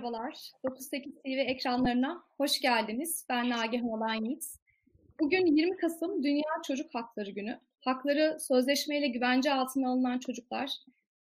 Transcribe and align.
merhabalar. 0.00 0.50
98 0.64 1.14
TV 1.14 1.28
ekranlarına 1.28 2.24
hoş 2.36 2.60
geldiniz. 2.60 3.26
Ben 3.28 3.50
Nagihan 3.50 3.88
Olan 3.88 4.38
Bugün 5.20 5.56
20 5.56 5.76
Kasım 5.76 6.22
Dünya 6.22 6.62
Çocuk 6.66 6.94
Hakları 6.94 7.30
Günü. 7.30 7.60
Hakları 7.84 8.36
sözleşmeyle 8.40 9.08
güvence 9.08 9.52
altına 9.52 9.90
alınan 9.90 10.18
çocuklar 10.18 10.70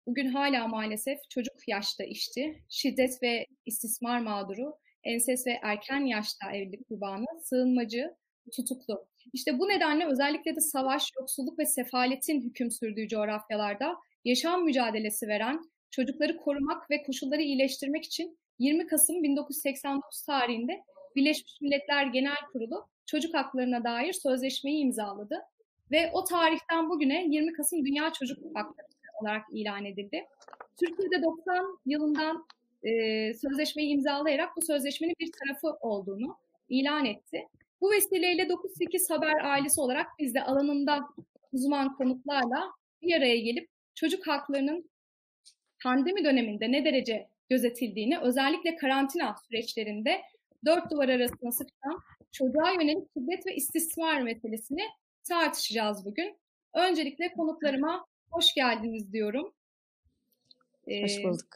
bugün 0.07 0.29
hala 0.29 0.69
maalesef 0.69 1.19
çocuk 1.31 1.69
yaşta 1.69 2.05
işçi, 2.05 2.63
şiddet 2.69 3.23
ve 3.23 3.47
istismar 3.67 4.21
mağduru, 4.21 4.79
enses 5.05 5.47
ve 5.47 5.61
erken 5.63 6.01
yaşta 6.01 6.53
evlilik 6.53 6.89
kurbanı, 6.89 7.27
sığınmacı, 7.43 8.15
tutuklu. 8.53 9.07
İşte 9.33 9.59
bu 9.59 9.69
nedenle 9.69 10.07
özellikle 10.07 10.57
de 10.57 10.61
savaş, 10.61 11.11
yoksulluk 11.21 11.59
ve 11.59 11.67
sefaletin 11.67 12.43
hüküm 12.43 12.71
sürdüğü 12.71 13.09
coğrafyalarda 13.09 13.97
yaşam 14.25 14.65
mücadelesi 14.65 15.29
veren 15.29 15.61
çocukları 15.91 16.37
korumak 16.37 16.91
ve 16.91 17.03
koşulları 17.03 17.43
iyileştirmek 17.43 18.05
için 18.05 18.39
20 18.59 18.87
Kasım 18.87 19.23
1989 19.23 20.23
tarihinde 20.23 20.83
Birleşmiş 21.17 21.61
Milletler 21.61 22.07
Genel 22.07 22.37
Kurulu 22.53 22.87
çocuk 23.07 23.35
haklarına 23.35 23.85
dair 23.85 24.13
sözleşmeyi 24.13 24.79
imzaladı 24.79 25.43
ve 25.91 26.11
o 26.13 26.25
tarihten 26.25 26.91
bugüne 26.91 27.27
20 27.29 27.53
Kasım 27.53 27.85
Dünya 27.87 28.13
Çocuk 28.13 28.39
Hakları 28.57 28.87
olarak 29.23 29.45
ilan 29.53 29.85
edildi. 29.85 30.25
Türkiye'de 30.77 31.23
90 31.23 31.79
yılından 31.87 32.47
e, 32.83 32.91
sözleşmeyi 33.35 33.95
imzalayarak 33.95 34.57
bu 34.57 34.63
sözleşmenin 34.63 35.15
bir 35.21 35.31
tarafı 35.33 35.79
olduğunu 35.81 36.37
ilan 36.69 37.05
etti. 37.05 37.49
Bu 37.81 37.91
vesileyle 37.91 38.43
9-8 38.43 39.15
Haber 39.15 39.45
ailesi 39.45 39.81
olarak 39.81 40.07
biz 40.19 40.35
de 40.35 40.43
alanında 40.43 41.09
uzman 41.53 41.97
konuklarla 41.97 42.73
bir 43.03 43.17
araya 43.17 43.37
gelip 43.37 43.69
çocuk 43.95 44.27
haklarının 44.27 44.91
pandemi 45.83 46.25
döneminde 46.25 46.73
ne 46.73 46.85
derece 46.85 47.29
gözetildiğini, 47.51 48.19
özellikle 48.19 48.77
karantina 48.77 49.37
süreçlerinde 49.49 50.23
dört 50.65 50.91
duvar 50.91 51.09
arasında 51.09 51.53
sıkışan 51.53 52.01
çocuğa 52.33 52.71
yönelik 52.71 53.09
şiddet 53.15 53.47
ve 53.47 53.55
istismar 53.55 54.23
meselesini 54.23 54.83
tartışacağız 55.29 56.05
bugün. 56.05 56.39
Öncelikle 56.75 57.33
konuklarıma 57.33 58.07
hoş 58.31 58.55
geldiniz 58.55 59.13
diyorum. 59.13 59.55
Ee, 60.87 61.03
hoş 61.03 61.25
bulduk. 61.25 61.49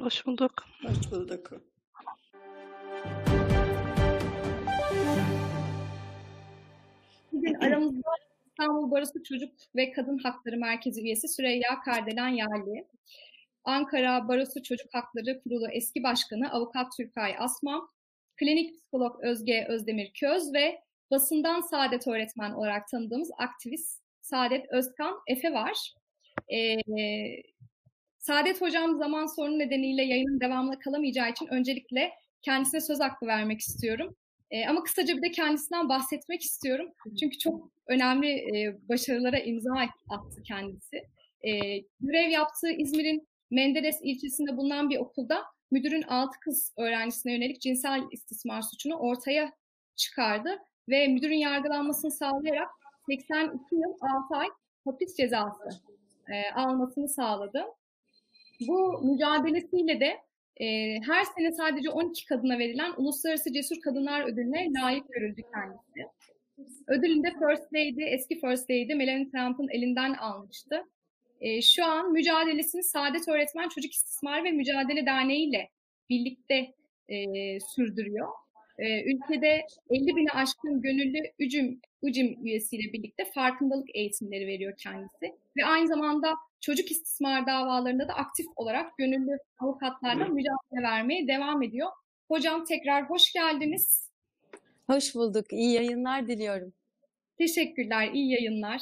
Hoş 0.00 0.26
bulduk. 0.26 0.52
Hoş 0.82 1.12
bulduk. 1.12 1.52
Bugün 7.32 7.54
aramızda 7.54 8.10
İstanbul 8.46 8.90
Barosu 8.90 9.22
Çocuk 9.22 9.52
ve 9.76 9.92
Kadın 9.92 10.18
Hakları 10.18 10.56
Merkezi 10.56 11.02
üyesi 11.02 11.28
Süreyya 11.28 11.80
Kardelen 11.84 12.28
Yerli. 12.28 12.86
Ankara 13.68 14.28
Barosu 14.28 14.62
Çocuk 14.62 14.94
Hakları 14.94 15.42
Kurulu 15.42 15.68
eski 15.72 16.02
başkanı 16.02 16.52
Avukat 16.52 16.86
Türkay 16.96 17.34
Asma, 17.38 17.88
klinik 18.36 18.74
psikolog 18.74 19.24
Özge 19.24 19.66
Özdemir 19.68 20.12
Köz 20.20 20.54
ve 20.54 20.80
basından 21.10 21.60
Saadet 21.60 22.06
öğretmen 22.06 22.52
olarak 22.52 22.88
tanıdığımız 22.88 23.30
aktivist 23.38 24.02
Saadet 24.20 24.66
Özkan 24.70 25.14
Efe 25.26 25.52
var. 25.52 25.94
Ee, 26.52 26.76
Saadet 28.18 28.60
Hocam 28.60 28.98
zaman 28.98 29.26
sorunu 29.26 29.58
nedeniyle 29.58 30.02
yayının 30.02 30.40
devamlı 30.40 30.78
kalamayacağı 30.78 31.30
için 31.30 31.46
öncelikle 31.46 32.12
kendisine 32.42 32.80
söz 32.80 33.00
hakkı 33.00 33.26
vermek 33.26 33.60
istiyorum. 33.60 34.16
E, 34.50 34.66
ama 34.66 34.82
kısaca 34.82 35.16
bir 35.16 35.22
de 35.22 35.30
kendisinden 35.30 35.88
bahsetmek 35.88 36.42
istiyorum. 36.42 36.92
Çünkü 37.20 37.38
çok 37.38 37.70
önemli 37.86 38.28
e, 38.28 38.78
başarılara 38.88 39.38
imza 39.38 39.74
attı 40.08 40.42
kendisi. 40.42 40.96
E, 41.42 41.50
görev 42.00 42.30
yaptığı 42.30 42.70
İzmir'in 42.70 43.27
Menderes 43.50 44.00
ilçesinde 44.02 44.56
bulunan 44.56 44.90
bir 44.90 44.98
okulda 44.98 45.44
müdürün 45.70 46.02
altı 46.02 46.40
kız 46.40 46.74
öğrencisine 46.76 47.32
yönelik 47.32 47.60
cinsel 47.60 48.02
istismar 48.12 48.62
suçunu 48.62 48.94
ortaya 48.94 49.52
çıkardı 49.96 50.58
ve 50.88 51.08
müdürün 51.08 51.36
yargılanmasını 51.36 52.10
sağlayarak 52.10 52.68
82 53.06 53.74
yıl 53.74 53.94
6 54.00 54.36
ay 54.36 54.48
hapis 54.84 55.16
cezası 55.16 55.68
e, 56.28 56.50
almasını 56.54 57.08
sağladı. 57.08 57.64
Bu 58.68 59.02
mücadelesiyle 59.02 60.00
de 60.00 60.18
e, 60.60 60.96
her 61.00 61.24
sene 61.24 61.52
sadece 61.52 61.90
12 61.90 62.26
kadına 62.26 62.58
verilen 62.58 62.92
Uluslararası 62.96 63.52
Cesur 63.52 63.80
Kadınlar 63.80 64.24
Ödülüne 64.24 64.72
layık 64.82 65.08
görüldü 65.08 65.42
kendisi. 65.54 66.10
Ödülünde 66.86 67.28
First 67.30 67.74
Lady, 67.74 68.14
eski 68.14 68.40
First 68.40 68.70
Lady 68.70 68.94
Melanie 68.94 69.30
Trump'ın 69.30 69.68
elinden 69.68 70.14
almıştı. 70.14 70.84
E, 71.40 71.62
şu 71.62 71.84
an 71.84 72.12
mücadelesini 72.12 72.82
Saadet 72.82 73.28
Öğretmen 73.28 73.68
Çocuk 73.68 73.92
İstismar 73.92 74.44
ve 74.44 74.50
Mücadele 74.50 75.06
Derneği 75.06 75.48
ile 75.48 75.68
birlikte 76.10 76.74
e, 77.08 77.60
sürdürüyor. 77.60 78.28
E, 78.78 79.02
ülkede 79.02 79.66
50 79.90 80.16
bine 80.16 80.30
aşkın 80.30 80.82
gönüllü 80.82 81.18
ücüm, 81.38 81.80
ücüm 82.02 82.44
üyesiyle 82.44 82.92
birlikte 82.92 83.24
farkındalık 83.24 83.96
eğitimleri 83.96 84.46
veriyor 84.46 84.74
kendisi. 84.78 85.34
Ve 85.56 85.64
aynı 85.64 85.88
zamanda 85.88 86.34
çocuk 86.60 86.90
istismar 86.90 87.46
davalarında 87.46 88.08
da 88.08 88.14
aktif 88.14 88.46
olarak 88.56 88.98
gönüllü 88.98 89.38
avukatlarla 89.58 90.24
mücadele 90.24 90.82
vermeye 90.82 91.28
devam 91.28 91.62
ediyor. 91.62 91.88
Hocam 92.28 92.64
tekrar 92.64 93.10
hoş 93.10 93.32
geldiniz. 93.32 94.10
Hoş 94.86 95.14
bulduk. 95.14 95.52
İyi 95.52 95.72
yayınlar 95.72 96.28
diliyorum. 96.28 96.72
Teşekkürler, 97.38 98.10
iyi 98.12 98.32
yayınlar. 98.32 98.80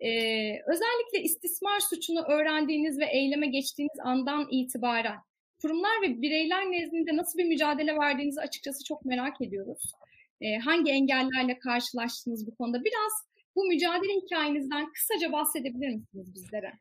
Ee, 0.00 0.52
özellikle 0.66 1.22
istismar 1.22 1.80
suçunu 1.80 2.22
öğrendiğiniz 2.22 2.98
ve 2.98 3.06
eyleme 3.06 3.46
geçtiğiniz 3.46 3.98
andan 4.04 4.48
itibaren 4.50 5.18
kurumlar 5.62 6.02
ve 6.02 6.22
bireyler 6.22 6.64
nezdinde 6.64 7.16
nasıl 7.16 7.38
bir 7.38 7.44
mücadele 7.44 7.96
verdiğinizi 7.96 8.40
açıkçası 8.40 8.84
çok 8.84 9.04
merak 9.04 9.40
ediyoruz. 9.40 9.92
Ee, 10.40 10.58
hangi 10.58 10.90
engellerle 10.90 11.58
karşılaştınız 11.58 12.46
bu 12.46 12.56
konuda? 12.56 12.84
Biraz 12.84 13.12
bu 13.56 13.64
mücadele 13.64 14.12
hikayenizden 14.12 14.92
kısaca 14.92 15.32
bahsedebilir 15.32 15.88
misiniz 15.88 16.34
bizlere? 16.34 16.72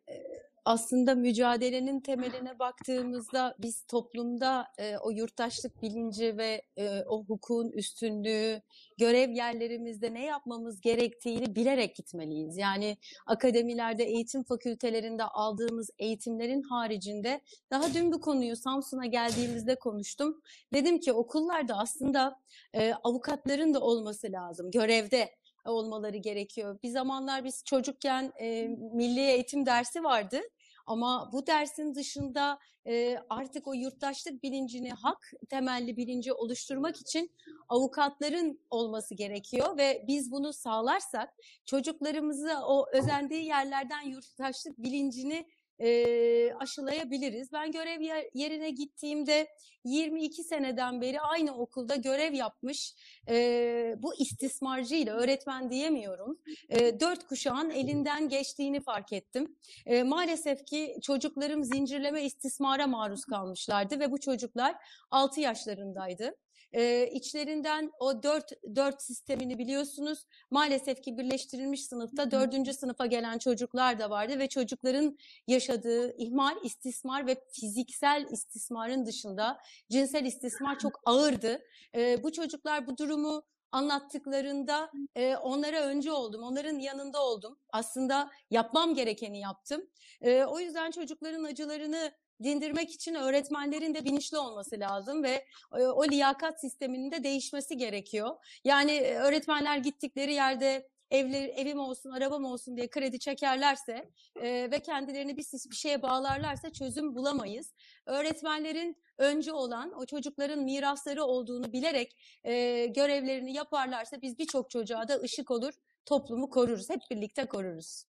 Aslında 0.67 1.15
mücadelenin 1.15 1.99
temeline 1.99 2.59
baktığımızda 2.59 3.55
biz 3.59 3.83
toplumda 3.83 4.67
e, 4.77 4.97
o 4.97 5.11
yurttaşlık 5.11 5.81
bilinci 5.81 6.37
ve 6.37 6.61
e, 6.77 7.03
o 7.07 7.23
hukukun 7.23 7.71
üstünlüğü, 7.71 8.61
görev 8.97 9.29
yerlerimizde 9.29 10.13
ne 10.13 10.25
yapmamız 10.25 10.81
gerektiğini 10.81 11.55
bilerek 11.55 11.95
gitmeliyiz. 11.95 12.57
Yani 12.57 12.97
akademilerde, 13.25 14.03
eğitim 14.03 14.43
fakültelerinde 14.43 15.23
aldığımız 15.23 15.89
eğitimlerin 15.99 16.61
haricinde 16.61 17.41
daha 17.71 17.93
dün 17.93 18.11
bu 18.11 18.21
konuyu 18.21 18.55
Samsun'a 18.55 19.05
geldiğimizde 19.05 19.75
konuştum. 19.75 20.41
Dedim 20.73 20.99
ki 20.99 21.13
okullarda 21.13 21.77
aslında 21.77 22.39
e, 22.73 22.93
avukatların 22.93 23.73
da 23.73 23.79
olması 23.79 24.31
lazım 24.31 24.71
görevde 24.71 25.29
olmaları 25.65 26.17
gerekiyor. 26.17 26.79
Bir 26.83 26.89
zamanlar 26.89 27.43
biz 27.43 27.63
çocukken 27.65 28.33
e, 28.41 28.67
milli 28.93 29.19
eğitim 29.19 29.65
dersi 29.65 30.03
vardı. 30.03 30.39
Ama 30.87 31.29
bu 31.33 31.47
dersin 31.47 31.95
dışında 31.95 32.59
e, 32.87 33.17
artık 33.29 33.67
o 33.67 33.73
yurttaşlık 33.73 34.43
bilincini, 34.43 34.91
hak 34.91 35.31
temelli 35.49 35.97
bilinci 35.97 36.33
oluşturmak 36.33 37.01
için 37.01 37.31
avukatların 37.69 38.59
olması 38.69 39.15
gerekiyor 39.15 39.77
ve 39.77 40.03
biz 40.07 40.31
bunu 40.31 40.53
sağlarsak 40.53 41.33
çocuklarımızı 41.65 42.51
o 42.67 42.85
özendiği 42.93 43.45
yerlerden 43.45 44.01
yurttaşlık 44.01 44.77
bilincini 44.77 45.47
e, 45.79 46.53
aşılayabiliriz. 46.53 47.53
Ben 47.53 47.71
görev 47.71 48.01
yer, 48.01 48.25
yerine 48.33 48.69
gittiğimde 48.69 49.47
22 49.83 50.43
seneden 50.43 51.01
beri 51.01 51.21
aynı 51.21 51.57
okulda 51.57 51.95
görev 51.95 52.33
yapmış 52.33 52.95
e, 53.29 53.95
bu 53.97 54.15
istismarcıyla 54.15 55.15
öğretmen 55.15 55.69
diyemiyorum. 55.69 56.39
E, 56.69 56.99
dört 56.99 57.27
kuşağın 57.27 57.69
elinden 57.69 58.29
geçtiğini 58.29 58.79
fark 58.79 59.13
ettim. 59.13 59.55
E, 59.85 60.03
maalesef 60.03 60.65
ki 60.65 60.95
çocuklarım 61.01 61.63
zincirleme 61.63 62.23
istismara 62.23 62.87
maruz 62.87 63.25
kalmışlardı 63.25 63.99
ve 63.99 64.11
bu 64.11 64.19
çocuklar 64.19 64.75
6 65.11 65.41
yaşlarındaydı. 65.41 66.35
Ee, 66.73 67.09
içlerinden 67.13 67.91
o 67.99 68.23
dört, 68.23 68.51
dört 68.75 69.01
sistemini 69.01 69.59
biliyorsunuz. 69.59 70.25
Maalesef 70.51 71.01
ki 71.01 71.17
birleştirilmiş 71.17 71.85
sınıfta 71.85 72.31
dördüncü 72.31 72.73
sınıfa 72.73 73.05
gelen 73.05 73.37
çocuklar 73.37 73.99
da 73.99 74.09
vardı 74.09 74.39
ve 74.39 74.49
çocukların 74.49 75.17
yaşadığı 75.47 76.17
ihmal, 76.17 76.55
istismar 76.63 77.27
ve 77.27 77.43
fiziksel 77.51 78.25
istismarın 78.31 79.05
dışında 79.05 79.57
cinsel 79.91 80.25
istismar 80.25 80.79
çok 80.79 81.01
ağırdı. 81.05 81.61
Ee, 81.95 82.23
bu 82.23 82.31
çocuklar 82.31 82.87
bu 82.87 82.97
durumu 82.97 83.43
anlattıklarında 83.71 84.91
e, 85.15 85.35
onlara 85.35 85.81
önce 85.81 86.11
oldum, 86.11 86.43
onların 86.43 86.79
yanında 86.79 87.23
oldum. 87.23 87.59
Aslında 87.69 88.31
yapmam 88.51 88.93
gerekeni 88.93 89.39
yaptım. 89.39 89.89
E, 90.21 90.43
o 90.43 90.59
yüzden 90.59 90.91
çocukların 90.91 91.43
acılarını 91.43 92.11
dindirmek 92.43 92.91
için 92.91 93.15
öğretmenlerin 93.15 93.95
de 93.95 94.05
bilinçli 94.05 94.37
olması 94.37 94.79
lazım 94.79 95.23
ve 95.23 95.45
e, 95.77 95.83
o 95.83 96.07
liyakat 96.07 96.61
sisteminin 96.61 97.11
de 97.11 97.23
değişmesi 97.23 97.77
gerekiyor. 97.77 98.35
Yani 98.63 98.91
e, 98.91 99.15
öğretmenler 99.15 99.77
gittikleri 99.77 100.33
yerde 100.33 100.89
evleri, 101.11 101.47
evim 101.47 101.79
olsun, 101.79 102.11
arabam 102.11 102.45
olsun 102.45 102.77
diye 102.77 102.89
kredi 102.89 103.19
çekerlerse 103.19 104.09
e, 104.35 104.71
ve 104.71 104.79
kendilerini 104.79 105.37
bir, 105.37 105.45
bir 105.71 105.75
şeye 105.75 106.01
bağlarlarsa 106.01 106.73
çözüm 106.73 107.15
bulamayız. 107.15 107.73
Öğretmenlerin 108.05 108.97
önce 109.17 109.53
olan 109.53 109.93
o 109.99 110.05
çocukların 110.05 110.63
mirasları 110.63 111.23
olduğunu 111.23 111.73
bilerek 111.73 112.17
e, 112.43 112.85
görevlerini 112.85 113.53
yaparlarsa 113.53 114.21
biz 114.21 114.39
birçok 114.39 114.69
çocuğa 114.69 115.07
da 115.07 115.15
ışık 115.15 115.51
olur, 115.51 115.73
toplumu 116.05 116.49
koruruz. 116.49 116.89
Hep 116.89 117.01
birlikte 117.11 117.45
koruruz. 117.45 118.05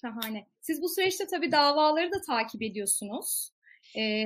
Şahane. 0.00 0.46
Siz 0.60 0.82
bu 0.82 0.88
süreçte 0.88 1.26
tabii 1.26 1.52
davaları 1.52 2.12
da 2.12 2.20
takip 2.20 2.62
ediyorsunuz. 2.62 3.50
Ee, 3.96 4.24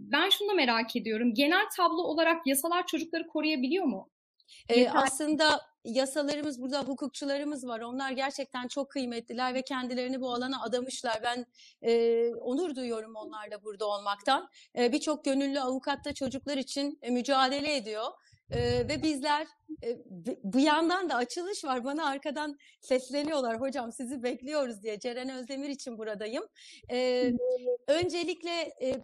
ben 0.00 0.28
şunu 0.28 0.48
da 0.48 0.54
merak 0.54 0.96
ediyorum. 0.96 1.34
Genel 1.34 1.66
tablo 1.76 2.02
olarak 2.02 2.46
yasalar 2.46 2.86
çocukları 2.86 3.26
koruyabiliyor 3.26 3.84
mu? 3.84 4.10
Ee, 4.68 4.88
aslında 4.88 5.60
yasalarımız 5.84 6.62
burada 6.62 6.82
hukukçularımız 6.82 7.66
var. 7.66 7.80
Onlar 7.80 8.10
gerçekten 8.10 8.68
çok 8.68 8.90
kıymetliler 8.90 9.54
ve 9.54 9.62
kendilerini 9.62 10.20
bu 10.20 10.34
alana 10.34 10.62
adamışlar. 10.62 11.20
Ben 11.22 11.46
e, 11.82 12.34
onur 12.34 12.74
duyuyorum 12.74 13.16
onlarla 13.16 13.62
burada 13.64 13.86
olmaktan. 13.86 14.48
E, 14.78 14.92
Birçok 14.92 15.24
gönüllü 15.24 15.60
avukat 15.60 16.04
da 16.04 16.14
çocuklar 16.14 16.56
için 16.56 16.98
e, 17.02 17.10
mücadele 17.10 17.76
ediyor. 17.76 18.06
Ee, 18.50 18.88
ve 18.88 19.02
bizler 19.02 19.46
e, 19.84 19.98
bu 20.42 20.58
yandan 20.58 21.10
da 21.10 21.14
açılış 21.14 21.64
var. 21.64 21.84
Bana 21.84 22.06
arkadan 22.06 22.58
sesleniyorlar. 22.80 23.60
Hocam 23.60 23.92
sizi 23.92 24.22
bekliyoruz 24.22 24.82
diye. 24.82 24.98
Ceren 24.98 25.28
Özdemir 25.28 25.68
için 25.68 25.98
buradayım. 25.98 26.44
Ee, 26.90 27.32
öncelikle 27.88 28.60
e, 28.82 28.94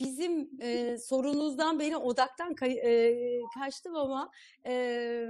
bizim 0.00 0.50
e, 0.62 0.98
sorunuzdan 0.98 1.78
beni 1.80 1.96
odaktan 1.96 2.54
kay, 2.54 2.72
e, 2.72 3.40
kaçtım 3.58 3.96
ama 3.96 4.30
e, 4.66 5.26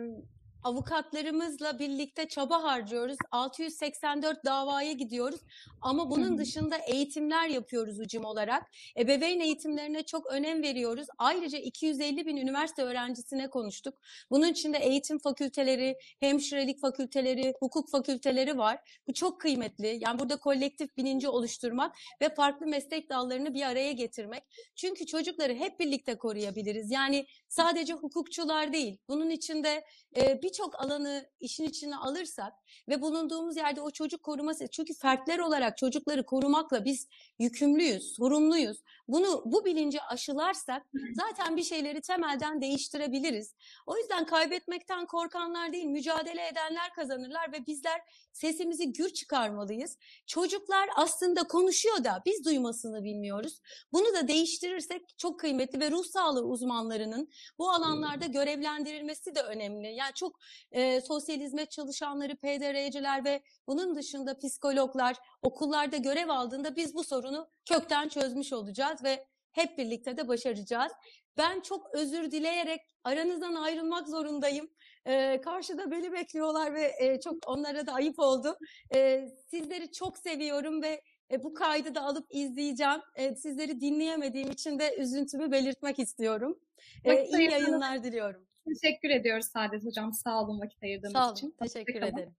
avukatlarımızla 0.65 1.79
birlikte 1.79 2.29
çaba 2.29 2.63
harcıyoruz. 2.63 3.17
684 3.31 4.45
davaya 4.45 4.93
gidiyoruz. 4.93 5.41
Ama 5.81 6.11
bunun 6.11 6.39
dışında 6.39 6.77
eğitimler 6.77 7.49
yapıyoruz 7.49 8.01
ucum 8.01 8.25
olarak. 8.25 8.63
Ebeveyn 8.99 9.41
eğitimlerine 9.41 10.03
çok 10.03 10.27
önem 10.27 10.63
veriyoruz. 10.63 11.07
Ayrıca 11.19 11.59
250 11.59 12.27
bin 12.27 12.37
üniversite 12.37 12.83
öğrencisine 12.83 13.51
konuştuk. 13.51 13.95
Bunun 14.31 14.49
içinde 14.49 14.79
eğitim 14.79 15.19
fakülteleri, 15.19 15.97
hemşirelik 16.21 16.81
fakülteleri, 16.81 17.55
hukuk 17.61 17.91
fakülteleri 17.91 18.59
var. 18.59 19.01
Bu 19.09 19.15
çok 19.15 19.41
kıymetli. 19.41 19.99
Yani 20.01 20.19
burada 20.19 20.37
kolektif 20.37 20.97
bilinci 20.97 21.29
oluşturmak 21.29 21.97
ve 22.23 22.35
farklı 22.35 22.67
meslek 22.67 23.11
dallarını 23.11 23.55
bir 23.55 23.63
araya 23.63 23.93
getirmek. 23.93 24.43
Çünkü 24.77 25.07
çocukları 25.07 25.55
hep 25.55 25.81
birlikte 25.81 26.19
koruyabiliriz. 26.19 26.91
Yani 26.91 27.27
sadece 27.49 27.93
hukukçular 27.93 28.73
değil. 28.73 28.99
Bunun 29.09 29.31
içinde 29.31 29.85
e, 30.17 30.43
birçok 30.51 30.83
alanı 30.83 31.27
işin 31.41 31.65
içine 31.65 31.97
alırsak 31.97 32.53
ve 32.89 33.03
bulunduğumuz 33.03 33.57
yerde 33.57 33.81
o 33.81 33.91
çocuk 33.91 34.23
koruması 34.23 34.69
çünkü 34.69 34.95
fertler 34.95 35.39
olarak 35.39 35.77
çocukları 35.77 36.27
korumakla 36.27 36.85
biz 36.85 37.09
yükümlüyüz, 37.39 38.15
sorumluyuz. 38.17 38.83
Bunu 39.09 39.43
bu 39.47 39.65
bilinci 39.65 40.03
aşılarsak 40.03 40.87
zaten 41.15 41.57
bir 41.57 41.63
şeyleri 41.63 42.01
temelden 42.01 42.61
değiştirebiliriz. 42.61 43.55
O 43.87 43.97
yüzden 43.97 44.27
kaybetmekten 44.27 45.07
korkanlar 45.07 45.73
değil, 45.73 45.85
mücadele 45.85 46.49
edenler 46.49 46.93
kazanırlar 46.95 47.53
ve 47.53 47.67
bizler 47.67 48.01
sesimizi 48.33 48.93
gür 48.93 49.11
çıkarmalıyız. 49.11 49.99
Çocuklar 50.27 50.89
aslında 50.97 51.45
konuşuyor 51.45 52.05
da 52.05 52.23
biz 52.27 52.45
duymasını 52.45 53.05
bilmiyoruz. 53.05 53.61
Bunu 53.93 54.15
da 54.15 54.29
değiştirirsek 54.29 55.19
çok 55.19 55.41
kıymetli 55.41 55.81
ve 55.81 55.91
ruh 55.91 56.05
sağlığı 56.05 56.43
uzmanlarının 56.43 57.29
bu 57.59 57.71
alanlarda 57.71 58.27
görevlendirilmesi 58.27 59.35
de 59.35 59.43
önemli. 59.43 59.95
Yani 59.95 60.15
çok 60.15 60.40
e, 60.73 61.01
sosyal 61.01 61.41
hizmet 61.41 61.71
çalışanları, 61.71 62.37
PDR'ciler 62.37 63.25
ve 63.25 63.43
bunun 63.67 63.95
dışında 63.95 64.39
psikologlar 64.39 65.17
okullarda 65.43 65.97
görev 65.97 66.29
aldığında 66.29 66.77
biz 66.77 66.95
bu 66.95 67.05
sorunu 67.05 67.49
kökten 67.65 68.09
çözmüş 68.09 68.53
olacağız 68.53 69.05
ve 69.05 69.27
hep 69.53 69.79
birlikte 69.79 70.17
de 70.17 70.29
başaracağız. 70.29 70.93
Ben 71.37 71.61
çok 71.61 71.95
özür 71.95 72.31
dileyerek 72.31 72.81
aranızdan 73.05 73.55
ayrılmak 73.55 74.09
zorundayım. 74.09 74.71
Ee, 75.07 75.41
karşıda 75.45 75.91
beni 75.91 76.13
bekliyorlar 76.13 76.75
ve 76.75 76.93
e, 76.99 77.21
çok 77.21 77.49
onlara 77.49 77.87
da 77.87 77.93
ayıp 77.93 78.19
oldu. 78.19 78.59
Ee, 78.95 79.29
sizleri 79.51 79.93
çok 79.93 80.19
seviyorum 80.19 80.83
ve 80.83 81.03
e, 81.31 81.43
bu 81.43 81.55
kaydı 81.55 81.95
da 81.95 82.03
alıp 82.03 82.27
izleyeceğim. 82.31 83.01
E, 83.15 83.35
sizleri 83.35 83.81
dinleyemediğim 83.81 84.51
için 84.51 84.79
de 84.79 84.97
üzüntümü 84.97 85.53
belirtmek 85.53 85.99
istiyorum. 85.99 86.59
E, 87.05 87.25
iyi 87.25 87.51
yayınlar 87.51 88.05
diliyorum. 88.05 88.47
Teşekkür 88.75 89.11
ediyoruz 89.11 89.47
Saadet 89.47 89.85
Hocam. 89.85 90.13
Sağ 90.13 90.43
olun 90.43 90.61
vakit 90.61 90.83
ayırdığınız 90.83 91.13
Sağ 91.13 91.27
olun, 91.27 91.35
için. 91.35 91.55
Teşekkür 91.63 92.03
ederim. 92.03 92.35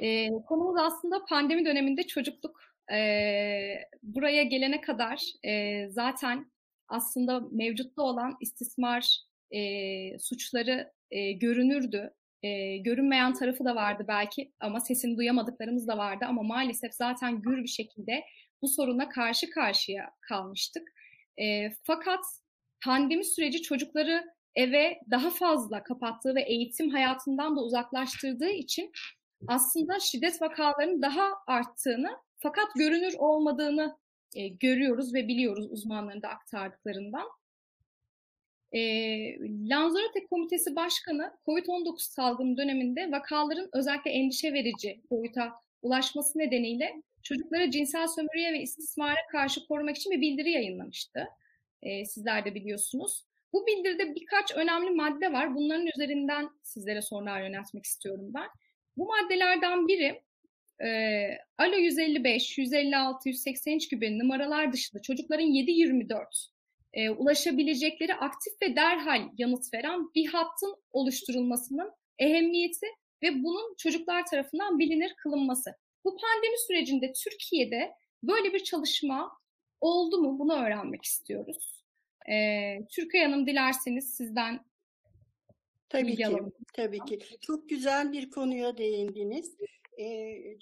E, 0.00 0.28
konumuz 0.46 0.76
aslında 0.80 1.24
pandemi 1.24 1.64
döneminde 1.64 2.02
çocukluk. 2.02 2.60
E, 2.92 2.98
buraya 4.02 4.42
gelene 4.42 4.80
kadar 4.80 5.22
e, 5.44 5.86
zaten 5.88 6.52
aslında 6.88 7.40
mevcutta 7.50 8.02
olan 8.02 8.36
istismar 8.40 9.18
e, 9.50 10.18
suçları 10.18 10.92
e, 11.10 11.32
görünürdü. 11.32 12.14
E, 12.42 12.76
görünmeyen 12.76 13.34
tarafı 13.34 13.64
da 13.64 13.76
vardı 13.76 14.04
belki 14.08 14.52
ama 14.60 14.80
sesini 14.80 15.16
duyamadıklarımız 15.16 15.88
da 15.88 15.98
vardı 15.98 16.24
ama 16.28 16.42
maalesef 16.42 16.94
zaten 16.94 17.42
gür 17.42 17.62
bir 17.62 17.68
şekilde 17.68 18.24
bu 18.62 18.68
soruna 18.68 19.08
karşı 19.08 19.50
karşıya 19.50 20.10
kalmıştık. 20.20 20.88
E, 21.40 21.70
fakat 21.82 22.20
pandemi 22.84 23.24
süreci 23.24 23.62
çocukları 23.62 24.24
eve 24.54 25.00
daha 25.10 25.30
fazla 25.30 25.82
kapattığı 25.82 26.34
ve 26.34 26.42
eğitim 26.42 26.90
hayatından 26.90 27.56
da 27.56 27.60
uzaklaştırdığı 27.60 28.50
için 28.50 28.92
aslında 29.46 30.00
şiddet 30.00 30.42
vakalarının 30.42 31.02
daha 31.02 31.28
arttığını 31.46 32.10
fakat 32.38 32.68
görünür 32.74 33.14
olmadığını 33.18 33.98
e, 34.34 34.48
görüyoruz 34.48 35.14
ve 35.14 35.28
biliyoruz 35.28 35.66
uzmanların 35.70 36.22
da 36.22 36.28
aktardıklarından. 36.28 37.26
E, 38.72 38.80
Lanzarote 39.68 40.26
Komitesi 40.30 40.76
Başkanı 40.76 41.32
COVID-19 41.46 41.94
salgını 41.98 42.56
döneminde 42.56 43.10
vakaların 43.10 43.68
özellikle 43.72 44.10
endişe 44.10 44.52
verici 44.52 45.00
boyuta 45.10 45.52
ulaşması 45.82 46.38
nedeniyle 46.38 47.02
çocuklara 47.22 47.70
cinsel 47.70 48.06
sömürüye 48.06 48.52
ve 48.52 48.62
istismara 48.62 49.26
karşı 49.32 49.66
korumak 49.66 49.96
için 49.96 50.12
bir 50.12 50.20
bildiri 50.20 50.50
yayınlamıştı. 50.50 51.26
E, 51.82 52.04
sizler 52.04 52.44
de 52.44 52.54
biliyorsunuz. 52.54 53.24
Bu 53.52 53.66
bildiride 53.66 54.14
birkaç 54.14 54.56
önemli 54.56 54.90
madde 54.90 55.32
var. 55.32 55.54
Bunların 55.54 55.86
üzerinden 55.86 56.50
sizlere 56.62 57.02
sorular 57.02 57.42
yöneltmek 57.42 57.84
istiyorum 57.84 58.30
ben. 58.34 58.48
Bu 58.96 59.06
maddelerden 59.06 59.88
biri 59.88 60.22
e, 60.84 60.88
Alo 61.58 61.76
155, 61.76 62.58
156, 62.58 63.28
183 63.28 63.90
gibi 63.90 64.18
numaralar 64.18 64.72
dışında 64.72 65.02
çocukların 65.02 65.46
7-24 65.46 66.24
e, 66.92 67.10
ulaşabilecekleri 67.10 68.14
aktif 68.14 68.52
ve 68.62 68.76
derhal 68.76 69.22
yanıt 69.38 69.74
veren 69.74 70.00
bir 70.14 70.26
hattın 70.26 70.74
oluşturulmasının 70.92 71.92
ehemmiyeti 72.18 72.86
ve 73.22 73.42
bunun 73.42 73.74
çocuklar 73.78 74.26
tarafından 74.26 74.78
bilinir 74.78 75.14
kılınması. 75.22 75.70
Bu 76.08 76.16
pandemi 76.16 76.58
sürecinde 76.66 77.12
Türkiye'de 77.12 77.92
böyle 78.22 78.52
bir 78.54 78.64
çalışma 78.64 79.32
oldu 79.80 80.18
mu? 80.18 80.38
Bunu 80.38 80.54
öğrenmek 80.54 81.04
istiyoruz. 81.04 81.84
Ee, 82.30 82.78
Türkay 82.90 83.20
Hanım 83.20 83.46
dilerseniz 83.46 84.16
sizden 84.16 84.64
Tabii 85.88 86.16
ki, 86.16 86.26
alalım. 86.26 86.52
tabii 86.74 86.98
ki. 86.98 87.18
Çok 87.40 87.68
güzel 87.68 88.12
bir 88.12 88.30
konuya 88.30 88.78
değindiniz. 88.78 89.56
Ee, 90.00 90.58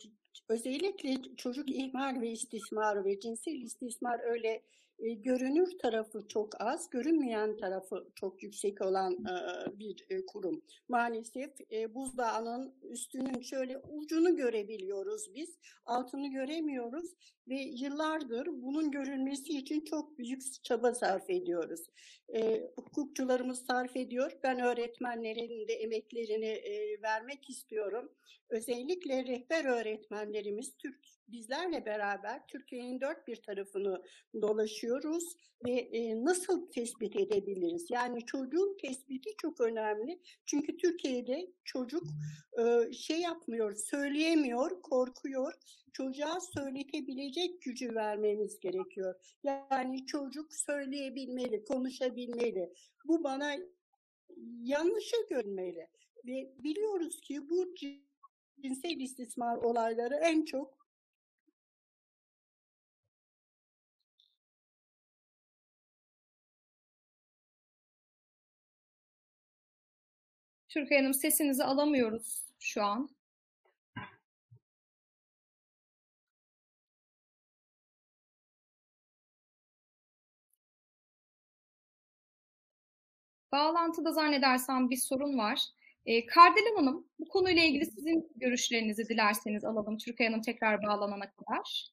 özellikle 0.48 1.16
çocuk 1.36 1.70
ihmal 1.70 2.20
ve 2.20 2.30
istismar 2.30 3.04
ve 3.04 3.20
cinsel 3.20 3.54
istismar 3.54 4.20
öyle 4.24 4.62
e, 4.98 5.12
görünür 5.14 5.78
tarafı 5.78 6.28
çok 6.28 6.60
az, 6.60 6.90
görünmeyen 6.90 7.56
tarafı 7.56 8.08
çok 8.14 8.42
yüksek 8.42 8.82
olan 8.82 9.12
e, 9.12 9.78
bir 9.78 10.06
e, 10.10 10.26
kurum. 10.26 10.62
Maalesef 10.88 11.50
e, 11.72 11.94
buzdağının 11.94 12.74
üstünün 12.82 13.40
şöyle 13.40 13.78
ucunu 13.78 14.36
görebiliyoruz 14.36 15.34
biz, 15.34 15.58
altını 15.86 16.30
göremiyoruz 16.30 17.14
ve 17.48 17.60
yıllardır 17.60 18.46
bunun 18.46 18.90
görülmesi 18.90 19.58
için 19.58 19.80
çok 19.80 20.18
büyük 20.18 20.64
çaba 20.64 20.94
sarf 20.94 21.30
ediyoruz. 21.30 21.80
E, 22.34 22.70
hukukçularımız 22.76 23.66
sarf 23.66 23.96
ediyor. 23.96 24.32
Ben 24.42 24.60
öğretmenlerin 24.60 25.68
de 25.68 25.72
emeklerini 25.72 26.48
e, 26.48 27.02
vermek 27.02 27.50
istiyorum. 27.50 28.12
Özellikle 28.48 29.24
rehber 29.24 29.64
öğretmenlerimiz 29.64 30.76
Türk 30.76 31.00
bizlerle 31.28 31.86
beraber 31.86 32.46
Türkiye'nin 32.46 33.00
dört 33.00 33.28
bir 33.28 33.42
tarafını 33.42 34.02
dolaşıyor 34.42 34.86
yaşıyoruz 34.86 35.36
ve 35.66 35.72
e, 35.72 36.24
nasıl 36.24 36.70
tespit 36.70 37.16
edebiliriz? 37.16 37.86
Yani 37.90 38.26
çocuğun 38.26 38.76
tespiti 38.82 39.30
çok 39.42 39.60
önemli. 39.60 40.20
Çünkü 40.46 40.76
Türkiye'de 40.76 41.52
çocuk 41.64 42.04
e, 42.58 42.92
şey 42.92 43.20
yapmıyor, 43.20 43.74
söyleyemiyor, 43.74 44.82
korkuyor. 44.82 45.52
Çocuğa 45.96 46.40
söyletebilecek 46.40 47.62
gücü 47.62 47.94
vermemiz 47.94 48.60
gerekiyor. 48.60 49.14
Yani 49.42 50.06
çocuk 50.06 50.54
söyleyebilmeli, 50.54 51.64
konuşabilmeli. 51.64 52.72
Bu 53.04 53.24
bana 53.24 53.56
yanlışı 54.62 55.16
görünmeli. 55.30 55.88
Ve 56.26 56.52
biliyoruz 56.58 57.20
ki 57.20 57.48
bu 57.50 57.74
cinsel 58.62 59.00
istismar 59.00 59.56
olayları 59.56 60.14
en 60.14 60.44
çok 60.44 60.86
Türkay 70.68 70.98
Hanım 70.98 71.14
sesinizi 71.14 71.64
alamıyoruz 71.64 72.42
şu 72.58 72.82
an. 72.82 73.15
Bağlantıda 83.52 84.12
zannedersem 84.12 84.90
bir 84.90 84.96
sorun 84.96 85.38
var. 85.38 85.60
E, 86.06 86.26
Kardelen 86.26 86.76
Hanım, 86.76 87.06
bu 87.18 87.28
konuyla 87.28 87.62
ilgili 87.62 87.86
sizin 87.86 88.32
görüşlerinizi 88.36 89.08
dilerseniz 89.08 89.64
alalım. 89.64 89.98
Türkay 89.98 90.26
Hanım 90.26 90.42
tekrar 90.42 90.82
bağlanana 90.82 91.30
kadar. 91.30 91.90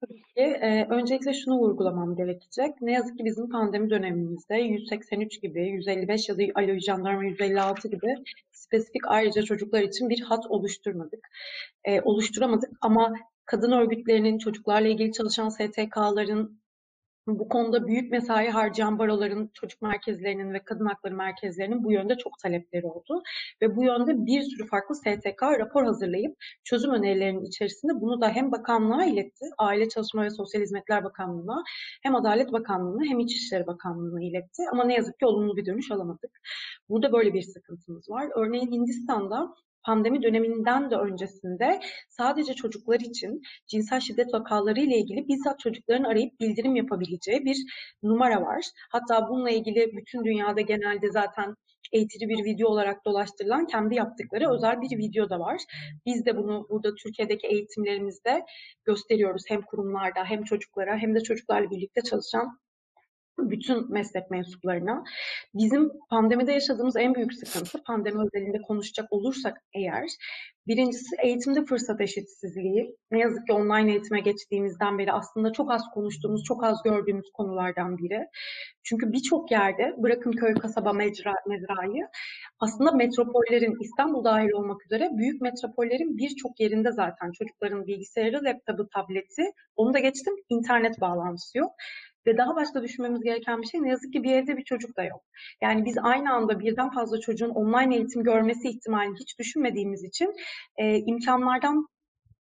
Tabii 0.00 0.22
ki. 0.22 0.40
E, 0.40 0.86
öncelikle 0.90 1.34
şunu 1.34 1.58
vurgulamam 1.58 2.16
gerekecek. 2.16 2.80
Ne 2.80 2.92
yazık 2.92 3.18
ki 3.18 3.24
bizim 3.24 3.50
pandemi 3.50 3.90
dönemimizde 3.90 4.54
183 4.54 5.42
gibi, 5.42 5.68
155 5.68 6.28
ya 6.28 6.38
da 6.38 6.80
Jandarma 6.80 7.24
156 7.24 7.88
gibi 7.88 8.14
spesifik 8.52 9.02
ayrıca 9.06 9.42
çocuklar 9.42 9.82
için 9.82 10.08
bir 10.10 10.20
hat 10.20 10.46
oluşturmadık. 10.46 11.28
E, 11.84 12.00
oluşturamadık 12.00 12.70
ama 12.80 13.14
kadın 13.44 13.72
örgütlerinin, 13.72 14.38
çocuklarla 14.38 14.88
ilgili 14.88 15.12
çalışan 15.12 15.48
STK'ların 15.48 16.60
bu 17.26 17.48
konuda 17.48 17.86
büyük 17.86 18.10
mesai 18.12 18.48
harcayan 18.48 18.98
baroların, 18.98 19.50
çocuk 19.54 19.82
merkezlerinin 19.82 20.52
ve 20.52 20.58
kadın 20.64 20.86
hakları 20.86 21.14
merkezlerinin 21.14 21.84
bu 21.84 21.92
yönde 21.92 22.16
çok 22.16 22.38
talepleri 22.38 22.86
oldu. 22.86 23.22
Ve 23.62 23.76
bu 23.76 23.84
yönde 23.84 24.26
bir 24.26 24.42
sürü 24.42 24.66
farklı 24.66 24.94
STK 24.94 25.42
rapor 25.42 25.84
hazırlayıp 25.84 26.36
çözüm 26.64 26.90
önerilerinin 26.90 27.44
içerisinde 27.44 28.00
bunu 28.00 28.20
da 28.20 28.28
hem 28.28 28.52
bakanlığa 28.52 29.04
iletti, 29.04 29.44
Aile 29.58 29.88
Çalışma 29.88 30.24
ve 30.24 30.30
Sosyal 30.30 30.62
Hizmetler 30.62 31.04
Bakanlığı'na, 31.04 31.62
hem 32.02 32.14
Adalet 32.14 32.52
Bakanlığı'na 32.52 33.04
hem 33.04 33.18
İçişleri 33.20 33.66
Bakanlığı'na 33.66 34.22
iletti. 34.22 34.62
Ama 34.72 34.84
ne 34.84 34.94
yazık 34.94 35.18
ki 35.18 35.26
olumlu 35.26 35.56
bir 35.56 35.66
dönüş 35.66 35.90
alamadık. 35.90 36.40
Burada 36.88 37.12
böyle 37.12 37.34
bir 37.34 37.42
sıkıntımız 37.42 38.10
var. 38.10 38.28
Örneğin 38.36 38.72
Hindistan'da 38.72 39.54
pandemi 39.86 40.22
döneminden 40.22 40.90
de 40.90 40.96
öncesinde 40.96 41.80
sadece 42.08 42.54
çocuklar 42.54 43.00
için 43.00 43.42
cinsel 43.66 44.00
şiddet 44.00 44.34
vakaları 44.34 44.80
ile 44.80 44.98
ilgili 44.98 45.28
bizzat 45.28 45.58
çocukların 45.58 46.04
arayıp 46.04 46.40
bildirim 46.40 46.76
yapabileceği 46.76 47.44
bir 47.44 47.56
numara 48.02 48.42
var. 48.42 48.64
Hatta 48.90 49.28
bununla 49.28 49.50
ilgili 49.50 49.96
bütün 49.96 50.24
dünyada 50.24 50.60
genelde 50.60 51.10
zaten 51.10 51.54
eğitici 51.92 52.28
bir 52.28 52.44
video 52.44 52.68
olarak 52.68 53.04
dolaştırılan 53.04 53.66
kendi 53.66 53.94
yaptıkları 53.94 54.54
özel 54.54 54.80
bir 54.80 54.98
video 54.98 55.30
da 55.30 55.40
var. 55.40 55.60
Biz 56.06 56.26
de 56.26 56.36
bunu 56.36 56.66
burada 56.70 56.94
Türkiye'deki 56.94 57.46
eğitimlerimizde 57.46 58.44
gösteriyoruz 58.84 59.42
hem 59.48 59.62
kurumlarda 59.62 60.24
hem 60.24 60.44
çocuklara 60.44 60.96
hem 60.96 61.14
de 61.14 61.20
çocuklarla 61.20 61.70
birlikte 61.70 62.00
çalışan 62.00 62.58
bütün 63.38 63.92
meslek 63.92 64.30
mensuplarına. 64.30 65.04
Bizim 65.54 65.90
pandemide 66.10 66.52
yaşadığımız 66.52 66.96
en 66.96 67.14
büyük 67.14 67.34
sıkıntı, 67.34 67.82
pandemi 67.82 68.22
özelinde 68.22 68.62
konuşacak 68.62 69.12
olursak 69.12 69.62
eğer, 69.74 70.08
birincisi 70.66 71.16
eğitimde 71.22 71.64
fırsat 71.64 72.00
eşitsizliği. 72.00 72.96
Ne 73.10 73.18
yazık 73.18 73.46
ki 73.46 73.52
online 73.52 73.90
eğitime 73.90 74.20
geçtiğimizden 74.20 74.98
beri 74.98 75.12
aslında 75.12 75.52
çok 75.52 75.72
az 75.72 75.82
konuştuğumuz, 75.94 76.44
çok 76.44 76.64
az 76.64 76.82
gördüğümüz 76.82 77.30
konulardan 77.34 77.98
biri. 77.98 78.26
Çünkü 78.82 79.12
birçok 79.12 79.50
yerde, 79.50 79.94
bırakın 79.98 80.32
köy, 80.32 80.54
kasaba, 80.54 80.92
mecra, 80.92 81.34
mezrayı, 81.46 82.08
aslında 82.58 82.92
metropollerin, 82.92 83.76
İstanbul 83.80 84.24
dahil 84.24 84.50
olmak 84.50 84.84
üzere 84.86 85.10
büyük 85.12 85.40
metropollerin 85.40 86.18
birçok 86.18 86.60
yerinde 86.60 86.92
zaten 86.92 87.32
çocukların 87.32 87.86
bilgisayarı, 87.86 88.44
laptopu, 88.44 88.88
tableti, 88.88 89.42
onu 89.76 89.94
da 89.94 89.98
geçtim, 89.98 90.34
internet 90.48 91.00
bağlantısı 91.00 91.58
yok. 91.58 91.70
Ve 92.26 92.38
daha 92.38 92.56
başka 92.56 92.82
düşünmemiz 92.82 93.22
gereken 93.22 93.62
bir 93.62 93.66
şey 93.66 93.82
ne 93.82 93.88
yazık 93.88 94.12
ki 94.12 94.22
bir 94.22 94.32
evde 94.32 94.56
bir 94.56 94.64
çocuk 94.64 94.96
da 94.96 95.04
yok. 95.04 95.22
Yani 95.62 95.84
biz 95.84 95.98
aynı 96.02 96.32
anda 96.32 96.60
birden 96.60 96.90
fazla 96.90 97.20
çocuğun 97.20 97.50
online 97.50 97.96
eğitim 97.96 98.22
görmesi 98.22 98.68
ihtimalini 98.68 99.18
hiç 99.18 99.38
düşünmediğimiz 99.38 100.04
için 100.04 100.34
e, 100.76 100.98
imkanlardan 100.98 101.88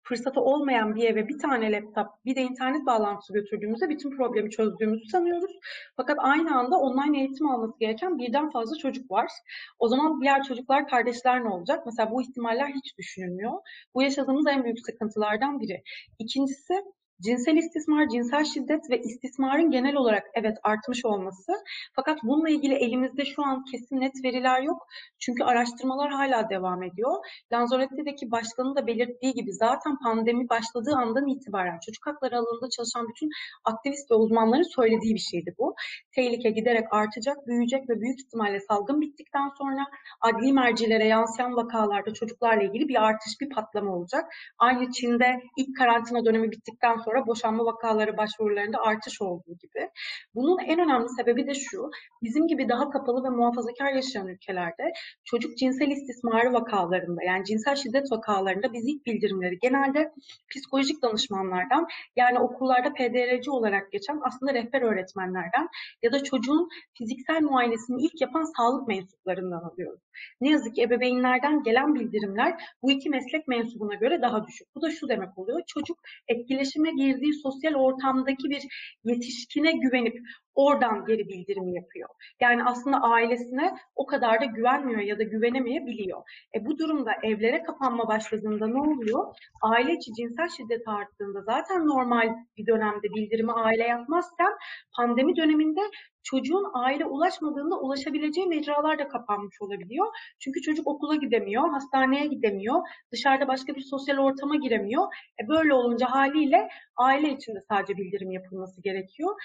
fırsatı 0.04 0.42
olmayan 0.42 0.96
bir 0.96 1.04
eve 1.04 1.28
bir 1.28 1.40
tane 1.40 1.72
laptop, 1.72 2.08
bir 2.26 2.36
de 2.36 2.42
internet 2.42 2.86
bağlantısı 2.86 3.34
götürdüğümüzde 3.34 3.90
bütün 3.90 4.18
problemi 4.18 4.50
çözdüğümüzü 4.50 5.06
sanıyoruz. 5.06 5.52
Fakat 5.96 6.18
aynı 6.20 6.58
anda 6.58 6.78
online 6.78 7.20
eğitim 7.20 7.50
alması 7.50 7.80
gereken 7.80 8.18
birden 8.18 8.50
fazla 8.52 8.76
çocuk 8.78 9.12
var. 9.12 9.32
O 9.80 9.88
zaman 9.88 10.22
diğer 10.22 10.44
çocuklar, 10.44 10.88
kardeşler 10.88 11.44
ne 11.44 11.50
olacak? 11.50 11.86
Mesela 11.86 12.12
bu 12.12 12.22
ihtimaller 12.22 12.68
hiç 12.68 12.98
düşünülmüyor. 12.98 13.54
Bu 13.96 14.02
yaşadığımız 14.02 14.48
en 14.48 14.64
büyük 14.64 14.80
sıkıntılardan 14.86 15.60
biri. 15.60 15.84
İkincisi 16.20 16.74
Cinsel 17.22 17.58
istismar, 17.58 18.08
cinsel 18.08 18.44
şiddet 18.44 18.90
ve 18.90 19.00
istismarın 19.00 19.72
genel 19.72 19.96
olarak 19.96 20.24
evet 20.34 20.58
artmış 20.64 21.06
olması. 21.06 21.52
Fakat 21.96 22.20
bununla 22.24 22.50
ilgili 22.50 22.74
elimizde 22.74 23.26
şu 23.26 23.44
an 23.46 23.64
kesin 23.72 24.02
net 24.02 24.14
veriler 24.24 24.62
yok. 24.62 24.88
Çünkü 25.20 25.44
araştırmalar 25.44 26.12
hala 26.12 26.50
devam 26.50 26.84
ediyor. 26.84 27.12
Lanzarote'deki 27.52 28.32
başkanın 28.32 28.76
da 28.76 28.88
belirttiği 28.88 29.34
gibi 29.34 29.54
zaten 29.54 29.98
pandemi 30.04 30.50
başladığı 30.50 30.96
andan 30.96 31.28
itibaren 31.28 31.80
çocuk 31.86 32.08
hakları 32.08 32.38
alanında 32.38 32.70
çalışan 32.70 33.08
bütün 33.08 33.30
aktivist 33.64 34.12
ve 34.12 34.16
uzmanların 34.16 34.76
söylediği 34.76 35.14
bir 35.16 35.20
şeydi 35.20 35.56
bu. 35.60 35.76
Tehlike 36.16 36.50
giderek 36.50 36.94
artacak, 36.94 37.48
büyüyecek 37.48 37.90
ve 37.90 38.02
büyük 38.02 38.20
ihtimalle 38.20 38.60
salgın 38.60 39.02
bittikten 39.02 39.50
sonra 39.58 39.86
adli 40.22 40.54
mercilere 40.54 41.08
yansıyan 41.08 41.56
vakalarda 41.56 42.14
çocuklarla 42.14 42.64
ilgili 42.64 42.88
bir 42.88 43.04
artış, 43.04 43.42
bir 43.42 43.50
patlama 43.50 43.96
olacak. 43.96 44.26
Aynı 44.60 44.92
Çin'de 44.92 45.42
ilk 45.58 45.78
karantina 45.78 46.26
dönemi 46.26 46.52
bittikten 46.52 46.98
sonra 47.06 47.28
boşanma 47.28 47.66
vakaları 47.66 48.18
başvurularında 48.18 48.78
artış 48.78 49.22
olduğu 49.22 49.58
gibi. 49.60 49.90
Bunun 50.36 50.60
en 50.60 50.80
önemli 50.80 51.10
sebebi 51.10 51.48
de 51.48 51.54
şu, 51.54 51.90
bizim 52.24 52.48
gibi 52.48 52.70
daha 52.70 52.90
kapalı 52.90 53.24
ve 53.24 53.30
muhafazakar 53.30 53.94
yaşayan 53.94 54.28
ülkelerde 54.28 54.84
çocuk 55.24 55.58
cinsel 55.58 55.88
istismarı 55.88 56.54
vakalarında 56.54 57.24
yani 57.24 57.46
cinsel 57.46 57.76
şiddet 57.76 58.12
vakalarında 58.12 58.74
biz 58.74 58.84
ilk 58.88 59.06
bildirimleri 59.06 59.60
genelde 59.62 60.12
psikolojik 60.50 61.02
danışmanlardan 61.02 61.88
yani 62.16 62.40
okullarda 62.40 62.94
PDRC 62.94 63.52
olarak 63.52 63.92
geçen 63.92 64.20
aslında 64.24 64.54
rehber 64.54 64.82
öğretmenlerden 64.82 65.68
ya 66.04 66.12
da 66.12 66.24
çocuğun 66.24 66.70
fiziksel 66.98 67.42
muayenesini 67.42 68.02
ilk 68.06 68.22
yapan 68.22 68.58
sağlık 68.58 68.88
mensuplarından 68.88 69.62
alıyoruz. 69.70 70.02
Ne 70.42 70.50
yazık 70.50 70.76
ki 70.76 70.82
ebeveynlerden 70.82 71.64
gelen 71.64 71.96
bildirimler 71.96 72.64
bu 72.82 72.92
iki 72.92 73.10
meslek 73.10 73.48
mensubuna 73.48 73.96
göre 73.96 74.22
daha 74.22 74.48
düşük. 74.48 74.68
Bu 74.76 74.82
da 74.82 74.92
şu 74.92 75.10
demek 75.10 75.38
oluyor. 75.38 75.62
Çocuk 75.68 75.98
etkileşime 76.28 76.90
girdiği 76.96 77.34
sosyal 77.34 77.74
ortamdaki 77.74 78.50
bir 78.50 78.64
yetişkine 79.04 79.72
güvenip 79.72 80.16
oradan 80.56 81.06
geri 81.06 81.28
bildirimi 81.28 81.76
yapıyor. 81.76 82.10
Yani 82.42 82.64
aslında 82.64 83.02
ailesine 83.02 83.76
o 83.96 84.06
kadar 84.06 84.42
da 84.42 84.46
güvenmiyor 84.46 85.02
ya 85.02 85.20
da 85.20 85.24
güvenemeyebiliyor. 85.24 86.22
E 86.56 86.66
bu 86.66 86.78
durumda 86.78 87.12
evlere 87.24 87.64
kapanma 87.64 88.08
başladığında 88.08 88.68
ne 88.68 88.82
oluyor? 88.82 89.36
Aile 89.62 89.94
içi 89.94 90.14
cinsel 90.14 90.50
şiddet 90.50 90.88
arttığında 90.88 91.42
zaten 91.42 91.88
normal 91.88 92.36
bir 92.58 92.66
dönemde 92.66 93.08
bildirimi 93.16 93.52
aile 93.52 93.84
yapmazken 93.84 94.52
pandemi 94.98 95.36
döneminde 95.36 95.82
çocuğun 96.24 96.66
aile 96.74 97.06
ulaşmadığında 97.06 97.80
ulaşabileceği 97.80 98.48
mecralar 98.48 99.00
da 99.00 99.08
kapanmış 99.08 99.62
olabiliyor. 99.62 100.08
Çünkü 100.40 100.62
çocuk 100.62 100.88
okula 100.88 101.16
gidemiyor, 101.16 101.70
hastaneye 101.70 102.26
gidemiyor, 102.26 102.82
dışarıda 103.12 103.48
başka 103.48 103.76
bir 103.76 103.82
sosyal 103.82 104.18
ortama 104.18 104.56
giremiyor. 104.56 105.04
E 105.44 105.48
böyle 105.48 105.74
olunca 105.74 106.08
haliyle 106.12 106.68
aile 106.98 107.30
içinde 107.30 107.60
sadece 107.70 107.98
bildirim 107.98 108.32
yapılması 108.32 108.82
gerekiyor. 108.82 109.36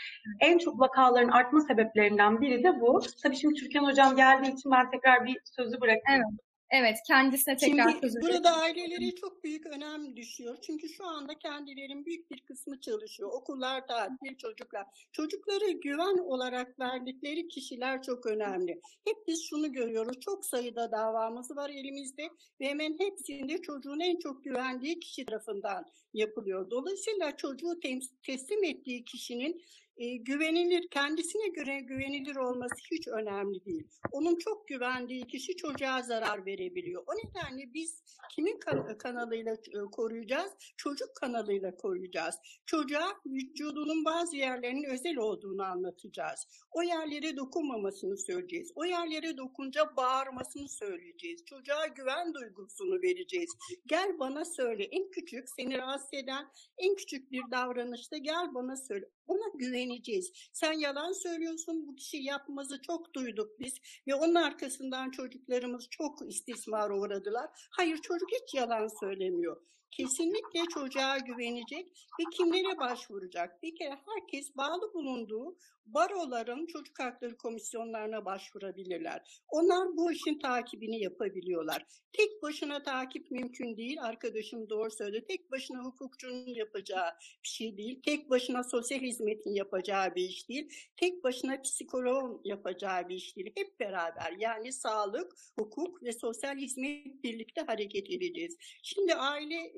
En 0.41 0.59
çok 0.59 0.81
vakaların 0.81 1.29
artma 1.29 1.61
sebeplerinden 1.61 2.41
biri 2.41 2.65
de 2.65 2.81
bu. 2.81 3.01
Tabii 3.23 3.37
şimdi 3.37 3.55
Türkan 3.55 3.85
Hocam 3.85 4.17
geldiği 4.17 4.53
için 4.53 4.71
ben 4.73 4.91
tekrar 4.91 5.25
bir 5.25 5.37
sözü 5.45 5.81
bırakayım. 5.81 6.03
Evet. 6.09 6.48
Evet, 6.71 6.99
kendisine 7.07 7.57
tekrar 7.57 7.91
Şimdi 7.91 8.01
sözü 8.01 8.21
burada 8.21 8.57
ailelere 8.57 9.15
çok 9.15 9.45
büyük 9.45 9.67
önem 9.67 10.17
düşüyor. 10.17 10.59
Çünkü 10.63 10.89
şu 10.89 11.07
anda 11.07 11.39
kendilerinin 11.39 12.05
büyük 12.05 12.31
bir 12.31 12.41
kısmı 12.41 12.81
çalışıyor. 12.81 13.31
Okullar 13.33 13.87
tatil, 13.87 14.37
çocuklar. 14.39 14.87
Çocuklara 15.13 15.71
güven 15.71 16.19
olarak 16.19 16.81
verdikleri 16.81 17.49
kişiler 17.49 18.03
çok 18.03 18.27
önemli. 18.27 18.81
Hep 19.05 19.17
biz 19.27 19.45
şunu 19.51 19.73
görüyoruz. 19.73 20.21
Çok 20.21 20.45
sayıda 20.45 20.93
davamız 20.93 21.57
var 21.57 21.71
elimizde 21.71 22.31
ve 22.61 22.67
hemen 22.69 22.97
hepsinde 22.99 23.63
çocuğun 23.63 24.01
en 24.01 24.19
çok 24.19 24.45
güvendiği 24.45 25.01
kişi 25.01 25.27
tarafından 25.27 25.87
yapılıyor. 26.15 26.71
Dolayısıyla 26.71 27.37
çocuğu 27.37 27.81
teslim 28.23 28.65
ettiği 28.65 29.05
kişinin 29.05 29.63
e, 29.99 30.17
güvenilir, 30.17 30.89
kendisine 30.91 31.49
göre 31.49 31.81
güvenilir 31.81 32.37
olması 32.37 32.75
hiç 32.93 33.09
önemli 33.09 33.65
değil. 33.65 33.89
Onun 34.13 34.39
çok 34.39 34.69
güvendiği 34.69 35.27
kişi 35.27 35.57
çocuğa 35.57 36.03
zarar 36.03 36.47
verebiliyor. 36.47 37.03
O 37.07 37.13
nedenle 37.13 37.75
biz 37.75 38.03
kimin 38.35 38.59
kan- 38.59 38.99
kanalıyla 38.99 39.53
e, 39.53 39.91
koruyacağız? 39.93 40.53
Çocuk 40.77 41.09
kanalıyla 41.21 41.77
koruyacağız. 41.77 42.35
Çocuğa 42.67 43.09
vücudunun 43.27 44.05
bazı 44.05 44.37
yerlerinin 44.37 44.85
özel 44.85 45.17
olduğunu 45.17 45.63
anlatacağız. 45.63 46.47
O 46.71 46.83
yerlere 46.83 47.37
dokunmamasını 47.37 48.19
söyleyeceğiz. 48.19 48.73
O 48.75 48.85
yerlere 48.85 49.37
dokunca 49.37 49.97
bağırmasını 49.97 50.69
söyleyeceğiz. 50.69 51.45
Çocuğa 51.45 51.87
güven 51.87 52.35
duygusunu 52.35 53.03
vereceğiz. 53.03 53.51
Gel 53.87 54.19
bana 54.19 54.45
söyle. 54.45 54.85
En 54.85 55.11
küçük 55.11 55.49
seni 55.57 55.79
rahatsız 55.79 56.15
eden 56.15 56.47
en 56.79 56.95
küçük 56.95 57.33
bir 57.33 57.43
davranışta 57.51 58.17
gel 58.17 58.55
bana 58.55 58.77
söyle. 58.77 59.07
Ona 59.29 59.49
güveneceğiz. 59.55 60.33
Sen 60.53 60.73
yalan 60.73 61.13
söylüyorsun. 61.13 61.87
Bu 61.87 61.97
kişi 61.97 62.17
yapmazı 62.17 62.83
çok 62.83 63.15
duyduk 63.15 63.61
biz 63.61 63.75
ve 64.07 64.15
onun 64.15 64.35
arkasından 64.35 65.11
çocuklarımız 65.11 65.87
çok 65.91 66.29
istismar 66.29 66.91
uğradılar. 66.91 67.51
Hayır 67.71 67.97
çocuk 67.97 68.29
hiç 68.33 68.55
yalan 68.55 68.89
söylemiyor. 69.01 69.57
Kesinlikle 69.91 70.61
çocuğa 70.75 71.19
güvenecek 71.19 71.89
ve 72.21 72.25
kimlere 72.33 72.79
başvuracak? 72.79 73.63
Bir 73.63 73.77
kere 73.77 73.99
herkes 74.07 74.57
bağlı 74.57 74.95
bulunduğu 74.95 75.57
baroların 75.95 76.67
çocuk 76.67 77.01
hakları 77.01 77.37
komisyonlarına 77.37 78.25
başvurabilirler. 78.25 79.41
Onlar 79.49 79.97
bu 79.97 80.13
işin 80.13 80.39
takibini 80.39 81.03
yapabiliyorlar. 81.03 81.87
Tek 82.13 82.43
başına 82.43 82.83
takip 82.83 83.31
mümkün 83.31 83.77
değil. 83.77 84.03
Arkadaşım 84.03 84.71
doğru 84.71 84.91
söyledi. 84.91 85.25
Tek 85.29 85.51
başına 85.51 85.85
hukukçunun 85.85 86.55
yapacağı 86.55 87.11
bir 87.45 87.49
şey 87.49 87.77
değil. 87.77 88.03
Tek 88.05 88.31
başına 88.31 88.65
sosyal 88.65 89.01
hizmetin 89.01 89.55
yapacağı 89.55 90.15
bir 90.15 90.23
iş 90.23 90.49
değil. 90.49 90.69
Tek 90.97 91.25
başına 91.25 91.61
psikoloğun 91.63 92.41
yapacağı 92.45 93.09
bir 93.09 93.15
iş 93.15 93.37
değil. 93.37 93.53
Hep 93.57 93.81
beraber 93.81 94.33
yani 94.39 94.73
sağlık, 94.73 95.33
hukuk 95.59 96.03
ve 96.03 96.13
sosyal 96.13 96.57
hizmet 96.57 97.25
birlikte 97.25 97.61
hareket 97.61 98.11
edeceğiz. 98.11 98.57
Şimdi 98.83 99.15
aile 99.15 99.73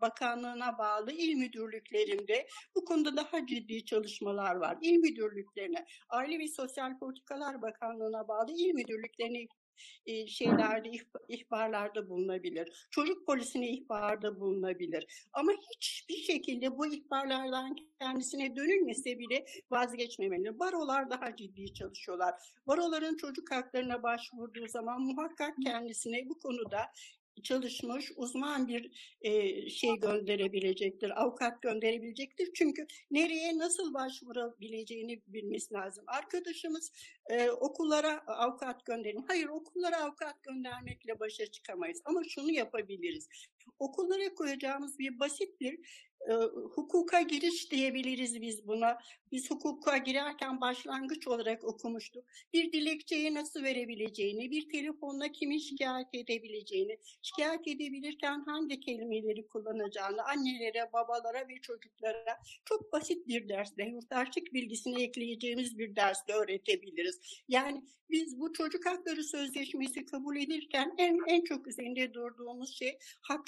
Bakanlığı'na 0.00 0.78
bağlı 0.78 1.12
il 1.12 1.34
müdürlüklerinde 1.34 2.46
bu 2.74 2.84
konuda 2.84 3.16
daha 3.16 3.46
ciddi 3.46 3.84
çalışmalar 3.84 4.54
var. 4.54 4.78
İl 4.82 4.98
müdürlüklerine, 4.98 5.86
Aile 6.08 6.38
ve 6.38 6.48
Sosyal 6.48 6.98
Politikalar 6.98 7.62
Bakanlığı'na 7.62 8.28
bağlı 8.28 8.52
il 8.52 8.74
müdürlüklerine 8.74 9.46
şeylerde 10.26 10.90
ihbarlarda 11.28 12.08
bulunabilir. 12.08 12.88
Çocuk 12.90 13.26
polisine 13.26 13.70
ihbarda 13.70 14.40
bulunabilir. 14.40 15.06
Ama 15.32 15.52
hiçbir 15.76 16.16
şekilde 16.16 16.78
bu 16.78 16.86
ihbarlardan 16.86 17.76
kendisine 18.00 18.56
dönülmese 18.56 19.18
bile 19.18 19.44
vazgeçmemeli. 19.70 20.58
Barolar 20.58 21.10
daha 21.10 21.36
ciddi 21.36 21.74
çalışıyorlar. 21.74 22.34
Baroların 22.66 23.16
çocuk 23.16 23.50
haklarına 23.50 24.02
başvurduğu 24.02 24.68
zaman 24.68 25.00
muhakkak 25.00 25.54
kendisine 25.64 26.28
bu 26.28 26.38
konuda 26.38 26.80
çalışmış 27.42 28.12
uzman 28.16 28.68
bir 28.68 28.90
e, 29.20 29.70
şey 29.70 29.96
gönderebilecektir, 29.96 31.22
avukat 31.22 31.62
gönderebilecektir. 31.62 32.50
Çünkü 32.54 32.86
nereye 33.10 33.58
nasıl 33.58 33.94
başvurabileceğini 33.94 35.22
bilmesi 35.26 35.74
lazım. 35.74 36.04
Arkadaşımız 36.06 36.92
e, 37.30 37.50
okullara 37.50 38.26
avukat 38.26 38.86
gönderin. 38.86 39.24
Hayır 39.28 39.48
okullara 39.48 39.96
avukat 39.96 40.42
göndermekle 40.42 41.20
başa 41.20 41.46
çıkamayız 41.46 42.02
ama 42.04 42.20
şunu 42.28 42.50
yapabiliriz. 42.50 43.28
Okullara 43.78 44.34
koyacağımız 44.34 44.98
bir 44.98 45.20
basit 45.20 45.60
bir 45.60 45.78
e, 46.28 46.32
hukuka 46.74 47.20
giriş 47.20 47.70
diyebiliriz 47.70 48.40
biz 48.40 48.66
buna. 48.66 48.98
Biz 49.32 49.50
hukuka 49.50 49.96
girerken 49.96 50.60
başlangıç 50.60 51.28
olarak 51.28 51.64
okumuştuk. 51.64 52.24
Bir 52.52 52.72
dilekçeyi 52.72 53.34
nasıl 53.34 53.62
verebileceğini, 53.62 54.50
bir 54.50 54.68
telefonla 54.68 55.32
kimi 55.32 55.60
şikayet 55.60 56.08
edebileceğini, 56.12 56.98
şikayet 57.22 57.68
edebilirken 57.68 58.44
hangi 58.46 58.80
kelimeleri 58.80 59.46
kullanacağını 59.46 60.24
annelere, 60.24 60.92
babalara 60.92 61.48
ve 61.48 61.60
çocuklara 61.62 62.38
çok 62.64 62.92
basit 62.92 63.28
bir 63.28 63.48
dersle, 63.48 63.84
yurttaşlık 63.84 64.54
bilgisini 64.54 65.02
ekleyeceğimiz 65.02 65.78
bir 65.78 65.96
dersle 65.96 66.34
öğretebiliriz. 66.34 67.20
Yani 67.48 67.84
biz 68.10 68.40
bu 68.40 68.52
çocuk 68.52 68.86
hakları 68.86 69.24
sözleşmesi 69.24 70.04
kabul 70.04 70.36
edilirken 70.36 70.94
en, 70.98 71.18
en 71.26 71.44
çok 71.44 71.66
üzerinde 71.66 72.14
durduğumuz 72.14 72.78
şey 72.78 72.98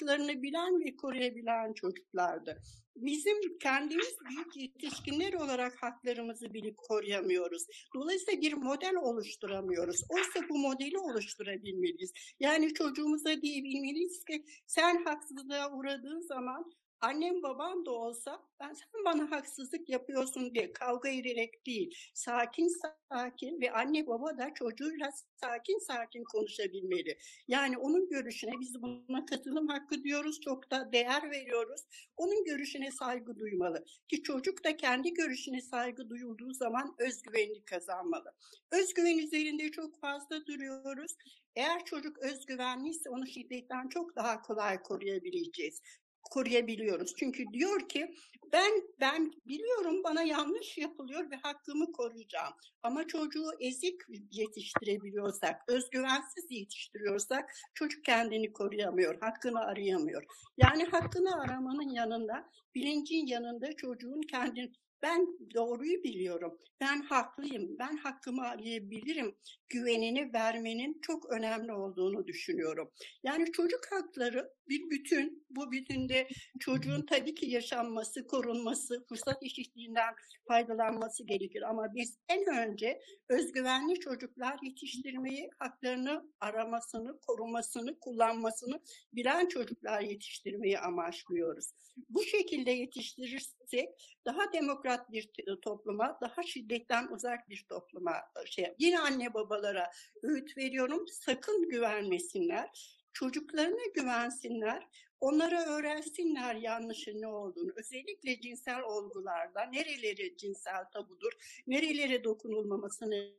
haklarını 0.07 0.41
bilen 0.43 0.79
ve 0.79 0.95
koruyabilen 0.95 1.73
çocuklardı. 1.73 2.61
Bizim 2.95 3.57
kendimiz 3.61 4.15
büyük 4.29 4.57
yetişkinler 4.57 5.33
olarak 5.33 5.83
haklarımızı 5.83 6.53
bilip 6.53 6.77
koruyamıyoruz. 6.77 7.65
Dolayısıyla 7.95 8.41
bir 8.41 8.53
model 8.53 8.95
oluşturamıyoruz. 8.95 10.03
Oysa 10.09 10.49
bu 10.49 10.59
modeli 10.59 10.97
oluşturabilmeliyiz. 10.97 12.11
Yani 12.39 12.73
çocuğumuza 12.73 13.41
diyebilmeliyiz 13.41 14.25
ki 14.25 14.45
sen 14.67 15.03
haksızlığa 15.03 15.71
uğradığın 15.71 16.21
zaman 16.21 16.71
annem 17.01 17.43
babam 17.43 17.85
da 17.85 17.91
olsa 17.91 18.43
ben 18.59 18.73
sen 18.73 19.05
bana 19.05 19.31
haksızlık 19.31 19.89
yapıyorsun 19.89 20.55
diye 20.55 20.73
kavga 20.73 21.09
ederek 21.09 21.65
değil 21.65 21.95
sakin 22.13 22.71
sakin 23.11 23.61
ve 23.61 23.71
anne 23.71 24.07
baba 24.07 24.37
da 24.37 24.53
çocuğuyla 24.53 25.09
sakin 25.41 25.79
sakin 25.79 26.23
konuşabilmeli. 26.23 27.17
Yani 27.47 27.77
onun 27.77 28.09
görüşüne 28.09 28.51
biz 28.59 28.81
buna 28.81 29.25
katılım 29.25 29.67
hakkı 29.67 30.03
diyoruz 30.03 30.41
çok 30.41 30.71
da 30.71 30.91
değer 30.91 31.31
veriyoruz. 31.31 31.81
Onun 32.17 32.43
görüşüne 32.43 32.91
saygı 32.91 33.39
duymalı 33.39 33.85
ki 34.07 34.23
çocuk 34.23 34.63
da 34.63 34.77
kendi 34.77 35.13
görüşüne 35.13 35.61
saygı 35.61 36.09
duyulduğu 36.09 36.53
zaman 36.53 36.95
özgüvenini 36.99 37.65
kazanmalı. 37.65 38.33
Özgüven 38.71 39.17
üzerinde 39.17 39.71
çok 39.71 39.99
fazla 39.99 40.45
duruyoruz. 40.45 41.15
Eğer 41.55 41.85
çocuk 41.85 42.19
özgüvenliyse 42.19 43.09
onu 43.09 43.27
şiddetten 43.27 43.87
çok 43.87 44.15
daha 44.15 44.41
kolay 44.41 44.81
koruyabileceğiz 44.83 45.81
koruyabiliyoruz. 46.27 47.15
Çünkü 47.15 47.45
diyor 47.53 47.89
ki 47.89 48.15
ben 48.51 48.71
ben 48.99 49.33
biliyorum 49.45 50.03
bana 50.03 50.23
yanlış 50.23 50.77
yapılıyor 50.77 51.31
ve 51.31 51.35
hakkımı 51.35 51.91
koruyacağım. 51.91 52.53
Ama 52.83 53.07
çocuğu 53.07 53.49
ezik 53.59 54.01
yetiştirebiliyorsak, 54.31 55.61
özgüvensiz 55.67 56.45
yetiştiriyorsak 56.49 57.53
çocuk 57.73 58.05
kendini 58.05 58.53
koruyamıyor, 58.53 59.19
hakkını 59.19 59.59
arayamıyor. 59.59 60.23
Yani 60.57 60.85
hakkını 60.85 61.41
aramanın 61.41 61.89
yanında, 61.89 62.49
bilincin 62.75 63.25
yanında 63.25 63.75
çocuğun 63.75 64.21
kendini 64.21 64.71
ben 65.01 65.27
doğruyu 65.55 66.03
biliyorum, 66.03 66.57
ben 66.81 67.01
haklıyım, 67.01 67.79
ben 67.79 67.97
hakkımı 67.97 68.41
arayabilirim 68.41 69.35
güvenini 69.69 70.33
vermenin 70.33 70.99
çok 71.01 71.31
önemli 71.31 71.73
olduğunu 71.73 72.27
düşünüyorum. 72.27 72.91
Yani 73.23 73.51
çocuk 73.51 73.81
hakları 73.91 74.49
bir 74.69 74.89
bütün, 74.89 75.45
bu 75.49 75.71
bütünde 75.71 76.27
çocuğun 76.59 77.05
tabii 77.05 77.35
ki 77.35 77.49
yaşanması, 77.49 78.27
korunması, 78.27 79.05
fırsat 79.09 79.43
eşitliğinden 79.43 80.13
faydalanması 80.47 81.23
gerekir. 81.23 81.61
Ama 81.61 81.95
biz 81.95 82.19
en 82.29 82.45
önce 82.45 83.01
özgüvenli 83.29 83.99
çocuklar 83.99 84.57
yetiştirmeyi, 84.63 85.49
haklarını 85.59 86.31
aramasını, 86.39 87.19
korumasını, 87.27 87.99
kullanmasını 87.99 88.79
bilen 89.13 89.47
çocuklar 89.47 90.01
yetiştirmeyi 90.01 90.79
amaçlıyoruz. 90.79 91.71
Bu 92.09 92.23
şekilde 92.23 92.71
yetiştirirsek 92.71 93.89
daha 94.25 94.51
demokrat 94.87 95.11
bir 95.11 95.29
topluma, 95.61 96.17
daha 96.21 96.43
şiddetten 96.43 97.07
uzak 97.07 97.49
bir 97.49 97.65
topluma 97.69 98.13
şey. 98.45 98.73
Yine 98.79 98.99
anne 98.99 99.33
babalara 99.33 99.91
öğüt 100.23 100.57
veriyorum. 100.57 101.07
Sakın 101.07 101.69
güvenmesinler. 101.69 102.97
Çocuklarına 103.13 103.85
güvensinler. 103.95 104.87
Onlara 105.19 105.65
öğrensinler 105.65 106.55
yanlışın 106.55 107.21
ne 107.21 107.27
olduğunu. 107.27 107.71
Özellikle 107.75 108.41
cinsel 108.41 108.81
olgularda 108.81 109.61
nereleri 109.61 110.37
cinsel 110.37 110.85
tabudur, 110.93 111.31
nerelere 111.67 112.23
dokunulmamasını 112.23 113.31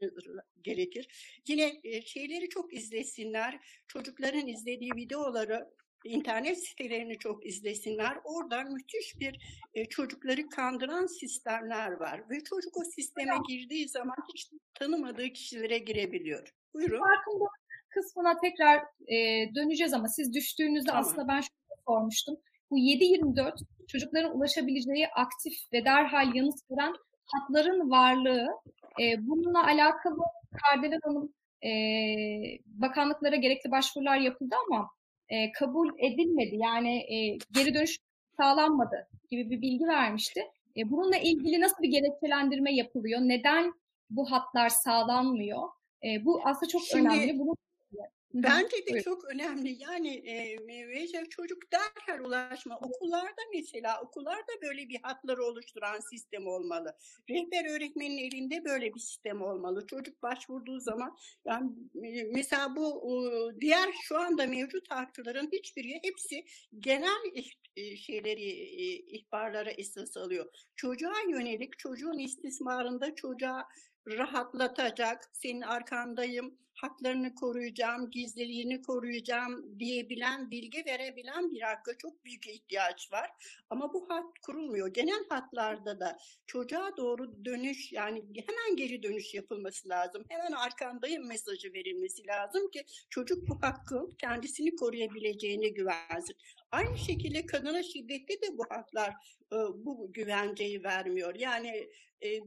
gerekir. 0.62 1.08
Yine 1.48 1.80
şeyleri 2.02 2.48
çok 2.48 2.74
izlesinler. 2.74 3.60
Çocukların 3.88 4.46
izlediği 4.46 4.90
videoları 4.96 5.70
internet 6.04 6.64
sitelerini 6.64 7.18
çok 7.18 7.46
izlesinler. 7.46 8.18
Oradan 8.24 8.72
müthiş 8.72 9.20
bir 9.20 9.64
e, 9.74 9.84
çocukları 9.84 10.48
kandıran 10.48 11.06
sistemler 11.06 11.92
var 11.92 12.30
ve 12.30 12.44
çocuk 12.44 12.76
o 12.76 12.84
sisteme 12.84 13.34
girdiği 13.48 13.88
zaman 13.88 14.16
hiç 14.34 14.50
tanımadığı 14.74 15.28
kişilere 15.28 15.78
girebiliyor. 15.78 16.54
Buyurun. 16.74 16.98
Farkında 16.98 17.44
kısmına 17.88 18.36
tekrar 18.40 18.78
e, 19.08 19.16
döneceğiz 19.54 19.92
ama 19.92 20.08
siz 20.08 20.34
düştüğünüzde 20.34 20.86
tamam. 20.90 21.04
aslında 21.04 21.28
ben 21.28 21.40
şunu 21.40 21.76
sormuştum. 21.88 22.36
Bu 22.70 22.78
7-24 22.78 23.64
çocukların 23.88 24.36
ulaşabileceği 24.36 25.08
aktif 25.08 25.52
ve 25.72 25.84
derhal 25.84 26.34
yanıt 26.34 26.70
veren 26.70 26.94
hatların 27.24 27.90
varlığı 27.90 28.48
e, 29.00 29.26
bununla 29.26 29.66
alakalı 29.66 30.18
Kardelen 30.62 31.00
Hanım 31.04 31.32
e, 31.64 31.70
bakanlıklara 32.66 33.36
gerekli 33.36 33.70
başvurular 33.70 34.16
yapıldı 34.16 34.54
ama 34.66 34.90
e, 35.28 35.52
kabul 35.52 35.88
edilmedi. 35.98 36.56
Yani 36.56 36.96
e, 36.98 37.38
geri 37.52 37.74
dönüş 37.74 37.98
sağlanmadı 38.36 39.08
gibi 39.30 39.50
bir 39.50 39.60
bilgi 39.62 39.84
vermişti. 39.84 40.40
E, 40.76 40.90
bununla 40.90 41.16
ilgili 41.16 41.60
nasıl 41.60 41.82
bir 41.82 41.90
gerekçelendirme 41.90 42.74
yapılıyor? 42.74 43.20
Neden 43.20 43.72
bu 44.10 44.30
hatlar 44.30 44.68
sağlanmıyor? 44.68 45.68
E, 46.04 46.24
bu 46.24 46.40
aslında 46.44 46.68
çok 46.68 46.82
Şimdi, 46.82 47.08
önemli. 47.08 47.38
Bunu 47.38 47.54
Bence 48.42 48.76
de 48.76 48.90
Buyurun. 48.90 49.02
çok 49.02 49.24
önemli. 49.24 49.82
Yani 49.82 50.14
e, 50.14 50.58
çocuk 51.30 51.58
derhal 51.72 52.24
ulaşma. 52.24 52.78
Okullarda 52.78 53.42
mesela 53.54 54.02
okullarda 54.02 54.52
böyle 54.62 54.88
bir 54.88 54.98
hatları 55.02 55.44
oluşturan 55.44 56.00
sistem 56.10 56.46
olmalı. 56.46 56.96
Rehber 57.30 57.76
öğretmenin 57.76 58.18
elinde 58.18 58.64
böyle 58.64 58.94
bir 58.94 59.00
sistem 59.00 59.42
olmalı. 59.42 59.86
Çocuk 59.86 60.22
başvurduğu 60.22 60.80
zaman 60.80 61.16
yani 61.44 61.70
mesela 62.34 62.76
bu 62.76 63.52
diğer 63.60 63.88
şu 64.02 64.18
anda 64.18 64.46
mevcut 64.46 64.90
hakların 64.90 65.48
hiçbiri 65.52 66.00
hepsi 66.02 66.44
genel 66.78 67.44
şeyleri 67.96 68.50
ihbarlara 69.16 69.70
esas 69.70 70.16
alıyor. 70.16 70.46
Çocuğa 70.76 71.20
yönelik 71.30 71.78
çocuğun 71.78 72.18
istismarında 72.18 73.14
çocuğa 73.14 73.68
rahatlatacak, 74.06 75.30
senin 75.32 75.60
arkandayım, 75.60 76.58
haklarını 76.74 77.34
koruyacağım, 77.34 78.10
gizliliğini 78.10 78.82
koruyacağım 78.82 79.78
diyebilen, 79.78 80.50
bilgi 80.50 80.84
verebilen 80.86 81.50
bir 81.50 81.60
hakka 81.60 81.98
çok 81.98 82.24
büyük 82.24 82.48
ihtiyaç 82.48 83.12
var. 83.12 83.30
Ama 83.70 83.92
bu 83.92 84.10
hat 84.10 84.38
kurulmuyor. 84.46 84.88
Genel 84.88 85.24
hatlarda 85.28 86.00
da 86.00 86.18
çocuğa 86.46 86.96
doğru 86.96 87.44
dönüş 87.44 87.92
yani 87.92 88.24
hemen 88.46 88.76
geri 88.76 89.02
dönüş 89.02 89.34
yapılması 89.34 89.88
lazım. 89.88 90.24
Hemen 90.28 90.52
arkandayım 90.52 91.26
mesajı 91.28 91.72
verilmesi 91.72 92.26
lazım 92.26 92.70
ki 92.70 92.84
çocuk 93.10 93.48
bu 93.48 93.62
hakkın 93.62 94.10
kendisini 94.18 94.76
koruyabileceğine 94.76 95.68
güvensin. 95.68 96.36
Aynı 96.72 96.98
şekilde 96.98 97.46
kadına 97.46 97.82
şiddette 97.82 98.34
de 98.42 98.58
bu 98.58 98.64
haklar 98.70 99.14
bu 99.74 100.12
güvenceyi 100.12 100.84
vermiyor. 100.84 101.34
Yani 101.34 101.90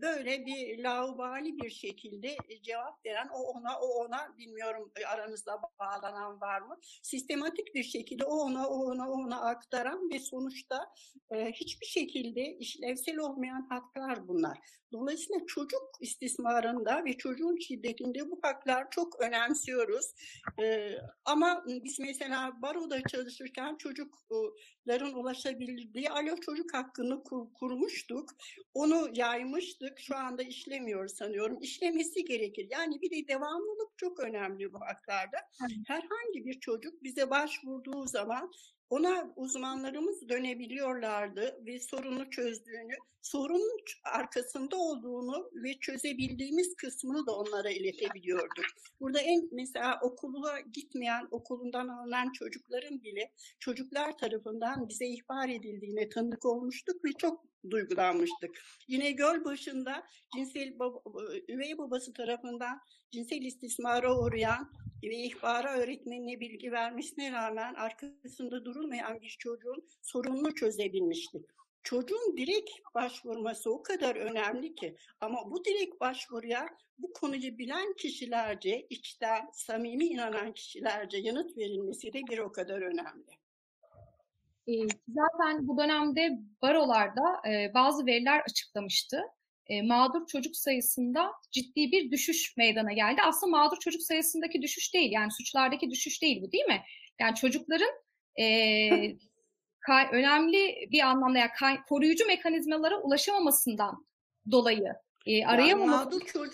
böyle 0.02 0.46
bir 0.46 0.84
laubali 0.84 1.58
bir 1.58 1.70
şekilde 1.70 2.36
cevap 2.62 3.06
veren 3.06 3.30
o 3.34 3.40
ona 3.40 3.80
o 3.80 3.88
ona 3.88 4.38
bilmiyorum 4.38 4.92
aranızda 5.08 5.62
bağlanan 5.80 6.42
var 6.42 6.62
mı? 6.62 6.78
Sistematik 7.04 7.76
bir 7.76 7.84
şekilde 7.84 8.26
o 8.26 8.36
ona 8.36 8.68
o 8.68 8.76
ona 8.76 9.10
o 9.10 9.14
ona 9.14 9.42
aktaran 9.42 10.10
ve 10.14 10.20
sonuçta 10.20 10.94
hiçbir 11.34 11.86
şekilde 11.86 12.58
işlevsel 12.60 13.18
olmayan 13.18 13.68
haklar 13.70 14.28
bunlar. 14.28 14.58
Dolayısıyla 14.94 15.46
çocuk 15.48 15.82
istismarında 16.02 17.06
ve 17.06 17.18
çocuğun 17.18 17.58
şiddetinde 17.60 18.32
bu 18.32 18.40
haklar 18.44 18.88
çok 18.92 19.22
önemsiyoruz. 19.22 20.06
ama 21.26 21.64
biz 21.68 22.00
mesela 22.00 22.62
baroda 22.62 23.02
çalışırken 23.02 23.76
çocukların 23.76 25.14
ulaşabildiği 25.14 26.10
alo 26.10 26.36
çocuk 26.36 26.74
hakkını 26.74 27.24
kur, 27.24 27.54
kurmuştuk. 27.54 28.30
Onu 28.74 29.14
yaymıştık. 29.62 30.00
Şu 30.00 30.16
anda 30.18 30.44
işlemiyor 30.44 31.08
sanıyorum. 31.08 31.58
İşlemesi 31.62 32.26
gerekir. 32.26 32.68
Yani 32.72 33.02
bir 33.02 33.12
de 33.12 33.28
devamlılık 33.28 33.98
çok 33.98 34.20
önemli 34.20 34.74
bu 34.74 34.82
haklarda. 34.82 35.38
Herhangi 35.88 36.46
bir 36.46 36.60
çocuk 36.60 37.04
bize 37.04 37.30
başvurduğu 37.30 38.08
zaman 38.08 38.52
ona 38.90 39.34
uzmanlarımız 39.36 40.30
dönebiliyorlardı 40.30 41.62
ve 41.66 41.80
sorunu 41.80 42.30
çözdüğünü, 42.30 42.96
sorunun 43.22 43.78
arkasında 44.04 44.78
olduğunu 44.78 45.52
ve 45.54 45.74
çözebildiğimiz 45.80 46.76
kısmını 46.76 47.26
da 47.26 47.36
onlara 47.36 47.70
iletebiliyorduk. 47.70 48.66
Burada 49.00 49.20
en 49.22 49.50
mesela 49.52 50.00
okula 50.02 50.60
gitmeyen, 50.60 51.28
okulundan 51.32 51.88
alınan 51.88 52.32
çocukların 52.32 53.04
bile 53.04 53.32
çocuklar 53.60 54.18
tarafından 54.18 54.90
bize 54.90 55.06
ihbar 55.06 55.50
edildiğine 55.50 56.10
tanık 56.10 56.46
olmuştuk 56.46 57.06
ve 57.06 57.10
çok 57.18 57.51
duygulanmıştık. 57.70 58.62
Yine 58.88 59.12
göl 59.12 59.46
başında 59.46 60.04
cinsel 60.36 60.80
baba, 60.80 61.00
üvey 61.48 61.78
babası 61.78 62.14
tarafından 62.14 62.82
cinsel 63.12 63.42
istismara 63.42 64.18
uğrayan 64.20 64.72
ve 65.04 65.16
ihbara 65.16 65.78
öğretmenine 65.78 66.40
bilgi 66.40 66.72
vermesine 66.72 67.32
rağmen 67.32 67.74
arkasında 67.74 68.66
durulmayan 68.66 69.22
bir 69.22 69.36
çocuğun 69.40 69.88
sorununu 70.02 70.56
çözebilmiştik. 70.56 71.46
Çocuğun 71.84 72.38
direkt 72.38 72.70
başvurması 72.96 73.72
o 73.72 73.84
kadar 73.84 74.16
önemli 74.16 74.76
ki 74.76 74.98
ama 75.22 75.52
bu 75.52 75.66
direkt 75.66 76.00
başvuruya 76.00 76.70
bu 76.98 77.14
konuyu 77.14 77.58
bilen 77.58 77.94
kişilerce, 77.94 78.88
içten, 78.90 79.50
samimi 79.54 80.06
inanan 80.06 80.54
kişilerce 80.54 81.18
yanıt 81.18 81.58
verilmesi 81.58 82.14
de 82.14 82.20
bir 82.30 82.38
o 82.38 82.52
kadar 82.52 82.82
önemli. 82.82 83.41
Zaten 85.08 85.68
bu 85.68 85.78
dönemde 85.78 86.30
barolarda 86.62 87.42
bazı 87.74 88.06
veriler 88.06 88.40
açıklamıştı. 88.40 89.22
Mağdur 89.84 90.28
çocuk 90.28 90.56
sayısında 90.56 91.32
ciddi 91.52 91.92
bir 91.92 92.12
düşüş 92.12 92.58
meydana 92.58 92.94
geldi. 92.94 93.22
Aslında 93.26 93.58
mağdur 93.58 93.78
çocuk 93.78 94.02
sayısındaki 94.02 94.62
düşüş 94.62 94.94
değil, 94.94 95.12
yani 95.12 95.32
suçlardaki 95.32 95.92
düşüş 95.92 96.22
değil 96.22 96.42
bu 96.42 96.52
değil 96.52 96.66
mi? 96.66 96.82
Yani 97.20 97.36
çocukların 97.36 97.92
önemli 100.12 100.88
bir 100.92 101.00
anlamda 101.00 101.38
yani 101.38 101.80
koruyucu 101.90 102.28
mekanizmalara 102.28 103.02
ulaşamamasından 103.02 104.08
dolayı, 104.52 104.94
arayamamasından 105.46 106.52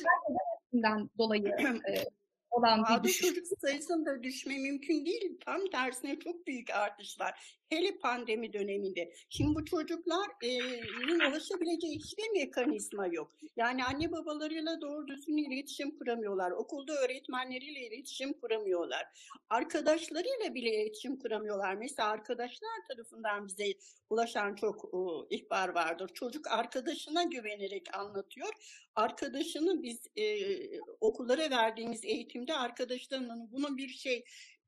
yani 0.74 1.10
dolayı 1.17 1.56
olan 2.51 2.83
bir 2.83 3.03
düşüş. 3.03 3.27
çocuk 3.27 3.45
sayısında 3.62 4.23
düşme 4.23 4.57
mümkün 4.57 5.05
değil. 5.05 5.39
Tam 5.45 5.62
tersine 5.71 6.19
çok 6.19 6.47
büyük 6.47 6.69
artışlar. 6.69 7.57
Hele 7.69 7.97
pandemi 7.97 8.53
döneminde. 8.53 9.13
Şimdi 9.29 9.55
bu 9.55 9.65
çocukların 9.65 10.31
e, 10.43 11.27
ulaşabileceği 11.29 11.95
hiçbir 11.95 12.29
mekanizma 12.33 13.07
yok. 13.07 13.31
Yani 13.55 13.86
anne 13.86 14.12
babalarıyla 14.12 14.81
doğru 14.81 15.07
düzgün 15.07 15.38
iletişim 15.38 15.97
kuramıyorlar. 15.97 16.51
Okulda 16.51 16.93
öğretmenleriyle 16.93 17.88
iletişim 17.88 18.33
kuramıyorlar. 18.33 19.05
Arkadaşlarıyla 19.49 20.53
bile 20.53 20.69
iletişim 20.69 21.19
kuramıyorlar. 21.19 21.75
Mesela 21.75 22.10
arkadaşlar 22.10 22.88
tarafından 22.89 23.47
bize 23.47 23.65
ulaşan 24.10 24.55
çok 24.55 24.86
e, 24.86 25.36
ihbar 25.36 25.69
vardır. 25.69 26.10
Çocuk 26.13 26.47
arkadaşına 26.47 27.23
güvenerek 27.23 27.95
anlatıyor. 27.97 28.49
Arkadaşını 28.97 29.83
biz 29.83 30.07
e, 30.15 30.25
okullara 31.01 31.49
verdiğimiz 31.49 32.05
eğitimde 32.05 32.53
arkadaşlarının 32.53 33.51
bunun 33.51 33.77
bir 33.77 33.89
şey 33.89 34.23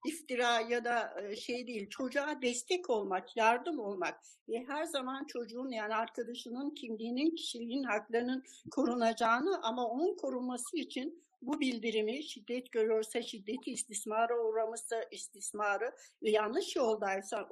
iftira 0.05 0.59
ya 0.59 0.83
da 0.83 1.13
şey 1.35 1.67
değil 1.67 1.89
çocuğa 1.89 2.41
destek 2.41 2.89
olmak, 2.89 3.37
yardım 3.37 3.79
olmak 3.79 4.19
ve 4.49 4.63
her 4.67 4.83
zaman 4.83 5.25
çocuğun 5.25 5.71
yani 5.71 5.95
arkadaşının 5.95 6.69
kimliğinin, 6.69 7.35
kişiliğinin 7.35 7.83
haklarının 7.83 8.43
korunacağını 8.71 9.61
ama 9.63 9.87
onun 9.87 10.15
korunması 10.15 10.77
için 10.77 11.23
bu 11.41 11.59
bildirimi 11.59 12.23
şiddet 12.23 12.71
görüyorsa 12.71 13.21
şiddeti, 13.21 13.71
istismara 13.71 14.43
uğramışsa 14.43 15.03
istismarı 15.11 15.91
ve 16.23 16.29
yanlış 16.29 16.75
yoldaysa 16.75 17.49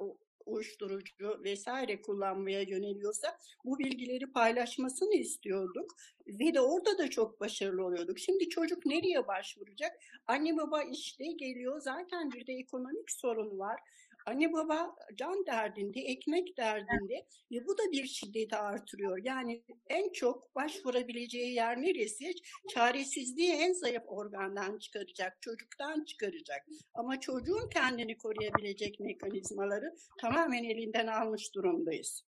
uyuşturucu 0.48 1.40
vesaire 1.44 2.02
kullanmaya 2.02 2.62
yöneliyorsa 2.62 3.38
bu 3.64 3.78
bilgileri 3.78 4.32
paylaşmasını 4.32 5.14
istiyorduk 5.14 5.96
ve 6.26 6.54
de 6.54 6.60
orada 6.60 6.98
da 6.98 7.10
çok 7.10 7.40
başarılı 7.40 7.84
oluyorduk. 7.84 8.18
Şimdi 8.18 8.48
çocuk 8.48 8.86
nereye 8.86 9.26
başvuracak? 9.26 9.92
Anne 10.26 10.56
baba 10.56 10.82
işte 10.82 11.24
geliyor 11.26 11.80
zaten 11.80 12.32
bir 12.32 12.46
de 12.46 12.52
ekonomik 12.52 13.10
sorun 13.10 13.58
var. 13.58 13.80
Anne 14.28 14.52
baba 14.52 14.96
can 15.14 15.46
derdinde, 15.46 16.00
ekmek 16.00 16.56
derdinde 16.56 17.26
ve 17.52 17.66
bu 17.66 17.78
da 17.78 17.82
bir 17.92 18.06
şiddeti 18.06 18.56
artırıyor. 18.56 19.18
Yani 19.24 19.62
en 19.86 20.12
çok 20.12 20.54
başvurabileceği 20.54 21.54
yer 21.54 21.82
neresi? 21.82 22.32
Çaresizliği 22.68 23.52
en 23.52 23.72
zayıf 23.72 24.02
organdan 24.06 24.78
çıkaracak, 24.78 25.42
çocuktan 25.42 26.04
çıkaracak. 26.04 26.66
Ama 26.94 27.20
çocuğun 27.20 27.68
kendini 27.68 28.18
koruyabilecek 28.18 29.00
mekanizmaları 29.00 29.94
tamamen 30.20 30.64
elinden 30.64 31.06
almış 31.06 31.54
durumdayız. 31.54 32.24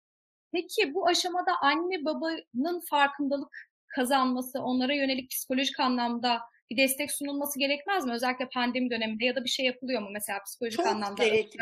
Peki 0.53 0.95
bu 0.95 1.07
aşamada 1.07 1.53
anne 1.63 2.05
babanın 2.05 2.81
farkındalık 2.91 3.71
kazanması, 3.87 4.59
onlara 4.61 4.95
yönelik 4.95 5.31
psikolojik 5.31 5.81
anlamda 5.81 6.41
bir 6.75 6.83
destek 6.83 7.13
sunulması 7.13 7.59
gerekmez 7.59 8.05
mi? 8.05 8.13
Özellikle 8.13 8.49
pandemi 8.49 8.91
döneminde 8.91 9.25
ya 9.25 9.37
da 9.37 9.45
bir 9.45 9.49
şey 9.49 9.67
yapılıyor 9.67 10.03
mu 10.03 10.09
mesela 10.13 10.43
psikolojik 10.43 10.77
Çok 10.77 10.87
anlamda? 10.87 11.23
Çok 11.23 11.33
gerekli. 11.33 11.59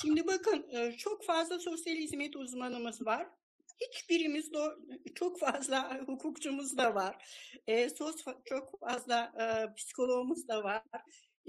Şimdi 0.00 0.26
bakın 0.26 0.66
çok 0.98 1.24
fazla 1.24 1.58
sosyal 1.58 1.96
hizmet 1.96 2.36
uzmanımız 2.36 3.06
var. 3.06 3.26
Hiçbirimiz 3.80 4.52
de 4.52 4.58
çok 5.14 5.40
fazla 5.40 6.00
hukukçumuz 6.06 6.76
da 6.78 6.94
var. 6.94 7.16
E, 7.66 7.90
sos 7.90 8.24
çok 8.44 8.80
fazla 8.80 9.32
e, 9.40 9.74
psikologumuz 9.74 10.48
da 10.48 10.64
var. 10.64 10.82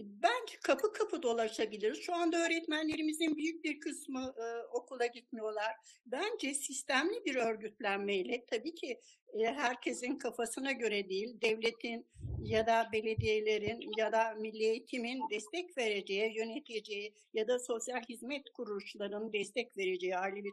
Bence 0.06 0.58
kapı 0.64 0.94
kapı 0.94 1.24
dolaşabiliriz. 1.24 2.02
Şu 2.02 2.16
anda 2.16 2.38
öğretmenlerimizin 2.46 3.38
büyük 3.38 3.64
bir 3.64 3.80
kısmı 3.80 4.34
e, 4.38 4.68
okula 4.68 5.06
gitmiyorlar. 5.06 5.76
Bence 6.06 6.54
sistemli 6.54 7.26
bir 7.26 7.36
örgütlenmeyle 7.36 8.46
tabii 8.46 8.76
ki 8.76 9.00
e, 9.34 9.46
herkesin 9.46 10.18
kafasına 10.18 10.72
göre 10.72 11.10
değil, 11.10 11.42
devletin 11.42 12.08
ya 12.44 12.68
da 12.68 12.90
belediyelerin 12.94 13.92
ya 13.98 14.12
da 14.12 14.34
milli 14.34 14.64
eğitimin 14.64 15.22
destek 15.32 15.78
vereceği, 15.78 16.38
yöneteceği 16.38 17.14
ya 17.34 17.48
da 17.48 17.60
sosyal 17.60 18.02
hizmet 18.10 18.50
kuruluşlarının 18.50 19.34
destek 19.34 19.78
vereceği 19.78 20.18
Aile 20.18 20.44
ve 20.44 20.50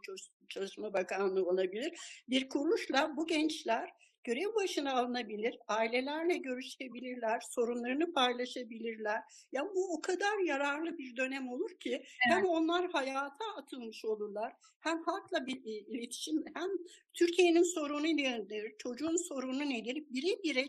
Çalışma 0.49 0.93
Bakanlığı 0.93 1.47
olabilir. 1.47 1.93
Bir 2.29 2.49
kuruluşla 2.49 3.17
bu 3.17 3.27
gençler 3.27 3.91
görev 4.29 4.55
başına 4.55 4.95
alınabilir, 4.95 5.59
ailelerle 5.69 6.37
görüşebilirler, 6.37 7.41
sorunlarını 7.51 8.12
paylaşabilirler. 8.12 9.23
Ya 9.53 9.62
bu 9.75 9.95
o 9.95 10.01
kadar 10.01 10.38
yararlı 10.47 10.99
bir 10.99 11.17
dönem 11.17 11.49
olur 11.49 11.71
ki 11.71 11.91
evet. 11.91 12.07
hem 12.21 12.45
onlar 12.45 12.91
hayata 12.91 13.45
atılmış 13.57 14.05
olurlar, 14.05 14.53
hem 14.81 15.03
halkla 15.03 15.47
bir 15.47 15.62
iletişim, 15.64 16.45
hem 16.55 16.71
Türkiye'nin 17.14 17.62
sorunu 17.62 18.17
nedir, 18.17 18.75
çocuğun 18.79 19.17
sorunu 19.17 19.71
nedir, 19.71 20.05
bire 20.11 20.43
bire 20.43 20.69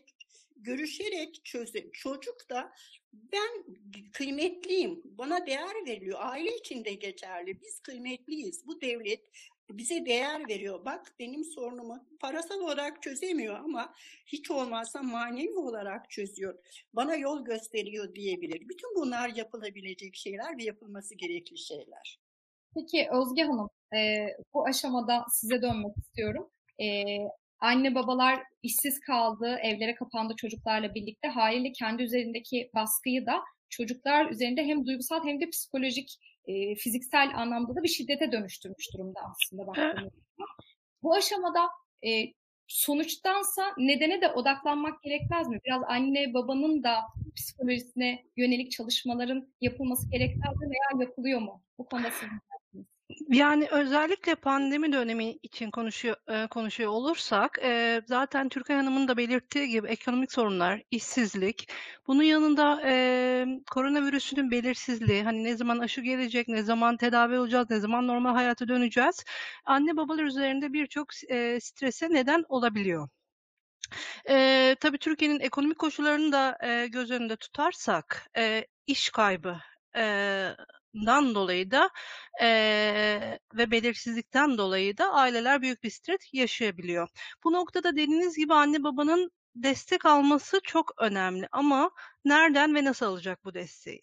görüşerek 0.56 1.46
çözün. 1.46 1.90
Çocuk 1.94 2.50
da 2.50 2.72
ben 3.14 3.66
kıymetliyim, 4.14 5.02
bana 5.04 5.46
değer 5.46 5.86
veriliyor. 5.86 6.20
Aile 6.22 6.58
için 6.58 6.86
de 6.86 6.94
geçerli. 6.94 7.62
Biz 7.62 7.80
kıymetliyiz. 7.80 8.68
Bu 8.68 8.82
devlet 8.82 9.30
bize 9.78 10.06
değer 10.06 10.48
veriyor. 10.48 10.86
Bak 10.86 11.16
benim 11.20 11.44
sorunumu 11.44 12.08
parasal 12.20 12.60
olarak 12.60 13.04
çözemiyor 13.04 13.56
ama 13.56 13.94
hiç 14.26 14.52
olmazsa 14.52 15.04
manevi 15.04 15.58
olarak 15.58 16.10
çözüyor. 16.10 16.60
Bana 16.94 17.16
yol 17.16 17.46
gösteriyor 17.46 18.16
diyebilir. 18.16 18.70
Bütün 18.70 18.96
bunlar 18.96 19.30
yapılabilecek 19.30 20.16
şeyler 20.16 20.58
ve 20.58 20.64
yapılması 20.64 21.16
gerekli 21.16 21.58
şeyler. 21.58 22.20
Peki 22.76 23.08
Özge 23.12 23.44
Hanım, 23.44 23.70
e, 23.96 24.28
bu 24.54 24.66
aşamada 24.66 25.26
size 25.32 25.62
dönmek 25.62 25.98
istiyorum. 25.98 26.50
E, 26.82 27.18
anne 27.60 27.96
babalar 27.96 28.44
işsiz 28.64 29.00
kaldı, 29.00 29.60
evlere 29.64 29.96
kapandı 29.96 30.34
çocuklarla 30.38 30.96
birlikte. 30.96 31.28
Haliyle 31.28 31.72
kendi 31.72 32.04
üzerindeki 32.04 32.72
baskıyı 32.76 33.26
da 33.26 33.42
çocuklar 33.70 34.32
üzerinde 34.32 34.64
hem 34.64 34.86
duygusal 34.86 35.26
hem 35.26 35.42
de 35.42 35.50
psikolojik 35.50 36.18
e, 36.46 36.76
fiziksel 36.76 37.32
anlamda 37.36 37.76
da 37.76 37.84
bir 37.84 37.88
şiddete 37.88 38.32
dönüştürmüş 38.32 38.94
durumda 38.94 39.20
aslında 39.32 39.68
baktığımızda. 39.68 40.18
Bu 41.04 41.14
aşamada 41.14 41.70
e, 42.06 42.34
sonuçtansa 42.68 43.74
nedene 43.78 44.22
de 44.22 44.32
odaklanmak 44.32 45.04
gerekmez 45.04 45.48
mi? 45.48 45.60
Biraz 45.66 45.84
anne 45.88 46.34
babanın 46.34 46.84
da 46.84 47.02
psikolojisine 47.36 48.26
yönelik 48.38 48.72
çalışmaların 48.72 49.54
yapılması 49.62 50.10
gerekmez 50.10 50.56
mi 50.58 50.70
veya 50.70 51.08
yapılıyor 51.08 51.40
mu? 51.40 51.64
Bu 51.78 51.86
konuda 51.86 52.12
sizin 52.12 52.40
yani 53.30 53.68
özellikle 53.72 54.36
pandemi 54.36 54.94
dönemi 54.94 55.32
için 55.44 55.72
konuşuyor 55.72 56.16
e, 56.28 56.48
konuşuyor 56.48 56.92
olursak 56.92 57.60
e, 57.64 58.02
zaten 58.08 58.50
Türkan 58.50 58.76
Hanım'ın 58.76 59.08
da 59.08 59.18
belirttiği 59.18 59.68
gibi 59.70 59.88
ekonomik 59.88 60.32
sorunlar, 60.32 60.82
işsizlik, 60.92 61.72
bunun 62.08 62.24
yanında 62.24 62.82
e, 62.86 63.46
koronavirüsünün 63.72 64.52
belirsizliği, 64.52 65.24
hani 65.24 65.44
ne 65.44 65.56
zaman 65.56 65.80
aşı 65.80 66.02
gelecek, 66.02 66.48
ne 66.48 66.64
zaman 66.64 66.98
tedavi 66.98 67.40
olacağız, 67.40 67.70
ne 67.70 67.80
zaman 67.80 68.08
normal 68.08 68.34
hayata 68.34 68.68
döneceğiz, 68.68 69.24
anne 69.66 69.98
babalar 69.98 70.24
üzerinde 70.24 70.74
birçok 70.74 71.08
e, 71.30 71.60
strese 71.60 72.10
neden 72.10 72.46
olabiliyor. 72.50 73.10
Tabii 74.80 74.98
Türkiye'nin 74.98 75.40
ekonomik 75.40 75.80
koşullarını 75.80 76.32
da 76.32 76.58
e, 76.64 76.88
göz 76.88 77.12
önünde 77.12 77.36
tutarsak 77.36 78.32
iş 78.88 79.10
kaybı, 79.10 79.58
dan 80.96 81.36
dolayı 81.36 81.72
da 81.72 81.90
e, 82.42 82.48
ve 83.54 83.72
belirsizlikten 83.72 84.58
dolayı 84.58 84.98
da 84.98 85.14
aileler 85.14 85.62
büyük 85.62 85.84
bir 85.84 85.90
stres 85.90 86.34
yaşayabiliyor. 86.34 87.10
Bu 87.44 87.54
noktada 87.54 87.92
dediğiniz 87.96 88.38
gibi 88.38 88.54
anne 88.54 88.84
babanın 88.84 89.32
destek 89.56 90.06
alması 90.06 90.60
çok 90.64 90.94
önemli 91.02 91.48
ama 91.52 91.92
nereden 92.26 92.76
ve 92.76 92.84
nasıl 92.84 93.06
alacak 93.06 93.46
bu 93.46 93.54
desteği? 93.54 94.02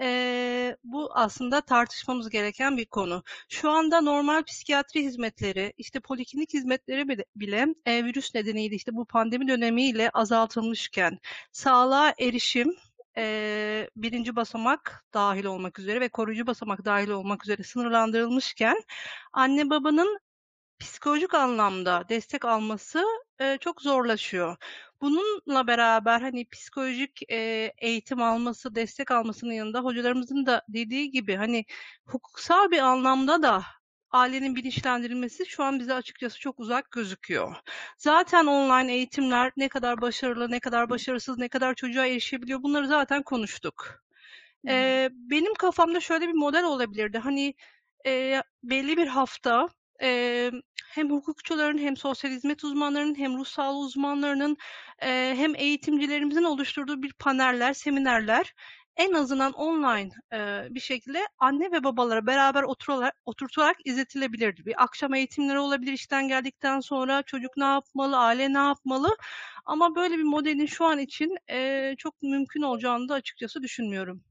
e, 0.00 0.76
bu 0.84 1.10
aslında 1.14 1.60
tartışmamız 1.60 2.30
gereken 2.30 2.76
bir 2.76 2.84
konu. 2.84 3.22
Şu 3.48 3.70
anda 3.70 4.00
normal 4.00 4.42
psikiyatri 4.42 5.02
hizmetleri, 5.04 5.72
işte 5.78 6.00
poliklinik 6.00 6.54
hizmetleri 6.54 7.08
bile, 7.08 7.24
bile 7.36 7.66
e, 7.86 8.04
virüs 8.04 8.34
nedeniyle 8.34 8.74
işte 8.74 8.94
bu 8.94 9.04
pandemi 9.04 9.48
dönemiyle 9.48 10.10
azaltılmışken 10.10 11.18
sağlığa 11.52 12.14
erişim 12.18 12.76
e, 13.18 13.90
birinci 13.96 14.36
basamak 14.36 15.04
dahil 15.14 15.44
olmak 15.44 15.78
üzere 15.78 16.00
ve 16.00 16.08
koruyucu 16.08 16.46
basamak 16.46 16.84
dahil 16.84 17.08
olmak 17.08 17.44
üzere 17.44 17.62
sınırlandırılmışken 17.62 18.82
anne 19.32 19.70
babanın 19.70 20.18
psikolojik 20.78 21.34
anlamda 21.34 22.04
destek 22.08 22.44
alması 22.44 23.04
e, 23.40 23.58
çok 23.60 23.82
zorlaşıyor. 23.82 24.56
Bununla 25.00 25.66
beraber 25.66 26.20
hani 26.20 26.48
psikolojik 26.48 27.32
e, 27.32 27.72
eğitim 27.78 28.22
alması, 28.22 28.74
destek 28.74 29.10
almasının 29.10 29.52
yanında 29.52 29.80
hocalarımızın 29.80 30.46
da 30.46 30.62
dediği 30.68 31.10
gibi 31.10 31.36
hani 31.36 31.64
hukuksal 32.06 32.70
bir 32.70 32.78
anlamda 32.78 33.42
da 33.42 33.62
ailenin 34.14 34.56
bilinçlendirilmesi 34.56 35.46
şu 35.46 35.64
an 35.64 35.80
bize 35.80 35.94
açıkçası 35.94 36.40
çok 36.40 36.60
uzak 36.60 36.90
gözüküyor. 36.90 37.56
Zaten 37.96 38.46
online 38.46 38.92
eğitimler 38.92 39.52
ne 39.56 39.68
kadar 39.68 40.00
başarılı, 40.00 40.50
ne 40.50 40.60
kadar 40.60 40.90
başarısız, 40.90 41.38
ne 41.38 41.48
kadar 41.48 41.74
çocuğa 41.74 42.06
erişebiliyor 42.06 42.62
bunları 42.62 42.88
zaten 42.88 43.22
konuştuk. 43.22 44.04
Ee, 44.68 45.10
benim 45.12 45.54
kafamda 45.54 46.00
şöyle 46.00 46.28
bir 46.28 46.32
model 46.32 46.64
olabilirdi. 46.64 47.18
Hani 47.18 47.54
e, 48.06 48.42
belli 48.62 48.96
bir 48.96 49.06
hafta 49.06 49.68
e, 50.02 50.50
hem 50.94 51.10
hukukçuların 51.10 51.78
hem 51.78 51.96
sosyal 51.96 52.30
hizmet 52.30 52.64
uzmanlarının 52.64 53.18
hem 53.18 53.38
ruh 53.38 53.46
sağlığı 53.46 53.78
uzmanlarının 53.78 54.56
e, 55.02 55.34
hem 55.36 55.54
eğitimcilerimizin 55.54 56.42
oluşturduğu 56.42 57.02
bir 57.02 57.12
paneller, 57.12 57.72
seminerler 57.72 58.54
en 58.96 59.12
azından 59.12 59.52
online 59.52 60.10
e, 60.32 60.66
bir 60.74 60.80
şekilde 60.80 61.18
anne 61.38 61.72
ve 61.72 61.84
babalara 61.84 62.26
beraber 62.26 62.62
oturularak, 62.62 63.16
oturtularak 63.24 63.76
izletilebilirdi. 63.84 64.66
Bir 64.66 64.82
akşam 64.82 65.14
eğitimleri 65.14 65.58
olabilir 65.58 65.92
işten 65.92 66.28
geldikten 66.28 66.80
sonra 66.80 67.22
çocuk 67.22 67.56
ne 67.56 67.64
yapmalı, 67.64 68.18
aile 68.18 68.52
ne 68.52 68.58
yapmalı. 68.58 69.16
Ama 69.64 69.94
böyle 69.94 70.18
bir 70.18 70.22
modelin 70.22 70.66
şu 70.66 70.84
an 70.84 70.98
için 70.98 71.36
e, 71.50 71.94
çok 71.98 72.22
mümkün 72.22 72.62
olacağını 72.62 73.08
da 73.08 73.14
açıkçası 73.14 73.62
düşünmüyorum. 73.62 74.24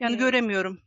Yani 0.00 0.12
evet. 0.12 0.20
göremiyorum. 0.20 0.80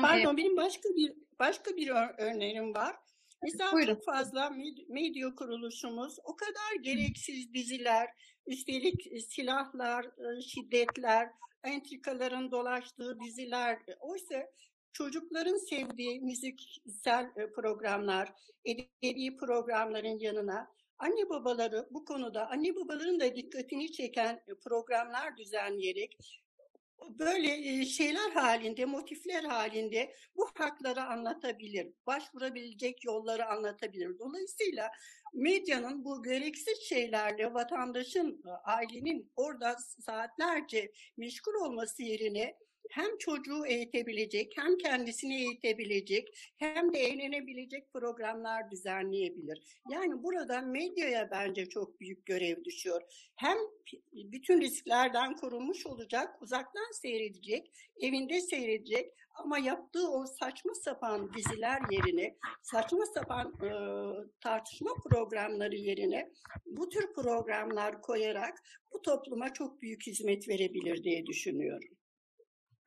Pardon 0.00 0.36
benim 0.36 0.56
başka 0.56 0.88
bir 0.88 1.12
başka 1.38 1.76
bir 1.76 1.92
örneğim 2.18 2.74
var. 2.74 2.96
Mesela 3.44 3.72
Buyurun. 3.72 3.94
çok 3.94 4.04
fazla 4.04 4.50
medya 4.88 5.34
kuruluşumuz 5.34 6.16
o 6.24 6.36
kadar 6.36 6.82
gereksiz 6.82 7.54
diziler, 7.54 8.08
üstelik 8.46 9.22
silahlar, 9.28 10.06
şiddetler, 10.48 11.30
entrikaların 11.64 12.50
dolaştığı 12.50 13.20
diziler. 13.20 13.78
Oysa 14.00 14.50
çocukların 14.92 15.56
sevdiği 15.56 16.20
müziksel 16.20 17.24
e, 17.36 17.52
programlar, 17.52 18.32
edebi 18.64 19.36
programların 19.36 20.18
yanına 20.18 20.68
anne 20.98 21.28
babaları 21.28 21.88
bu 21.90 22.04
konuda 22.04 22.50
anne 22.50 22.76
babaların 22.76 23.20
da 23.20 23.36
dikkatini 23.36 23.92
çeken 23.92 24.34
e, 24.34 24.54
programlar 24.64 25.36
düzenleyerek 25.36 26.43
böyle 27.08 27.84
şeyler 27.84 28.30
halinde, 28.30 28.84
motifler 28.84 29.44
halinde 29.44 30.14
bu 30.36 30.48
hakları 30.54 31.02
anlatabilir, 31.02 31.92
başvurabilecek 32.06 33.04
yolları 33.04 33.46
anlatabilir. 33.46 34.18
Dolayısıyla 34.18 34.90
medyanın 35.34 36.04
bu 36.04 36.22
gereksiz 36.22 36.80
şeylerle 36.80 37.54
vatandaşın, 37.54 38.42
ailenin 38.64 39.32
orada 39.36 39.76
saatlerce 40.00 40.92
meşgul 41.16 41.54
olması 41.54 42.02
yerine 42.02 42.56
hem 42.90 43.18
çocuğu 43.18 43.66
eğitebilecek, 43.66 44.52
hem 44.56 44.76
kendisini 44.76 45.36
eğitebilecek, 45.36 46.52
hem 46.56 46.94
de 46.94 46.98
eğlenebilecek 46.98 47.92
programlar 47.92 48.70
düzenleyebilir. 48.70 49.80
Yani 49.90 50.22
burada 50.22 50.60
medyaya 50.60 51.30
bence 51.30 51.66
çok 51.68 52.00
büyük 52.00 52.26
görev 52.26 52.64
düşüyor. 52.64 53.02
Hem 53.36 53.56
bütün 54.12 54.60
risklerden 54.60 55.36
korunmuş 55.36 55.86
olacak, 55.86 56.42
uzaktan 56.42 56.92
seyredecek, 56.92 57.72
evinde 58.00 58.40
seyredecek 58.40 59.12
ama 59.34 59.58
yaptığı 59.58 60.10
o 60.10 60.26
saçma 60.26 60.74
sapan 60.74 61.34
diziler 61.34 61.80
yerine, 61.90 62.36
saçma 62.62 63.06
sapan 63.06 63.54
e, 63.62 63.70
tartışma 64.40 64.90
programları 65.10 65.76
yerine 65.76 66.30
bu 66.66 66.88
tür 66.88 67.12
programlar 67.12 68.02
koyarak 68.02 68.62
bu 68.92 69.02
topluma 69.02 69.52
çok 69.52 69.82
büyük 69.82 70.06
hizmet 70.06 70.48
verebilir 70.48 71.04
diye 71.04 71.26
düşünüyorum. 71.26 71.88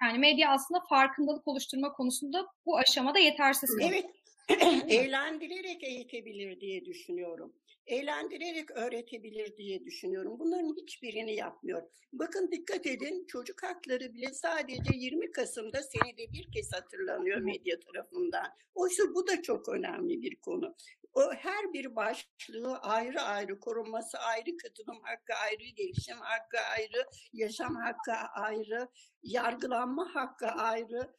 Yani 0.02 0.18
medya 0.18 0.52
aslında 0.52 0.80
farkındalık 0.90 1.48
oluşturma 1.48 1.94
konusunda 1.94 2.48
bu 2.66 2.78
aşamada 2.78 3.20
yetersiz. 3.20 3.70
Evet, 3.82 4.06
eğlendirerek 4.90 5.84
eğitebilir 5.84 6.62
diye 6.62 6.86
düşünüyorum. 6.86 7.54
Eğlendirerek 7.88 8.72
öğretebilir 8.72 9.58
diye 9.58 9.86
düşünüyorum. 9.86 10.40
Bunların 10.40 10.76
hiçbirini 10.82 11.36
yapmıyor. 11.36 11.82
Bakın 12.14 12.52
dikkat 12.52 12.86
edin 12.86 13.26
çocuk 13.28 13.64
hakları 13.64 14.14
bile 14.14 14.34
sadece 14.34 14.96
20 14.96 15.32
Kasım'da 15.32 15.82
senede 15.82 16.34
bir 16.34 16.52
kez 16.52 16.74
hatırlanıyor 16.74 17.38
medya 17.38 17.80
tarafından. 17.80 18.48
Oysa 18.76 19.04
bu 19.16 19.28
da 19.28 19.42
çok 19.42 19.70
önemli 19.70 20.22
bir 20.22 20.36
konu. 20.36 20.76
O 21.14 21.34
her 21.34 21.74
bir 21.74 21.96
başlığı 21.96 22.78
ayrı 22.78 23.22
ayrı 23.22 23.60
korunması 23.60 24.18
ayrı, 24.18 24.58
katılım 24.58 25.00
hakkı 25.02 25.34
ayrı, 25.34 25.64
gelişim 25.76 26.18
hakkı 26.18 26.58
ayrı, 26.58 27.06
yaşam 27.34 27.76
hakkı 27.76 28.12
ayrı, 28.42 28.88
yargılanma 29.24 30.16
hakkı 30.16 30.48
ayrı, 30.48 31.14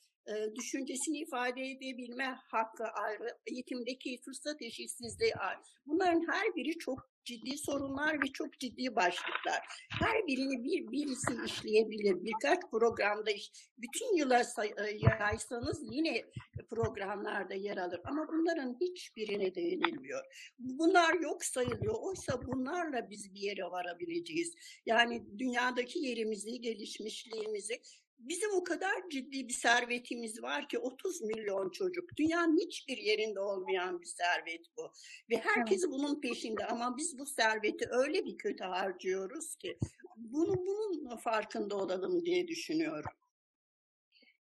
düşüncesini 0.56 1.18
ifade 1.18 1.70
edebilme 1.70 2.38
hakkı 2.48 2.84
ayrı, 2.84 3.38
eğitimdeki 3.46 4.20
fırsat 4.24 4.62
eşitsizliği 4.62 5.34
ayrı. 5.34 5.60
Bunların 5.86 6.32
her 6.32 6.56
biri 6.56 6.78
çok 6.78 7.10
ciddi 7.28 7.58
sorunlar 7.58 8.22
ve 8.22 8.26
çok 8.26 8.58
ciddi 8.60 8.96
başlıklar. 8.96 9.60
Her 10.00 10.26
birini 10.26 10.64
bir 10.64 10.92
birisi 10.92 11.44
işleyebilir. 11.46 12.24
Birkaç 12.24 12.70
programda 12.70 13.30
iş, 13.30 13.52
bütün 13.78 14.16
yıla 14.16 14.42
e, 14.78 14.98
yaysanız 15.20 15.80
yine 15.90 16.24
programlarda 16.70 17.54
yer 17.54 17.76
alır. 17.76 18.00
Ama 18.04 18.28
bunların 18.28 18.76
hiçbirine 18.80 19.54
değinilmiyor. 19.54 20.24
Bunlar 20.58 21.14
yok 21.14 21.44
sayılıyor. 21.44 21.94
Oysa 22.00 22.46
bunlarla 22.46 23.10
biz 23.10 23.34
bir 23.34 23.40
yere 23.40 23.64
varabileceğiz. 23.64 24.54
Yani 24.86 25.38
dünyadaki 25.38 25.98
yerimizi, 25.98 26.60
gelişmişliğimizi 26.60 27.80
Bizim 28.18 28.50
o 28.54 28.64
kadar 28.64 29.08
ciddi 29.10 29.48
bir 29.48 29.52
servetimiz 29.52 30.42
var 30.42 30.68
ki 30.68 30.78
30 30.78 31.22
milyon 31.22 31.70
çocuk. 31.70 32.16
Dünyanın 32.16 32.58
hiçbir 32.66 32.98
yerinde 32.98 33.40
olmayan 33.40 34.00
bir 34.00 34.06
servet 34.06 34.66
bu. 34.76 34.92
Ve 35.30 35.36
herkes 35.36 35.82
evet. 35.84 35.92
bunun 35.92 36.20
peşinde 36.20 36.66
ama 36.66 36.96
biz 36.96 37.18
bu 37.18 37.26
serveti 37.26 37.88
öyle 37.90 38.24
bir 38.24 38.38
kötü 38.38 38.64
harcıyoruz 38.64 39.56
ki 39.56 39.78
bunu 40.16 40.56
bunun 40.56 41.16
farkında 41.16 41.76
olalım 41.76 42.24
diye 42.24 42.48
düşünüyorum. 42.48 43.12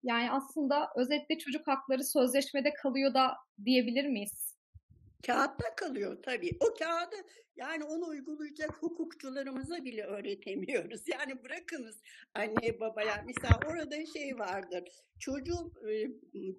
Yani 0.02 0.30
aslında 0.30 0.88
özetle 0.96 1.38
çocuk 1.38 1.66
hakları 1.66 2.04
sözleşmede 2.04 2.74
kalıyor 2.74 3.14
da 3.14 3.36
diyebilir 3.64 4.06
miyiz? 4.06 4.53
Kağıtta 5.26 5.74
kalıyor 5.76 6.22
tabii. 6.22 6.56
O 6.60 6.74
kağıdı 6.74 7.16
yani 7.56 7.84
onu 7.84 8.06
uygulayacak 8.06 8.82
hukukçularımıza 8.82 9.84
bile 9.84 10.02
öğretemiyoruz. 10.02 11.02
Yani 11.14 11.44
bırakınız 11.44 12.02
anne 12.34 12.80
babaya. 12.80 13.24
Mesela 13.26 13.60
orada 13.70 14.06
şey 14.06 14.38
vardır. 14.38 14.84
Çocuğu 15.18 15.72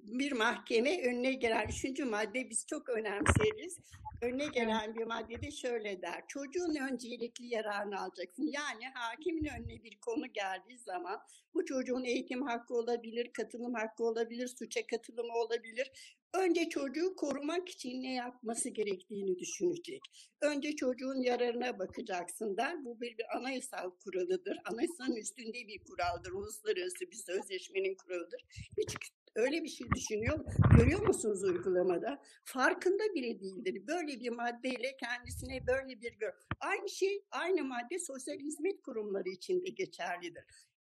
bir 0.03 0.31
mahkeme 0.31 1.01
önüne 1.01 1.33
gelen 1.33 1.67
üçüncü 1.67 2.05
madde 2.05 2.49
biz 2.49 2.65
çok 2.67 2.89
önemseriz. 2.89 3.77
Önüne 4.21 4.47
gelen 4.47 4.95
bir 4.95 5.03
maddede 5.03 5.51
şöyle 5.51 6.01
der. 6.01 6.23
Çocuğun 6.27 6.75
öncelikli 6.75 7.45
yararını 7.45 8.01
alacaksın. 8.01 8.43
Yani 8.43 8.85
hakimin 8.93 9.45
önüne 9.45 9.83
bir 9.83 9.97
konu 9.99 10.27
geldiği 10.33 10.77
zaman 10.77 11.19
bu 11.53 11.65
çocuğun 11.65 12.03
eğitim 12.03 12.41
hakkı 12.41 12.73
olabilir, 12.73 13.33
katılım 13.33 13.73
hakkı 13.73 14.03
olabilir, 14.03 14.47
suça 14.47 14.87
katılımı 14.87 15.33
olabilir. 15.33 15.91
Önce 16.39 16.69
çocuğu 16.69 17.15
korumak 17.15 17.69
için 17.69 18.03
ne 18.03 18.13
yapması 18.13 18.69
gerektiğini 18.69 19.39
düşünecek. 19.39 20.01
Önce 20.41 20.75
çocuğun 20.75 21.21
yararına 21.21 21.79
bakacaksın 21.79 22.57
der. 22.57 22.85
Bu 22.85 23.01
bir, 23.01 23.17
bir 23.17 23.37
anayasal 23.37 23.91
kuralıdır. 24.03 24.57
Anayasanın 24.65 25.15
üstünde 25.15 25.67
bir 25.67 25.79
kuraldır. 25.83 26.31
Uluslararası 26.31 27.11
bir 27.11 27.15
sözleşmenin 27.15 27.95
kuralıdır. 27.95 28.45
Hiç 28.77 28.95
öyle 29.35 29.63
bir 29.63 29.69
şey 29.69 29.87
düşünüyor. 29.95 30.39
Görüyor 30.77 31.07
musunuz 31.07 31.43
uygulamada? 31.43 32.21
Farkında 32.43 33.03
bile 33.15 33.39
değildir. 33.39 33.87
Böyle 33.87 34.19
bir 34.19 34.29
maddeyle 34.29 34.97
kendisine 34.97 35.67
böyle 35.67 36.01
bir. 36.01 36.15
Aynı 36.59 36.89
şey 36.89 37.25
aynı 37.31 37.63
madde 37.63 37.99
sosyal 37.99 38.39
hizmet 38.39 38.81
kurumları 38.81 39.29
için 39.29 39.65
de 39.65 39.69
geçerlidir 39.69 40.43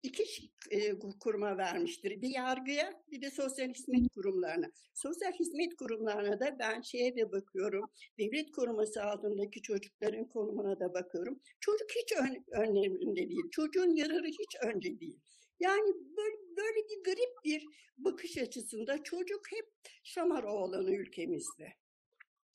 iki 0.06 0.24
e, 0.70 0.98
kuruma 1.20 1.58
vermiştir. 1.58 2.22
Bir 2.22 2.28
yargıya 2.28 3.02
bir 3.10 3.22
de 3.22 3.30
sosyal 3.30 3.68
hizmet 3.68 4.12
kurumlarına. 4.14 4.66
Sosyal 4.94 5.32
hizmet 5.32 5.74
kurumlarına 5.74 6.40
da 6.40 6.58
ben 6.58 6.80
şeye 6.80 7.16
de 7.16 7.32
bakıyorum. 7.32 7.90
Devlet 8.18 8.52
koruması 8.52 9.04
altındaki 9.04 9.62
çocukların 9.62 10.24
konumuna 10.24 10.80
da 10.80 10.94
bakıyorum. 10.94 11.40
Çocuk 11.60 11.90
hiç 11.90 12.12
ön, 12.12 12.44
önemli 12.50 13.16
değil. 13.16 13.50
Çocuğun 13.50 13.96
yararı 13.96 14.26
hiç 14.26 14.56
önce 14.62 15.00
değil. 15.00 15.18
Yani 15.60 15.94
böyle, 16.16 16.36
böyle 16.56 16.88
bir 16.90 17.04
garip 17.04 17.44
bir 17.44 17.66
bakış 17.98 18.38
açısında 18.38 19.02
çocuk 19.02 19.52
hep 19.52 19.66
şamar 20.04 20.42
oğlanı 20.42 20.94
ülkemizde. 20.94 21.72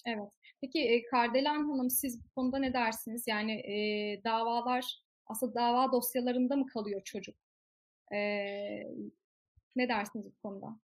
Evet. 0.06 0.30
Peki 0.62 1.04
Kardelen 1.12 1.64
Hanım 1.64 1.90
siz 1.90 2.24
bu 2.24 2.30
konuda 2.36 2.58
ne 2.58 2.74
dersiniz? 2.74 3.24
Yani 3.28 3.52
e, 3.52 3.76
davalar 4.24 5.02
aslında 5.26 5.56
dava 5.56 5.92
dosyalarında 5.92 6.56
mı 6.56 6.68
kalıyor 6.68 7.02
çocuk? 7.04 7.36
Ee, 8.14 8.84
ne 9.76 9.90
dersiniz 9.90 10.26
bu 10.26 10.42
konuda? 10.44 10.80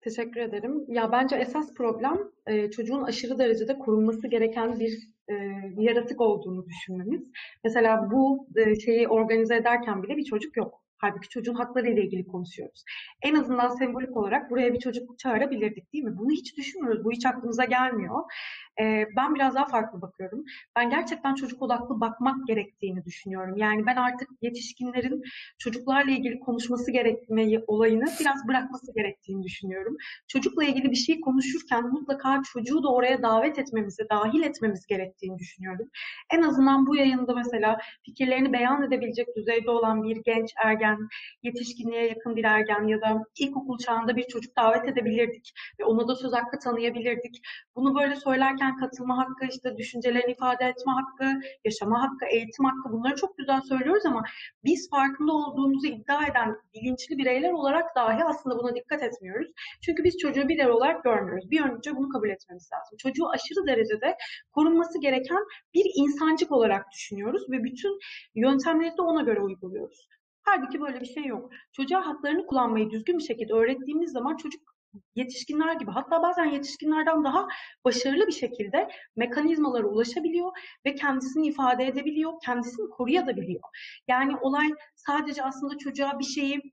Teşekkür 0.00 0.40
ederim. 0.40 0.84
Ya 0.88 1.12
bence 1.12 1.36
esas 1.36 1.74
problem 1.74 2.18
e, 2.46 2.70
çocuğun 2.70 3.02
aşırı 3.02 3.38
derecede 3.38 3.78
korunması 3.78 4.28
gereken 4.28 4.80
bir, 4.80 4.98
e, 5.28 5.34
yaratık 5.78 6.20
olduğunu 6.20 6.66
düşünmemiz. 6.66 7.32
Mesela 7.64 8.10
bu 8.10 8.48
e, 8.56 8.80
şeyi 8.80 9.08
organize 9.08 9.56
ederken 9.56 10.02
bile 10.02 10.16
bir 10.16 10.24
çocuk 10.24 10.56
yok. 10.56 10.82
Halbuki 11.00 11.28
çocuğun 11.28 11.54
hakları 11.54 11.90
ile 11.90 12.04
ilgili 12.04 12.26
konuşuyoruz. 12.26 12.84
En 13.22 13.34
azından 13.34 13.68
sembolik 13.68 14.16
olarak 14.16 14.50
buraya 14.50 14.74
bir 14.74 14.80
çocuk 14.80 15.18
çağırabilirdik 15.18 15.92
değil 15.92 16.04
mi? 16.04 16.18
Bunu 16.18 16.30
hiç 16.30 16.56
düşünmüyoruz. 16.56 17.04
Bu 17.04 17.12
hiç 17.12 17.26
aklımıza 17.26 17.64
gelmiyor. 17.64 18.24
Ee, 18.80 19.06
ben 19.16 19.34
biraz 19.34 19.54
daha 19.54 19.66
farklı 19.66 20.02
bakıyorum. 20.02 20.44
Ben 20.76 20.90
gerçekten 20.90 21.34
çocuk 21.34 21.62
odaklı 21.62 22.00
bakmak 22.00 22.46
gerektiğini 22.46 23.04
düşünüyorum. 23.04 23.56
Yani 23.56 23.86
ben 23.86 23.96
artık 23.96 24.28
yetişkinlerin 24.42 25.22
çocuklarla 25.58 26.10
ilgili 26.10 26.40
konuşması 26.40 26.90
gerekmeyi 26.90 27.64
olayını 27.66 28.04
biraz 28.20 28.48
bırakması 28.48 28.92
gerektiğini 28.94 29.42
düşünüyorum. 29.42 29.96
Çocukla 30.28 30.64
ilgili 30.64 30.90
bir 30.90 30.96
şey 30.96 31.20
konuşurken 31.20 31.84
mutlaka 31.88 32.42
çocuğu 32.52 32.82
da 32.82 32.92
oraya 32.92 33.22
davet 33.22 33.58
etmemizi, 33.58 34.02
dahil 34.10 34.42
etmemiz 34.42 34.86
gerektiğini 34.86 35.38
düşünüyorum. 35.38 35.88
En 36.32 36.42
azından 36.42 36.86
bu 36.86 36.96
yayında 36.96 37.34
mesela 37.34 37.78
fikirlerini 38.04 38.52
beyan 38.52 38.82
edebilecek 38.82 39.36
düzeyde 39.36 39.70
olan 39.70 40.02
bir 40.02 40.16
genç, 40.16 40.52
ergen, 40.64 40.87
yetişkinliğe 41.42 42.08
yakın 42.08 42.36
bir 42.36 42.44
ergen 42.44 42.88
ya 42.88 43.00
da 43.00 43.24
ilkokul 43.38 43.78
çağında 43.78 44.16
bir 44.16 44.26
çocuk 44.26 44.56
davet 44.56 44.88
edebilirdik 44.88 45.52
ve 45.80 45.84
ona 45.84 46.08
da 46.08 46.16
söz 46.16 46.32
hakkı 46.32 46.58
tanıyabilirdik. 46.58 47.40
Bunu 47.76 47.94
böyle 48.00 48.16
söylerken 48.16 48.76
katılma 48.76 49.18
hakkı, 49.18 49.46
işte 49.52 49.76
düşüncelerini 49.76 50.32
ifade 50.32 50.64
etme 50.64 50.92
hakkı, 50.92 51.40
yaşama 51.64 52.02
hakkı, 52.02 52.26
eğitim 52.26 52.64
hakkı 52.64 52.92
bunları 52.92 53.16
çok 53.16 53.38
güzel 53.38 53.60
söylüyoruz 53.60 54.06
ama 54.06 54.22
biz 54.64 54.90
farkında 54.90 55.32
olduğumuzu 55.32 55.86
iddia 55.86 56.26
eden 56.26 56.56
bilinçli 56.74 57.18
bireyler 57.18 57.52
olarak 57.52 57.96
dahi 57.96 58.24
aslında 58.24 58.58
buna 58.58 58.74
dikkat 58.74 59.02
etmiyoruz. 59.02 59.48
Çünkü 59.82 60.04
biz 60.04 60.18
çocuğu 60.18 60.48
birey 60.48 60.70
olarak 60.70 61.04
görmüyoruz. 61.04 61.50
Bir 61.50 61.60
önce 61.60 61.96
bunu 61.96 62.08
kabul 62.08 62.28
etmemiz 62.28 62.70
lazım. 62.72 62.96
Çocuğu 62.98 63.28
aşırı 63.28 63.66
derecede 63.66 64.16
korunması 64.52 65.00
gereken 65.00 65.44
bir 65.74 65.84
insancık 65.94 66.52
olarak 66.52 66.92
düşünüyoruz 66.92 67.50
ve 67.50 67.64
bütün 67.64 67.98
yöntemleri 68.34 68.96
de 68.96 69.02
ona 69.02 69.22
göre 69.22 69.40
uyguluyoruz. 69.40 70.08
Halbuki 70.50 70.80
böyle 70.80 71.00
bir 71.00 71.06
şey 71.06 71.24
yok. 71.24 71.50
Çocuğa 71.72 72.06
haklarını 72.06 72.46
kullanmayı 72.46 72.90
düzgün 72.90 73.18
bir 73.18 73.24
şekilde 73.24 73.52
öğrettiğimiz 73.52 74.12
zaman 74.12 74.36
çocuk 74.36 74.62
yetişkinler 75.14 75.72
gibi 75.72 75.90
hatta 75.90 76.22
bazen 76.22 76.44
yetişkinlerden 76.44 77.24
daha 77.24 77.48
başarılı 77.84 78.26
bir 78.26 78.32
şekilde 78.32 78.88
mekanizmalara 79.16 79.86
ulaşabiliyor 79.86 80.52
ve 80.86 80.94
kendisini 80.94 81.46
ifade 81.46 81.86
edebiliyor, 81.86 82.32
kendisini 82.44 82.90
koruyabiliyor. 82.90 83.60
Yani 84.08 84.36
olay 84.36 84.68
sadece 84.94 85.42
aslında 85.42 85.78
çocuğa 85.78 86.18
bir 86.18 86.24
şeyi 86.24 86.72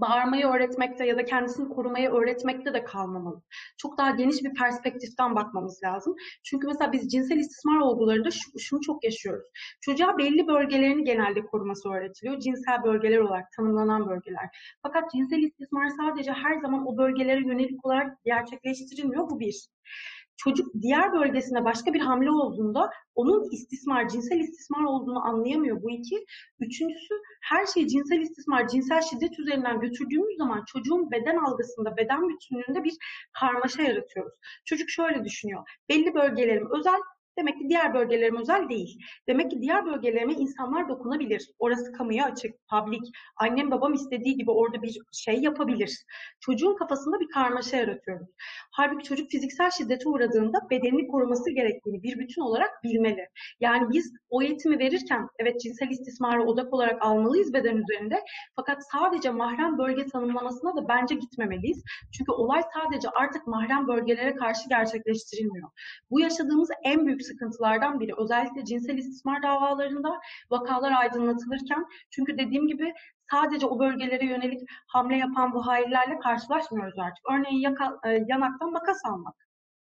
bağırmayı 0.00 0.46
öğretmekte 0.46 1.06
ya 1.06 1.16
da 1.16 1.24
kendisini 1.24 1.68
korumayı 1.68 2.10
öğretmekte 2.10 2.74
de 2.74 2.84
kalmamalı. 2.84 3.42
Çok 3.76 3.98
daha 3.98 4.10
geniş 4.10 4.44
bir 4.44 4.54
perspektiften 4.54 5.34
bakmamız 5.36 5.80
lazım. 5.84 6.16
Çünkü 6.44 6.66
mesela 6.66 6.92
biz 6.92 7.08
cinsel 7.08 7.36
istismar 7.36 7.80
olgularında 7.80 8.28
şunu 8.58 8.80
çok 8.80 9.04
yaşıyoruz. 9.04 9.44
Çocuğa 9.80 10.18
belli 10.18 10.46
bölgelerini 10.46 11.04
genelde 11.04 11.46
koruması 11.46 11.88
öğretiliyor. 11.88 12.40
Cinsel 12.40 12.82
bölgeler 12.84 13.18
olarak 13.18 13.52
tanımlanan 13.52 14.08
bölgeler. 14.08 14.76
Fakat 14.82 15.12
cinsel 15.12 15.38
istismar 15.38 15.88
sadece 15.88 16.32
her 16.32 16.60
zaman 16.60 16.86
o 16.86 16.98
bölgelere 16.98 17.40
yönelik 17.40 17.86
olarak 17.86 18.24
gerçekleştirilmiyor. 18.24 19.30
Bu 19.30 19.40
bir 19.40 19.68
çocuk 20.38 20.74
diğer 20.82 21.12
bölgesine 21.12 21.64
başka 21.64 21.94
bir 21.94 22.00
hamle 22.00 22.30
olduğunda 22.30 22.90
onun 23.14 23.50
istismar, 23.50 24.08
cinsel 24.08 24.38
istismar 24.38 24.84
olduğunu 24.84 25.26
anlayamıyor 25.26 25.82
bu 25.82 25.90
iki. 25.90 26.24
Üçüncüsü 26.60 27.14
her 27.42 27.66
şey 27.66 27.86
cinsel 27.86 28.20
istismar, 28.20 28.68
cinsel 28.68 29.02
şiddet 29.02 29.38
üzerinden 29.38 29.80
götürdüğümüz 29.80 30.36
zaman 30.38 30.64
çocuğun 30.72 31.10
beden 31.10 31.36
algısında, 31.36 31.96
beden 31.96 32.28
bütünlüğünde 32.28 32.84
bir 32.84 32.96
karmaşa 33.40 33.82
yaratıyoruz. 33.82 34.34
Çocuk 34.64 34.90
şöyle 34.90 35.24
düşünüyor. 35.24 35.62
Belli 35.88 36.14
bölgelerim 36.14 36.68
özel, 36.78 37.00
Demek 37.38 37.58
ki 37.58 37.68
diğer 37.68 37.94
bölgelerime 37.94 38.40
özel 38.40 38.68
değil. 38.68 38.98
Demek 39.28 39.50
ki 39.50 39.60
diğer 39.60 39.86
bölgelerime 39.86 40.32
insanlar 40.32 40.88
dokunabilir. 40.88 41.50
Orası 41.58 41.92
kamuya 41.92 42.24
açık, 42.24 42.54
public. 42.68 43.10
Annem 43.36 43.70
babam 43.70 43.94
istediği 43.94 44.36
gibi 44.36 44.50
orada 44.50 44.82
bir 44.82 44.98
şey 45.12 45.40
yapabilir. 45.40 46.04
Çocuğun 46.40 46.76
kafasında 46.76 47.20
bir 47.20 47.28
karmaşa 47.28 47.76
yaratıyoruz. 47.76 48.28
Halbuki 48.70 49.04
çocuk 49.04 49.30
fiziksel 49.30 49.70
şiddete 49.70 50.08
uğradığında 50.08 50.58
bedenini 50.70 51.08
koruması 51.08 51.50
gerektiğini 51.50 52.02
bir 52.02 52.18
bütün 52.18 52.42
olarak 52.42 52.70
bilmeli. 52.84 53.28
Yani 53.60 53.90
biz 53.92 54.12
o 54.30 54.42
eğitimi 54.42 54.78
verirken 54.78 55.28
evet 55.38 55.60
cinsel 55.60 55.90
istismarı 55.90 56.44
odak 56.44 56.74
olarak 56.74 57.02
almalıyız 57.02 57.52
beden 57.52 57.76
üzerinde. 57.76 58.20
Fakat 58.56 58.78
sadece 58.92 59.30
mahrem 59.30 59.78
bölge 59.78 60.06
tanımlamasına 60.06 60.76
da 60.76 60.88
bence 60.88 61.14
gitmemeliyiz. 61.14 61.82
Çünkü 62.12 62.32
olay 62.32 62.62
sadece 62.74 63.08
artık 63.08 63.46
mahrem 63.46 63.88
bölgelere 63.88 64.34
karşı 64.34 64.68
gerçekleştirilmiyor. 64.68 65.68
Bu 66.10 66.20
yaşadığımız 66.20 66.68
en 66.84 67.06
büyük 67.06 67.20
sıkıntılardan 67.28 68.00
biri. 68.00 68.12
Özellikle 68.18 68.64
cinsel 68.64 68.98
istismar 68.98 69.42
davalarında 69.42 70.20
vakalar 70.50 70.92
aydınlatılırken 70.92 71.86
çünkü 72.10 72.38
dediğim 72.38 72.68
gibi 72.68 72.92
sadece 73.30 73.66
o 73.66 73.78
bölgelere 73.78 74.26
yönelik 74.26 74.60
hamle 74.86 75.16
yapan 75.16 75.52
bu 75.52 75.66
hainlerle 75.66 76.18
karşılaşmıyoruz 76.18 76.98
artık. 76.98 77.24
Örneğin 77.32 77.60
yaka, 77.60 77.98
e, 78.04 78.24
yanaktan 78.28 78.72
makas 78.72 79.04
almak. 79.04 79.47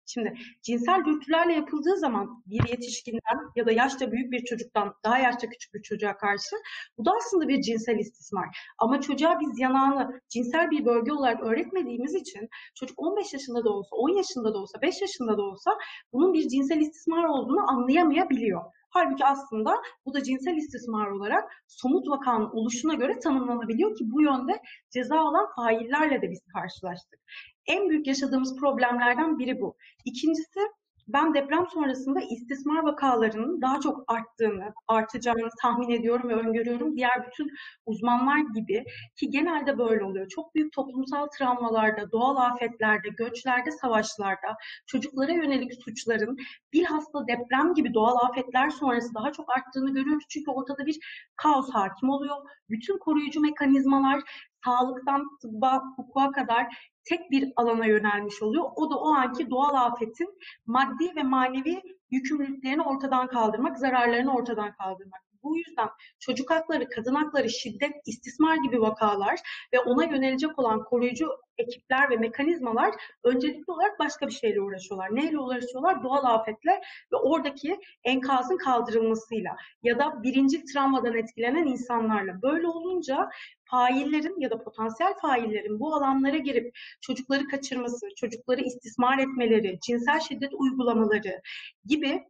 Şimdi 0.07 0.33
cinsel 0.63 1.05
dürtülerle 1.05 1.53
yapıldığı 1.53 1.97
zaman 1.97 2.43
bir 2.45 2.69
yetişkinden 2.69 3.39
ya 3.55 3.65
da 3.65 3.71
yaşça 3.71 4.11
büyük 4.11 4.31
bir 4.31 4.45
çocuktan 4.45 4.93
daha 5.03 5.17
yaşça 5.17 5.49
küçük 5.49 5.73
bir 5.73 5.81
çocuğa 5.81 6.17
karşı 6.17 6.55
bu 6.97 7.05
da 7.05 7.11
aslında 7.17 7.47
bir 7.47 7.61
cinsel 7.61 7.99
istismar. 7.99 8.57
Ama 8.77 9.01
çocuğa 9.01 9.39
biz 9.39 9.59
yanağını 9.59 10.21
cinsel 10.29 10.71
bir 10.71 10.85
bölge 10.85 11.11
olarak 11.11 11.43
öğretmediğimiz 11.43 12.15
için 12.15 12.49
çocuk 12.75 12.99
15 12.99 13.33
yaşında 13.33 13.65
da 13.65 13.69
olsa, 13.69 13.95
10 13.95 14.09
yaşında 14.09 14.53
da 14.53 14.57
olsa, 14.57 14.81
5 14.81 15.01
yaşında 15.01 15.37
da 15.37 15.41
olsa 15.41 15.71
bunun 16.13 16.33
bir 16.33 16.47
cinsel 16.47 16.77
istismar 16.77 17.23
olduğunu 17.23 17.69
anlayamayabiliyor. 17.71 18.61
Halbuki 18.89 19.25
aslında 19.25 19.81
bu 20.05 20.13
da 20.13 20.23
cinsel 20.23 20.55
istismar 20.55 21.07
olarak 21.07 21.51
somut 21.67 22.09
vakanın 22.09 22.49
oluşuna 22.49 22.93
göre 22.93 23.19
tanımlanabiliyor 23.19 23.95
ki 23.95 24.03
bu 24.11 24.21
yönde 24.21 24.61
ceza 24.89 25.19
alan 25.19 25.47
faillerle 25.55 26.21
de 26.21 26.31
biz 26.31 26.41
karşılaştık. 26.53 27.19
En 27.67 27.89
büyük 27.89 28.07
yaşadığımız 28.07 28.59
problemlerden 28.59 29.39
biri 29.39 29.61
bu. 29.61 29.75
İkincisi 30.05 30.59
ben 31.07 31.33
deprem 31.33 31.67
sonrasında 31.73 32.19
istismar 32.21 32.83
vakalarının 32.83 33.61
daha 33.61 33.79
çok 33.79 34.03
arttığını, 34.07 34.73
artacağını 34.87 35.49
tahmin 35.61 35.89
ediyorum 35.89 36.29
ve 36.29 36.35
öngörüyorum. 36.35 36.95
Diğer 36.95 37.27
bütün 37.27 37.51
uzmanlar 37.85 38.37
gibi 38.55 38.85
ki 39.15 39.29
genelde 39.29 39.77
böyle 39.77 40.03
oluyor. 40.03 40.27
Çok 40.27 40.55
büyük 40.55 40.73
toplumsal 40.73 41.27
travmalarda, 41.27 42.11
doğal 42.11 42.35
afetlerde, 42.35 43.09
göçlerde, 43.09 43.71
savaşlarda 43.71 44.57
çocuklara 44.85 45.31
yönelik 45.31 45.83
suçların 45.83 46.37
bilhassa 46.73 47.27
deprem 47.27 47.73
gibi 47.73 47.93
doğal 47.93 48.15
afetler 48.29 48.69
sonrası 48.69 49.13
daha 49.13 49.31
çok 49.31 49.57
arttığını 49.57 49.93
görüyoruz. 49.93 50.23
Çünkü 50.29 50.51
ortada 50.51 50.85
bir 50.85 50.97
kaos 51.35 51.69
hakim 51.73 52.09
oluyor. 52.09 52.37
Bütün 52.69 52.97
koruyucu 52.97 53.41
mekanizmalar 53.41 54.21
sağlıktan 54.65 55.37
tıbba, 55.41 55.83
hukuka 55.95 56.31
kadar 56.31 56.67
tek 57.09 57.31
bir 57.31 57.53
alana 57.55 57.85
yönelmiş 57.85 58.41
oluyor. 58.41 58.65
O 58.75 58.91
da 58.91 58.95
o 58.99 59.07
anki 59.07 59.49
doğal 59.49 59.85
afetin 59.85 60.39
maddi 60.65 61.15
ve 61.15 61.23
manevi 61.23 61.81
yükümlülüklerini 62.11 62.81
ortadan 62.81 63.27
kaldırmak, 63.27 63.79
zararlarını 63.79 64.35
ortadan 64.35 64.75
kaldırmak. 64.75 65.26
Bu 65.47 65.57
yüzden 65.57 65.89
çocuk 66.19 66.51
hakları, 66.51 66.89
kadın 66.89 67.15
hakları, 67.15 67.49
şiddet, 67.49 67.93
istismar 68.05 68.55
gibi 68.55 68.81
vakalar 68.81 69.39
ve 69.73 69.79
ona 69.79 70.03
yönelecek 70.03 70.59
olan 70.59 70.83
koruyucu 70.83 71.29
ekipler 71.57 72.09
ve 72.09 72.15
mekanizmalar 72.15 72.93
öncelikli 73.23 73.71
olarak 73.71 73.99
başka 73.99 74.27
bir 74.27 74.31
şeyle 74.31 74.61
uğraşıyorlar. 74.61 75.15
Neyle 75.15 75.39
uğraşıyorlar? 75.39 76.03
Doğal 76.03 76.23
afetle 76.23 76.81
ve 77.13 77.17
oradaki 77.17 77.79
enkazın 78.03 78.57
kaldırılmasıyla 78.57 79.55
ya 79.83 79.99
da 79.99 80.23
birinci 80.23 80.65
travmadan 80.65 81.15
etkilenen 81.15 81.65
insanlarla. 81.65 82.41
Böyle 82.41 82.67
olunca 82.67 83.29
faillerin 83.65 84.39
ya 84.39 84.51
da 84.51 84.63
potansiyel 84.63 85.13
faillerin 85.21 85.79
bu 85.79 85.95
alanlara 85.95 86.37
girip 86.37 86.77
çocukları 87.01 87.47
kaçırması, 87.47 88.07
çocukları 88.17 88.61
istismar 88.61 89.17
etmeleri, 89.17 89.79
cinsel 89.87 90.19
şiddet 90.19 90.53
uygulamaları 90.53 91.41
gibi 91.85 92.23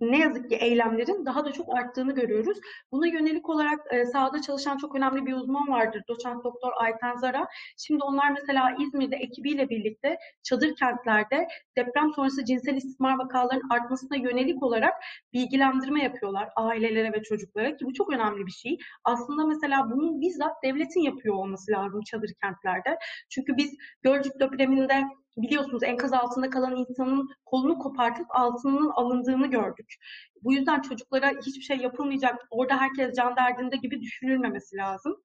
ne 0.00 0.18
yazık 0.18 0.50
ki 0.50 0.56
eylemlerin 0.56 1.26
daha 1.26 1.44
da 1.44 1.52
çok 1.52 1.76
arttığını 1.78 2.14
görüyoruz. 2.14 2.58
Buna 2.92 3.06
yönelik 3.06 3.48
olarak 3.48 3.80
e, 3.92 4.06
sahada 4.06 4.42
çalışan 4.42 4.76
çok 4.76 4.94
önemli 4.94 5.26
bir 5.26 5.32
uzman 5.32 5.68
vardır. 5.68 6.02
Doçent 6.08 6.44
Doktor 6.44 6.72
Ayten 6.76 7.16
Zara. 7.16 7.48
Şimdi 7.76 8.04
onlar 8.04 8.30
mesela 8.30 8.76
İzmir'de 8.80 9.16
ekibiyle 9.16 9.68
birlikte 9.68 10.18
çadır 10.42 10.76
kentlerde 10.76 11.48
deprem 11.78 12.10
sonrası 12.16 12.44
cinsel 12.44 12.74
istismar 12.74 13.18
vakalarının 13.18 13.70
artmasına 13.70 14.16
yönelik 14.16 14.62
olarak 14.62 14.94
bilgilendirme 15.32 16.02
yapıyorlar 16.02 16.48
ailelere 16.56 17.12
ve 17.12 17.22
çocuklara 17.22 17.76
ki 17.76 17.84
bu 17.84 17.92
çok 17.94 18.12
önemli 18.12 18.46
bir 18.46 18.52
şey. 18.52 18.78
Aslında 19.04 19.46
mesela 19.46 19.90
bunun 19.90 20.20
bizzat 20.20 20.62
devletin 20.64 21.00
yapıyor 21.00 21.34
olması 21.34 21.72
lazım 21.72 22.02
çadır 22.02 22.30
kentlerde. 22.42 22.98
Çünkü 23.30 23.56
biz 23.56 23.78
Gölcük 24.02 24.40
depreminde 24.40 25.04
biliyorsunuz 25.42 25.82
enkaz 25.82 26.12
altında 26.12 26.50
kalan 26.50 26.76
insanın 26.76 27.28
kolunu 27.44 27.78
kopartıp 27.78 28.26
altının 28.30 28.90
alındığını 28.90 29.46
gördük. 29.46 29.94
Bu 30.42 30.52
yüzden 30.52 30.80
çocuklara 30.80 31.30
hiçbir 31.46 31.62
şey 31.62 31.76
yapılmayacak, 31.76 32.38
orada 32.50 32.76
herkes 32.80 33.16
can 33.16 33.36
derdinde 33.36 33.76
gibi 33.76 34.00
düşünülmemesi 34.00 34.76
lazım. 34.76 35.16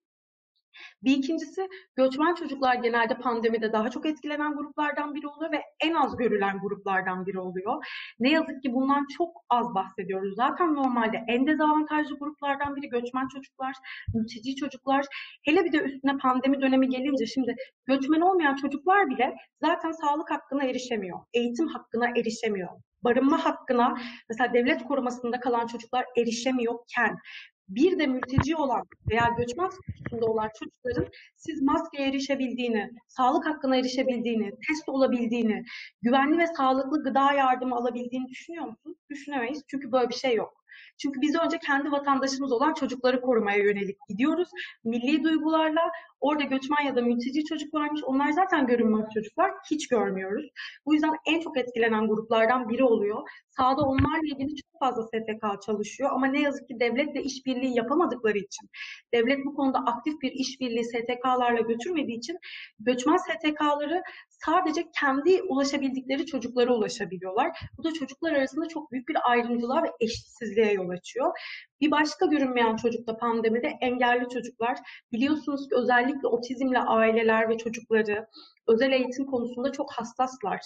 Bir 1.04 1.18
ikincisi 1.18 1.68
göçmen 1.96 2.36
çocuklar 2.36 2.76
genelde 2.76 3.18
pandemide 3.18 3.74
daha 3.74 3.90
çok 3.90 4.06
etkilenen 4.06 4.56
gruplardan 4.56 5.16
biri 5.16 5.28
oluyor 5.28 5.52
ve 5.52 5.62
en 5.84 5.94
az 5.94 6.18
görülen 6.18 6.60
gruplardan 6.60 7.26
biri 7.26 7.40
oluyor. 7.40 7.86
Ne 8.20 8.32
yazık 8.32 8.64
ki 8.64 8.74
bundan 8.74 9.08
çok 9.18 9.30
az 9.50 9.76
bahsediyoruz. 9.76 10.36
Zaten 10.36 10.76
normalde 10.76 11.24
en 11.28 11.48
dezavantajlı 11.48 12.20
gruplardan 12.20 12.76
biri 12.76 12.90
göçmen 12.90 13.28
çocuklar, 13.28 13.74
mülteci 14.14 14.56
çocuklar. 14.56 15.06
Hele 15.46 15.66
bir 15.66 15.72
de 15.72 15.78
üstüne 15.78 16.18
pandemi 16.18 16.62
dönemi 16.62 16.90
gelince 16.90 17.26
şimdi 17.26 17.56
göçmen 17.86 18.22
olmayan 18.22 18.56
çocuklar 18.56 19.10
bile 19.10 19.36
zaten 19.62 19.92
sağlık 19.92 20.32
hakkına 20.32 20.64
erişemiyor, 20.64 21.20
eğitim 21.34 21.68
hakkına 21.68 22.08
erişemiyor 22.10 22.70
barınma 23.04 23.46
hakkına 23.46 23.98
mesela 24.30 24.54
devlet 24.54 24.84
korumasında 24.84 25.40
kalan 25.40 25.68
çocuklar 25.68 26.06
erişemiyorken 26.18 27.18
bir 27.70 28.00
de 28.00 28.08
mülteci 28.08 28.56
olan 28.56 28.84
veya 29.10 29.30
göçmen 29.38 29.70
statüsünde 29.70 30.26
olan 30.26 30.50
çocukların 30.60 31.14
siz 31.36 31.62
maskeye 31.62 32.08
erişebildiğini, 32.08 32.92
sağlık 33.08 33.46
hakkına 33.46 33.76
erişebildiğini, 33.78 34.52
test 34.68 34.90
olabildiğini, 34.90 35.64
güvenli 36.02 36.38
ve 36.38 36.48
sağlıklı 36.48 37.04
gıda 37.04 37.34
yardımı 37.34 37.76
alabildiğini 37.76 38.28
düşünüyor 38.28 38.66
musunuz? 38.66 38.98
Düşünemeyiz 39.10 39.64
çünkü 39.68 39.92
böyle 39.92 40.10
bir 40.10 40.16
şey 40.16 40.36
yok. 40.36 40.64
Çünkü 40.98 41.22
biz 41.22 41.36
önce 41.36 41.60
kendi 41.60 41.92
vatandaşımız 41.92 42.52
olan 42.52 42.74
çocukları 42.74 43.22
korumaya 43.22 43.58
yönelik 43.58 43.98
gidiyoruz. 44.10 44.50
Milli 44.84 45.24
duygularla 45.24 45.92
orada 46.24 46.44
göçmen 46.44 46.84
ya 46.86 46.96
da 46.96 47.02
mülteci 47.02 47.46
çocuk 47.46 47.74
varmış. 47.74 48.02
Onlar 48.04 48.32
zaten 48.32 48.68
görünmez 48.68 49.06
çocuklar. 49.14 49.52
Hiç 49.72 49.88
görmüyoruz. 49.88 50.46
Bu 50.86 50.94
yüzden 50.94 51.14
en 51.28 51.40
çok 51.40 51.58
etkilenen 51.58 52.08
gruplardan 52.08 52.70
biri 52.70 52.84
oluyor. 52.84 53.30
Sağda 53.50 53.82
onlarla 53.82 54.28
ilgili 54.34 54.56
çok 54.56 54.80
fazla 54.80 55.04
STK 55.04 55.62
çalışıyor 55.66 56.10
ama 56.14 56.28
ne 56.28 56.42
yazık 56.42 56.68
ki 56.68 56.80
devletle 56.80 57.24
işbirliği 57.24 57.76
yapamadıkları 57.76 58.38
için, 58.38 58.70
devlet 59.14 59.46
bu 59.46 59.56
konuda 59.56 59.80
aktif 59.80 60.22
bir 60.22 60.32
işbirliği 60.32 60.84
STK'larla 60.84 61.62
götürmediği 61.62 62.18
için 62.18 62.38
göçmen 62.80 63.18
STK'ları 63.18 64.04
sadece 64.30 64.86
kendi 65.00 65.42
ulaşabildikleri 65.42 66.26
çocuklara 66.26 66.74
ulaşabiliyorlar. 66.74 67.52
Bu 67.78 67.84
da 67.84 67.94
çocuklar 67.94 68.34
arasında 68.34 68.68
çok 68.68 68.92
büyük 68.92 69.08
bir 69.10 69.18
ayrımcılığa 69.32 69.84
ve 69.84 69.92
eşitsizliğe 70.00 70.74
yol 70.74 70.90
açıyor. 70.90 71.32
Bir 71.84 71.92
başka 71.92 72.26
görünmeyen 72.26 72.76
çocuk 72.76 73.08
da 73.08 73.18
pandemide 73.18 73.68
engelli 73.82 74.30
çocuklar. 74.30 74.78
Biliyorsunuz 75.12 75.70
ki 75.70 75.76
özellikle 75.76 76.28
otizmle 76.28 76.80
aileler 76.80 77.50
ve 77.50 77.58
çocukları 77.58 78.28
özel 78.68 78.92
eğitim 78.92 79.26
konusunda 79.26 79.72
çok 79.72 79.94
hassaslar. 79.94 80.60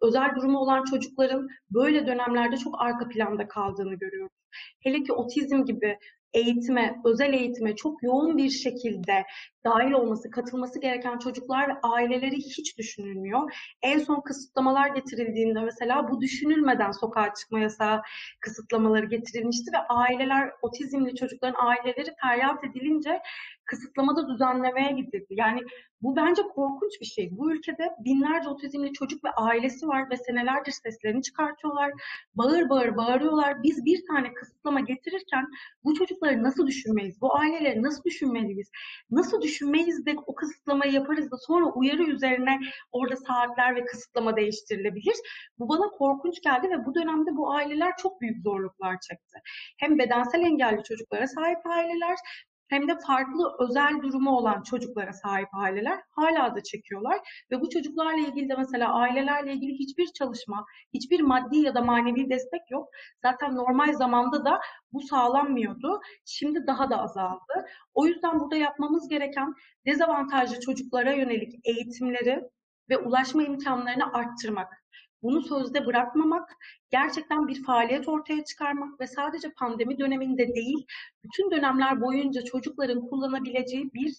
Özel 0.00 0.30
durumu 0.36 0.58
olan 0.58 0.84
çocukların 0.84 1.48
böyle 1.70 2.06
dönemlerde 2.06 2.56
çok 2.56 2.80
arka 2.80 3.08
planda 3.08 3.48
kaldığını 3.48 3.94
görüyoruz. 3.94 4.32
Hele 4.80 5.02
ki 5.02 5.12
otizm 5.12 5.64
gibi 5.64 5.98
eğitime, 6.34 7.00
özel 7.04 7.32
eğitime 7.32 7.76
çok 7.76 8.02
yoğun 8.02 8.36
bir 8.36 8.50
şekilde 8.50 9.24
dahil 9.64 9.92
olması, 9.92 10.30
katılması 10.30 10.80
gereken 10.80 11.18
çocuklar 11.18 11.68
ve 11.68 11.72
aileleri 11.82 12.36
hiç 12.36 12.78
düşünülmüyor. 12.78 13.52
En 13.82 13.98
son 13.98 14.20
kısıtlamalar 14.20 14.88
getirildiğinde 14.88 15.60
mesela 15.60 16.10
bu 16.10 16.20
düşünülmeden 16.20 16.90
sokağa 16.90 17.34
çıkma 17.34 17.60
yasağı 17.60 18.02
kısıtlamaları 18.40 19.06
getirilmişti 19.06 19.72
ve 19.72 19.78
aileler, 19.88 20.50
otizmli 20.62 21.14
çocukların 21.14 21.66
aileleri 21.66 22.14
feryat 22.22 22.64
edilince 22.64 23.20
kısıtlamada 23.74 24.28
düzenlemeye 24.28 24.92
gidildi. 24.92 25.26
Yani 25.30 25.60
bu 26.02 26.16
bence 26.16 26.42
korkunç 26.42 27.00
bir 27.00 27.06
şey. 27.06 27.28
Bu 27.32 27.52
ülkede 27.52 27.90
binlerce 28.04 28.48
otizmli 28.48 28.92
çocuk 28.92 29.24
ve 29.24 29.30
ailesi 29.30 29.88
var 29.88 30.10
ve 30.10 30.16
senelerdir 30.16 30.72
seslerini 30.72 31.22
çıkartıyorlar. 31.22 31.92
Bağır 32.34 32.68
bağır 32.68 32.96
bağırıyorlar. 32.96 33.62
Biz 33.62 33.84
bir 33.84 34.06
tane 34.06 34.34
kısıtlama 34.34 34.80
getirirken 34.80 35.46
bu 35.84 35.94
çocukları 35.94 36.42
nasıl 36.42 36.66
düşünmeyiz? 36.66 37.20
Bu 37.20 37.36
aileleri 37.36 37.82
nasıl 37.82 38.04
düşünmeliyiz? 38.04 38.70
Nasıl 39.10 39.42
düşünmeyiz 39.42 40.06
de 40.06 40.14
o 40.26 40.34
kısıtlamayı 40.34 40.92
yaparız 40.92 41.30
da 41.30 41.36
sonra 41.36 41.66
uyarı 41.66 42.02
üzerine 42.02 42.60
orada 42.92 43.16
saatler 43.16 43.76
ve 43.76 43.84
kısıtlama 43.84 44.36
değiştirilebilir. 44.36 45.16
Bu 45.58 45.68
bana 45.68 45.90
korkunç 45.90 46.42
geldi 46.42 46.70
ve 46.70 46.86
bu 46.86 46.94
dönemde 46.94 47.36
bu 47.36 47.50
aileler 47.52 47.92
çok 47.96 48.20
büyük 48.20 48.42
zorluklar 48.42 49.00
çekti. 49.00 49.38
Hem 49.78 49.98
bedensel 49.98 50.40
engelli 50.40 50.82
çocuklara 50.82 51.26
sahip 51.26 51.66
aileler 51.66 52.16
hem 52.68 52.88
de 52.88 52.98
farklı 53.06 53.52
özel 53.60 54.02
durumu 54.02 54.30
olan 54.30 54.62
çocuklara 54.62 55.12
sahip 55.12 55.48
aileler 55.52 56.00
hala 56.10 56.54
da 56.54 56.62
çekiyorlar 56.62 57.18
ve 57.50 57.60
bu 57.60 57.70
çocuklarla 57.70 58.26
ilgili 58.28 58.48
de 58.48 58.54
mesela 58.58 58.92
ailelerle 58.92 59.52
ilgili 59.52 59.72
hiçbir 59.72 60.06
çalışma, 60.06 60.64
hiçbir 60.94 61.20
maddi 61.20 61.56
ya 61.56 61.74
da 61.74 61.82
manevi 61.82 62.30
destek 62.30 62.70
yok. 62.70 62.88
Zaten 63.22 63.54
normal 63.54 63.92
zamanda 63.92 64.44
da 64.44 64.60
bu 64.92 65.00
sağlanmıyordu. 65.00 66.00
Şimdi 66.24 66.66
daha 66.66 66.90
da 66.90 67.02
azaldı. 67.02 67.66
O 67.94 68.06
yüzden 68.06 68.40
burada 68.40 68.56
yapmamız 68.56 69.08
gereken 69.08 69.54
dezavantajlı 69.86 70.60
çocuklara 70.60 71.12
yönelik 71.12 71.52
eğitimleri 71.64 72.42
ve 72.90 72.98
ulaşma 72.98 73.42
imkanlarını 73.42 74.12
arttırmak. 74.12 74.83
Bunu 75.24 75.42
sözde 75.42 75.86
bırakmamak, 75.86 76.56
gerçekten 76.90 77.48
bir 77.48 77.64
faaliyet 77.64 78.08
ortaya 78.08 78.44
çıkarmak 78.44 79.00
ve 79.00 79.06
sadece 79.06 79.52
pandemi 79.52 79.98
döneminde 79.98 80.54
değil, 80.54 80.86
bütün 81.24 81.50
dönemler 81.50 82.00
boyunca 82.00 82.44
çocukların 82.44 83.08
kullanabileceği 83.08 83.90
bir 83.94 84.14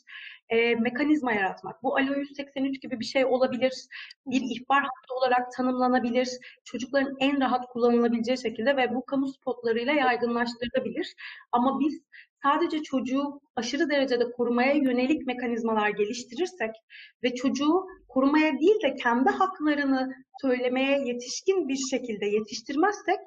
e, 0.49 0.75
mekanizma 0.75 1.33
yaratmak. 1.33 1.83
Bu 1.83 1.97
Alo 1.97 2.13
183 2.13 2.81
gibi 2.81 2.99
bir 2.99 3.05
şey 3.05 3.25
olabilir, 3.25 3.73
bir 4.25 4.41
ihbar 4.41 4.83
hattı 4.83 5.13
olarak 5.13 5.51
tanımlanabilir, 5.51 6.29
çocukların 6.63 7.15
en 7.19 7.41
rahat 7.41 7.67
kullanılabileceği 7.67 8.37
şekilde 8.37 8.77
ve 8.77 8.95
bu 8.95 9.05
kamu 9.05 9.27
spotlarıyla 9.27 9.93
yaygınlaştırılabilir. 9.93 11.15
Ama 11.51 11.79
biz 11.79 12.01
sadece 12.43 12.83
çocuğu 12.83 13.41
aşırı 13.55 13.89
derecede 13.89 14.31
korumaya 14.31 14.73
yönelik 14.73 15.27
mekanizmalar 15.27 15.89
geliştirirsek 15.89 16.71
ve 17.23 17.35
çocuğu 17.35 17.85
korumaya 18.07 18.59
değil 18.59 18.81
de 18.83 18.95
kendi 18.95 19.29
haklarını 19.29 20.13
söylemeye 20.41 20.99
yetişkin 21.05 21.67
bir 21.67 21.79
şekilde 21.89 22.25
yetiştirmezsek 22.25 23.19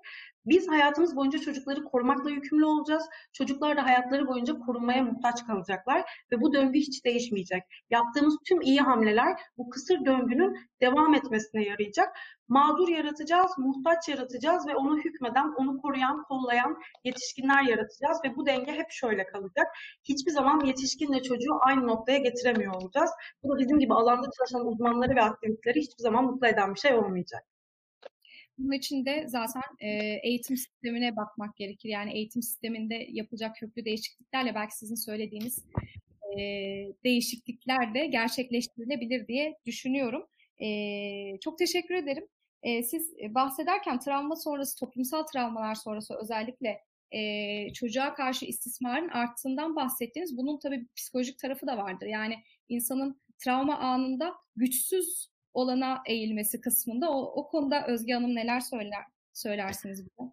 biz 0.46 0.68
hayatımız 0.68 1.16
boyunca 1.16 1.38
çocukları 1.38 1.84
korumakla 1.84 2.30
yükümlü 2.30 2.64
olacağız. 2.64 3.04
Çocuklar 3.32 3.76
da 3.76 3.84
hayatları 3.84 4.28
boyunca 4.28 4.58
korunmaya 4.58 5.02
muhtaç 5.02 5.46
kalacaklar 5.46 6.10
ve 6.32 6.40
bu 6.40 6.52
döngü 6.52 6.78
hiç 6.78 7.04
değişmeyecek. 7.04 7.62
Yaptığımız 7.90 8.36
tüm 8.48 8.60
iyi 8.60 8.80
hamleler 8.80 9.40
bu 9.58 9.70
kısır 9.70 10.04
döngünün 10.04 10.56
devam 10.80 11.14
etmesine 11.14 11.64
yarayacak. 11.64 12.16
Mağdur 12.48 12.88
yaratacağız, 12.88 13.50
muhtaç 13.58 14.08
yaratacağız 14.08 14.66
ve 14.66 14.76
onu 14.76 14.98
hükmeden, 14.98 15.52
onu 15.56 15.80
koruyan, 15.80 16.22
kollayan 16.22 16.78
yetişkinler 17.04 17.62
yaratacağız 17.62 18.18
ve 18.24 18.36
bu 18.36 18.46
denge 18.46 18.72
hep 18.72 18.90
şöyle 18.90 19.26
kalacak. 19.26 19.66
Hiçbir 20.04 20.30
zaman 20.30 20.64
yetişkinle 20.64 21.22
çocuğu 21.22 21.58
aynı 21.60 21.86
noktaya 21.86 22.18
getiremiyor 22.18 22.74
olacağız. 22.74 23.10
Bu 23.42 23.54
da 23.54 23.58
bizim 23.58 23.78
gibi 23.78 23.94
alanda 23.94 24.26
çalışan 24.38 24.66
uzmanları 24.66 25.16
ve 25.16 25.22
aktiviteleri 25.22 25.80
hiçbir 25.80 26.02
zaman 26.02 26.24
mutlu 26.24 26.46
eden 26.46 26.74
bir 26.74 26.80
şey 26.80 26.94
olmayacak. 26.94 27.57
Bunun 28.58 28.72
için 28.72 29.04
de 29.04 29.24
zaten 29.28 29.62
e, 29.80 29.88
eğitim 30.22 30.56
sistemine 30.56 31.16
bakmak 31.16 31.56
gerekir. 31.56 31.88
Yani 31.88 32.12
eğitim 32.12 32.42
sisteminde 32.42 33.06
yapılacak 33.10 33.56
köklü 33.56 33.84
değişikliklerle 33.84 34.54
belki 34.54 34.76
sizin 34.76 34.94
söylediğiniz 34.94 35.64
e, 36.32 36.38
değişiklikler 37.04 37.94
de 37.94 38.06
gerçekleştirilebilir 38.06 39.28
diye 39.28 39.54
düşünüyorum. 39.66 40.26
E, 40.62 40.68
çok 41.40 41.58
teşekkür 41.58 41.94
ederim. 41.94 42.26
E, 42.62 42.82
siz 42.82 43.14
bahsederken 43.34 44.00
travma 44.00 44.36
sonrası, 44.36 44.78
toplumsal 44.80 45.22
travmalar 45.22 45.74
sonrası 45.74 46.14
özellikle 46.22 46.80
e, 47.12 47.72
çocuğa 47.72 48.14
karşı 48.14 48.46
istismarın 48.46 49.08
arttığından 49.08 49.76
bahsettiniz. 49.76 50.36
Bunun 50.36 50.58
tabii 50.58 50.86
psikolojik 50.96 51.38
tarafı 51.38 51.66
da 51.66 51.76
vardır. 51.76 52.06
Yani 52.06 52.34
insanın 52.68 53.20
travma 53.38 53.78
anında 53.78 54.34
güçsüz 54.56 55.30
olana 55.54 56.02
eğilmesi 56.06 56.60
kısmında. 56.60 57.10
O, 57.10 57.22
o 57.22 57.48
konuda 57.48 57.86
Özge 57.86 58.12
Hanım 58.12 58.34
neler 58.34 58.60
söyler 58.60 59.04
söylersiniz 59.32 60.04
bize? 60.04 60.30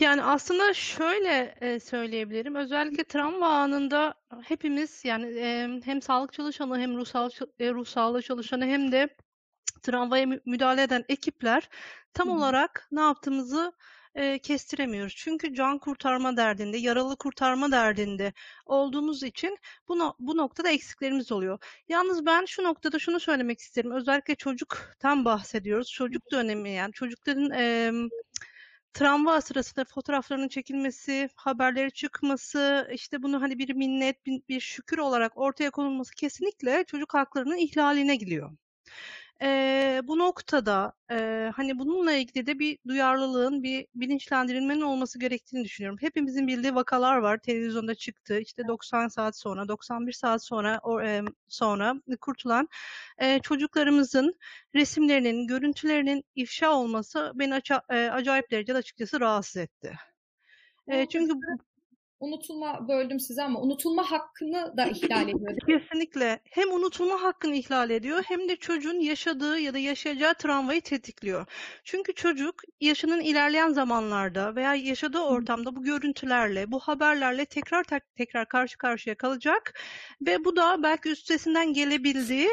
Yani 0.00 0.22
aslında 0.22 0.74
şöyle 0.74 1.54
e, 1.60 1.80
söyleyebilirim. 1.80 2.54
Özellikle 2.54 3.04
travma 3.04 3.48
anında 3.48 4.14
hepimiz 4.44 5.04
yani 5.04 5.26
e, 5.38 5.68
hem 5.84 6.02
sağlık 6.02 6.32
çalışanı 6.32 6.78
hem 6.78 6.96
ruhsal 6.96 7.30
e, 7.58 7.70
ruh 7.70 7.86
sağlığı 7.86 8.22
çalışanı 8.22 8.66
hem 8.66 8.92
de 8.92 9.08
travmaya 9.82 10.26
müdahale 10.46 10.82
eden 10.82 11.04
ekipler 11.08 11.68
tam 12.14 12.28
Hı. 12.28 12.32
olarak 12.32 12.88
ne 12.92 13.00
yaptığımızı 13.00 13.72
e, 14.18 14.38
kestiremiyoruz. 14.38 15.14
Çünkü 15.16 15.54
can 15.54 15.78
kurtarma 15.78 16.36
derdinde, 16.36 16.76
yaralı 16.78 17.16
kurtarma 17.16 17.72
derdinde 17.72 18.32
olduğumuz 18.66 19.22
için 19.22 19.58
bu, 19.88 19.98
no 19.98 20.14
bu 20.18 20.36
noktada 20.36 20.70
eksiklerimiz 20.70 21.32
oluyor. 21.32 21.58
Yalnız 21.88 22.26
ben 22.26 22.44
şu 22.44 22.62
noktada 22.62 22.98
şunu 22.98 23.20
söylemek 23.20 23.60
isterim. 23.60 23.92
Özellikle 23.92 24.34
çocuktan 24.34 25.24
bahsediyoruz. 25.24 25.92
Çocuk 25.92 26.32
dönemi 26.32 26.70
yani 26.70 26.92
çocukların 26.92 27.50
e, 27.50 27.92
travma 28.92 29.40
sırasında 29.40 29.84
fotoğraflarının 29.84 30.48
çekilmesi, 30.48 31.28
haberleri 31.34 31.92
çıkması, 31.92 32.88
işte 32.92 33.22
bunu 33.22 33.42
hani 33.42 33.58
bir 33.58 33.74
minnet, 33.74 34.26
bir, 34.26 34.60
şükür 34.60 34.98
olarak 34.98 35.38
ortaya 35.38 35.70
konulması 35.70 36.14
kesinlikle 36.14 36.84
çocuk 36.84 37.14
haklarının 37.14 37.56
ihlaline 37.56 38.16
gidiyor. 38.16 38.50
Eee, 39.42 40.00
bu 40.04 40.18
noktada, 40.18 40.92
eee, 41.10 41.52
hani, 41.56 41.78
bununla 41.78 42.12
ilgili 42.12 42.46
de 42.46 42.58
bir 42.58 42.78
duyarlılığın, 42.88 43.62
bir 43.62 43.86
bilinçlendirilmenin 43.94 44.80
olması 44.80 45.18
gerektiğini 45.18 45.64
düşünüyorum. 45.64 45.98
Hepimizin 46.00 46.46
bildiği 46.46 46.74
vakalar 46.74 47.16
var, 47.18 47.38
televizyonda 47.38 47.94
çıktı. 47.94 48.38
İşte 48.40 48.66
90 48.68 49.08
saat 49.08 49.36
sonra, 49.38 49.68
91 49.68 50.12
saat 50.12 50.44
sonra 50.44 50.80
o 50.82 51.00
emm, 51.02 51.26
sonra 51.48 51.94
kurtulan, 52.20 52.68
eee, 53.20 53.40
çocuklarımızın 53.42 54.34
resimlerinin, 54.74 55.46
görüntülerinin 55.46 56.24
ifşa 56.34 56.70
olması 56.72 57.32
beni 57.34 57.54
aça 57.54 57.82
eee, 57.90 58.08
acayip 58.10 58.50
derecede 58.50 58.78
açıkçası 58.78 59.20
rahatsız 59.20 59.56
etti. 59.56 59.92
Eee, 60.90 61.06
çünkü 61.12 61.34
unutulma 62.20 62.88
böldüm 62.88 63.20
size 63.20 63.42
ama 63.42 63.60
unutulma 63.60 64.10
hakkını 64.10 64.76
da 64.76 64.86
ihlal 64.86 65.28
ediyor. 65.28 65.56
Kesinlikle. 65.68 66.40
Hem 66.44 66.72
unutulma 66.72 67.22
hakkını 67.22 67.54
ihlal 67.54 67.90
ediyor 67.90 68.22
hem 68.26 68.48
de 68.48 68.56
çocuğun 68.56 69.00
yaşadığı 69.00 69.58
ya 69.58 69.74
da 69.74 69.78
yaşayacağı 69.78 70.34
travmayı 70.34 70.80
tetikliyor. 70.80 71.46
Çünkü 71.84 72.14
çocuk 72.14 72.62
yaşının 72.80 73.20
ilerleyen 73.20 73.68
zamanlarda 73.72 74.54
veya 74.54 74.74
yaşadığı 74.74 75.20
ortamda 75.20 75.76
bu 75.76 75.82
görüntülerle, 75.82 76.72
bu 76.72 76.80
haberlerle 76.80 77.44
tekrar 77.44 77.84
tekrar 78.16 78.48
karşı 78.48 78.78
karşıya 78.78 79.14
kalacak 79.14 79.80
ve 80.26 80.44
bu 80.44 80.56
da 80.56 80.82
belki 80.82 81.08
üstesinden 81.10 81.72
gelebildiği 81.72 82.48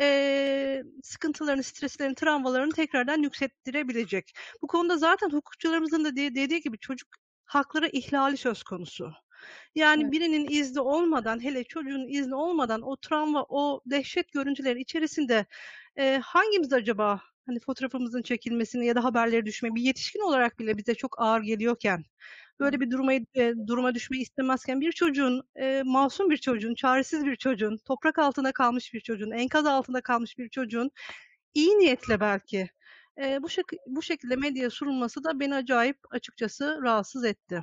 e, 0.00 0.82
sıkıntılarını, 1.02 1.62
streslerini, 1.62 2.14
travmalarını 2.14 2.72
tekrardan 2.72 3.22
yükselttirebilecek. 3.22 4.32
Bu 4.62 4.66
konuda 4.66 4.96
zaten 4.96 5.30
hukukçularımızın 5.30 6.04
da 6.04 6.16
dediği 6.16 6.60
gibi 6.60 6.78
çocuk 6.78 7.23
hakları 7.44 7.88
ihlali 7.88 8.36
söz 8.36 8.62
konusu. 8.62 9.12
Yani 9.74 10.02
evet. 10.02 10.12
birinin 10.12 10.46
izni 10.50 10.80
olmadan, 10.80 11.44
hele 11.44 11.64
çocuğun 11.64 12.08
izni 12.08 12.34
olmadan 12.34 12.82
o 12.82 12.96
travma, 12.96 13.46
o 13.48 13.80
dehşet 13.86 14.32
görüntüleri 14.32 14.80
içerisinde 14.80 15.46
e, 15.96 16.20
hangimiz 16.24 16.72
acaba 16.72 17.20
hani 17.46 17.60
fotoğrafımızın 17.60 18.22
çekilmesini 18.22 18.86
ya 18.86 18.94
da 18.94 19.04
haberleri 19.04 19.46
düşme 19.46 19.74
bir 19.74 19.82
yetişkin 19.82 20.20
olarak 20.20 20.58
bile 20.58 20.78
bize 20.78 20.94
çok 20.94 21.20
ağır 21.20 21.42
geliyorken 21.42 22.04
böyle 22.60 22.80
bir 22.80 22.90
duruma 22.90 23.12
e, 23.12 23.54
duruma 23.66 23.94
düşmeyi 23.94 24.22
istemezken 24.22 24.80
bir 24.80 24.92
çocuğun 24.92 25.42
e, 25.56 25.82
masum 25.84 26.30
bir 26.30 26.36
çocuğun, 26.36 26.74
çaresiz 26.74 27.24
bir 27.24 27.36
çocuğun, 27.36 27.76
toprak 27.76 28.18
altında 28.18 28.52
kalmış 28.52 28.94
bir 28.94 29.00
çocuğun, 29.00 29.30
enkaz 29.30 29.66
altında 29.66 30.00
kalmış 30.00 30.38
bir 30.38 30.48
çocuğun 30.48 30.90
iyi 31.54 31.78
niyetle 31.78 32.20
belki 32.20 32.70
e, 33.22 33.42
bu, 33.42 33.48
şek 33.48 33.64
bu 33.86 34.02
şekilde 34.02 34.36
medyaya 34.36 34.70
sunulması 34.70 35.24
da 35.24 35.40
beni 35.40 35.54
acayip 35.54 35.98
açıkçası 36.10 36.78
rahatsız 36.82 37.24
etti. 37.24 37.62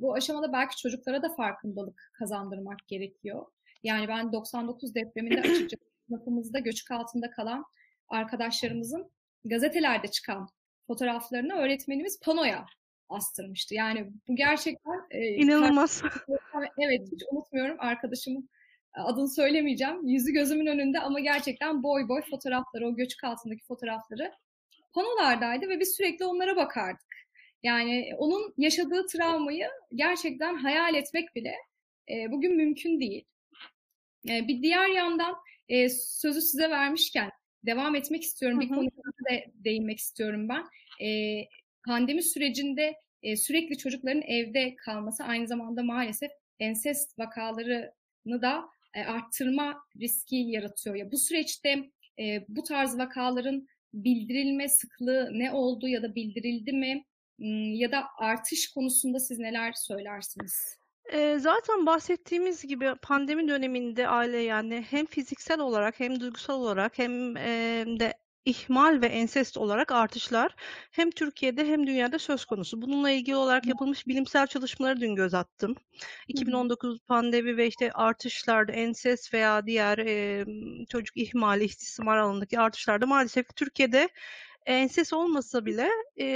Bu 0.00 0.14
aşamada 0.14 0.52
belki 0.52 0.76
çocuklara 0.76 1.22
da 1.22 1.34
farkındalık 1.34 2.10
kazandırmak 2.18 2.88
gerekiyor. 2.88 3.46
Yani 3.82 4.08
ben 4.08 4.32
99 4.32 4.94
depreminde 4.94 5.40
açıkçası 5.40 5.84
sınıfımızda 6.08 6.58
göçük 6.58 6.90
altında 6.90 7.30
kalan 7.30 7.64
arkadaşlarımızın 8.08 9.10
gazetelerde 9.44 10.08
çıkan 10.08 10.48
fotoğraflarını 10.86 11.54
öğretmenimiz 11.54 12.20
panoya 12.20 12.66
astırmıştı. 13.08 13.74
Yani 13.74 14.12
bu 14.28 14.36
gerçekten 14.36 15.06
e, 15.10 15.26
inanılmaz. 15.28 16.02
evet 16.78 17.08
hiç 17.12 17.22
unutmuyorum 17.32 17.76
arkadaşımın 17.78 18.50
adını 18.94 19.28
söylemeyeceğim. 19.28 20.06
Yüzü 20.06 20.32
gözümün 20.32 20.66
önünde 20.66 21.00
ama 21.00 21.20
gerçekten 21.20 21.82
boy 21.82 22.08
boy 22.08 22.22
fotoğrafları, 22.30 22.88
o 22.88 22.96
göçük 22.96 23.24
altındaki 23.24 23.64
fotoğrafları 23.64 24.32
panolardaydı 24.94 25.68
ve 25.68 25.80
biz 25.80 25.96
sürekli 25.96 26.24
onlara 26.24 26.56
bakardık. 26.56 27.18
Yani 27.62 28.10
onun 28.18 28.54
yaşadığı 28.56 29.06
travmayı 29.06 29.68
gerçekten 29.94 30.54
hayal 30.56 30.94
etmek 30.94 31.34
bile 31.34 31.54
e, 32.10 32.32
bugün 32.32 32.56
mümkün 32.56 33.00
değil. 33.00 33.24
E, 34.28 34.48
bir 34.48 34.62
diğer 34.62 34.88
yandan 34.88 35.36
e, 35.68 35.88
sözü 35.88 36.40
size 36.40 36.70
vermişken 36.70 37.30
devam 37.66 37.94
etmek 37.94 38.22
istiyorum. 38.22 38.58
Hı 38.58 38.64
hı. 38.64 38.68
Bir 38.68 38.74
konuya 38.74 38.90
da 38.90 39.52
değinmek 39.54 39.98
istiyorum 39.98 40.48
ben. 40.48 40.64
E, 41.06 41.40
pandemi 41.86 42.22
sürecinde 42.22 42.94
e, 43.22 43.36
sürekli 43.36 43.78
çocukların 43.78 44.22
evde 44.22 44.76
kalması 44.76 45.24
aynı 45.24 45.46
zamanda 45.46 45.82
maalesef 45.82 46.30
ensest 46.58 47.18
vakalarını 47.18 48.42
da 48.42 48.68
e, 48.94 49.04
arttırma 49.04 49.76
riski 50.00 50.36
yaratıyor. 50.36 50.96
Ya 50.96 51.12
bu 51.12 51.18
süreçte 51.18 51.90
e, 52.18 52.44
bu 52.48 52.62
tarz 52.62 52.98
vakaların 52.98 53.66
bildirilme 53.94 54.68
sıklığı 54.68 55.28
ne 55.32 55.52
oldu 55.52 55.88
ya 55.88 56.02
da 56.02 56.14
bildirildi 56.14 56.72
mi 56.72 57.04
ya 57.78 57.92
da 57.92 58.04
artış 58.18 58.70
konusunda 58.70 59.20
siz 59.20 59.38
neler 59.38 59.72
söylersiniz? 59.72 60.78
E, 61.12 61.38
zaten 61.38 61.86
bahsettiğimiz 61.86 62.66
gibi 62.66 62.94
pandemi 63.02 63.48
döneminde 63.48 64.08
aile 64.08 64.38
yani 64.38 64.84
hem 64.90 65.06
fiziksel 65.06 65.60
olarak 65.60 66.00
hem 66.00 66.20
duygusal 66.20 66.60
olarak 66.60 66.98
hem 66.98 67.36
e, 67.36 67.84
de 67.86 68.14
ihmal 68.48 69.02
ve 69.02 69.06
ensest 69.06 69.56
olarak 69.56 69.92
artışlar 69.92 70.54
hem 70.90 71.10
Türkiye'de 71.10 71.66
hem 71.66 71.86
dünyada 71.86 72.18
söz 72.18 72.44
konusu. 72.44 72.82
Bununla 72.82 73.10
ilgili 73.10 73.36
olarak 73.36 73.66
yapılmış 73.66 74.06
bilimsel 74.06 74.46
çalışmaları 74.46 75.00
dün 75.00 75.14
göz 75.14 75.34
attım. 75.34 75.74
2019 76.28 77.00
pandemi 77.00 77.56
ve 77.56 77.66
işte 77.66 77.92
artışlarda 77.92 78.72
ensest 78.72 79.34
veya 79.34 79.66
diğer 79.66 79.98
e, 79.98 80.44
çocuk 80.88 81.16
ihmali, 81.16 81.64
istismar 81.64 82.16
alanındaki 82.18 82.60
artışlarda 82.60 83.06
maalesef 83.06 83.56
Türkiye'de 83.56 84.08
ensest 84.66 85.12
olmasa 85.12 85.66
bile 85.66 85.88
e, 86.20 86.26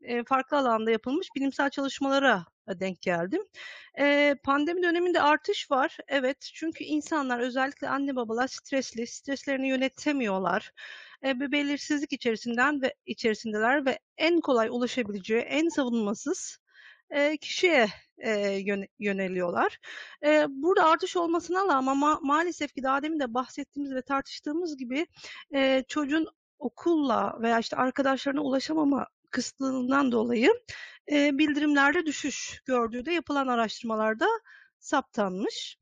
e, 0.00 0.24
farklı 0.24 0.56
alanda 0.56 0.90
yapılmış 0.90 1.28
bilimsel 1.36 1.70
çalışmalara 1.70 2.44
denk 2.68 3.02
geldim. 3.02 3.42
E, 3.98 4.36
pandemi 4.44 4.82
döneminde 4.82 5.20
artış 5.22 5.70
var. 5.70 5.96
Evet 6.08 6.50
çünkü 6.54 6.84
insanlar 6.84 7.40
özellikle 7.40 7.88
anne 7.88 8.16
babalar 8.16 8.48
stresli, 8.48 9.06
streslerini 9.06 9.68
yönetemiyorlar. 9.68 10.72
E, 11.24 11.40
bir 11.40 11.52
belirsizlik 11.52 12.12
içerisinden 12.12 12.82
ve 12.82 12.94
içerisindeler 13.06 13.86
ve 13.86 13.98
en 14.16 14.40
kolay 14.40 14.68
ulaşabileceği, 14.68 15.40
en 15.40 15.68
savunmasız 15.68 16.58
e, 17.10 17.36
kişiye 17.36 17.88
e, 18.18 18.60
yöneliyorlar. 18.98 19.78
E, 20.24 20.46
burada 20.48 20.84
artış 20.84 21.16
olmasına 21.16 21.66
rağmen 21.66 21.96
ma 21.96 22.18
maalesef 22.22 22.74
ki 22.74 22.82
daha 22.82 23.02
demin 23.02 23.20
de 23.20 23.34
bahsettiğimiz 23.34 23.94
ve 23.94 24.02
tartıştığımız 24.02 24.76
gibi 24.76 25.06
e, 25.54 25.84
çocuğun 25.88 26.26
okulla 26.58 27.38
veya 27.42 27.58
işte 27.58 27.76
arkadaşlarına 27.76 28.40
ulaşamama 28.40 29.06
kısıtlılığından 29.30 30.12
dolayı 30.12 30.50
e, 31.12 31.38
bildirimlerde 31.38 32.06
düşüş 32.06 32.62
gördüğü 32.66 33.06
de 33.06 33.12
yapılan 33.12 33.46
araştırmalarda 33.46 34.26
saptanmış. 34.78 35.78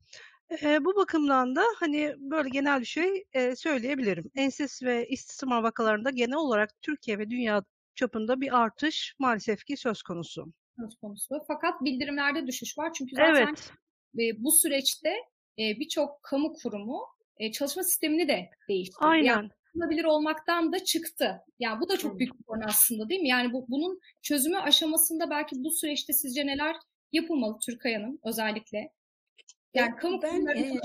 E, 0.61 0.85
bu 0.85 0.95
bakımdan 0.95 1.55
da 1.55 1.63
hani 1.79 2.15
böyle 2.17 2.49
genel 2.49 2.79
bir 2.79 2.85
şey 2.85 3.25
e, 3.33 3.55
söyleyebilirim. 3.55 4.31
Enses 4.35 4.83
ve 4.83 5.07
istismar 5.07 5.63
vakalarında 5.63 6.09
genel 6.09 6.37
olarak 6.37 6.81
Türkiye 6.81 7.19
ve 7.19 7.29
dünya 7.29 7.63
çapında 7.95 8.41
bir 8.41 8.57
artış 8.57 9.15
maalesef 9.19 9.65
ki 9.65 9.77
söz 9.77 10.01
konusu. 10.01 10.45
Söz 10.79 10.95
konusu. 10.95 11.35
Fakat 11.47 11.81
bildirimlerde 11.81 12.47
düşüş 12.47 12.77
var. 12.77 12.93
Çünkü 12.93 13.15
zaten 13.15 13.47
evet. 13.47 13.71
e, 14.19 14.43
bu 14.43 14.51
süreçte 14.51 15.09
e, 15.59 15.79
birçok 15.79 16.23
kamu 16.23 16.53
kurumu 16.53 17.01
e, 17.37 17.51
çalışma 17.51 17.83
sistemini 17.83 18.27
de 18.27 18.49
değiştirdi. 18.69 19.05
Aynen. 19.05 19.25
Yani 19.25 19.49
yapılabilir 19.77 20.03
olmaktan 20.03 20.73
da 20.73 20.83
çıktı. 20.83 21.41
Yani 21.59 21.81
bu 21.81 21.89
da 21.89 21.97
çok 21.97 22.19
büyük 22.19 22.39
bir 22.39 22.43
konu 22.43 22.61
aslında 22.65 23.09
değil 23.09 23.21
mi? 23.21 23.29
Yani 23.29 23.53
bu, 23.53 23.65
bunun 23.67 23.99
çözümü 24.21 24.57
aşamasında 24.57 25.29
belki 25.29 25.55
bu 25.55 25.71
süreçte 25.71 26.13
sizce 26.13 26.45
neler 26.45 26.75
yapılmalı 27.11 27.57
Türkay 27.65 27.93
Hanım 27.93 28.19
özellikle? 28.25 28.91
Yani 29.77 29.95
kamu 29.95 30.21
ben 30.21 30.45
e, 30.45 30.79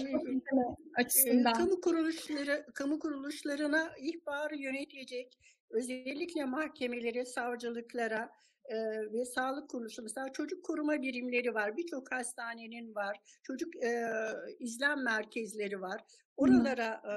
açısından. 0.95 1.53
E, 1.53 1.57
kamu 1.57 1.81
kuruluşları 1.81 2.67
kamu 2.75 2.99
kuruluşlarına 2.99 3.93
ihbarı 4.01 4.57
yönetecek 4.57 5.39
özellikle 5.71 6.45
mahkemelere, 6.45 7.25
savcılıklara 7.25 8.31
e, 8.65 8.77
ve 9.13 9.25
sağlık 9.25 9.71
kuruluşu 9.71 10.03
mesela 10.03 10.33
çocuk 10.33 10.65
koruma 10.65 11.03
birimleri 11.03 11.55
var. 11.55 11.77
Birçok 11.77 12.13
hastanenin 12.13 12.95
var. 12.95 13.21
Çocuk 13.43 13.77
e, 13.77 14.11
izlem 14.59 15.05
merkezleri 15.05 15.81
var. 15.81 16.01
Oralara 16.37 17.03
e, 17.05 17.15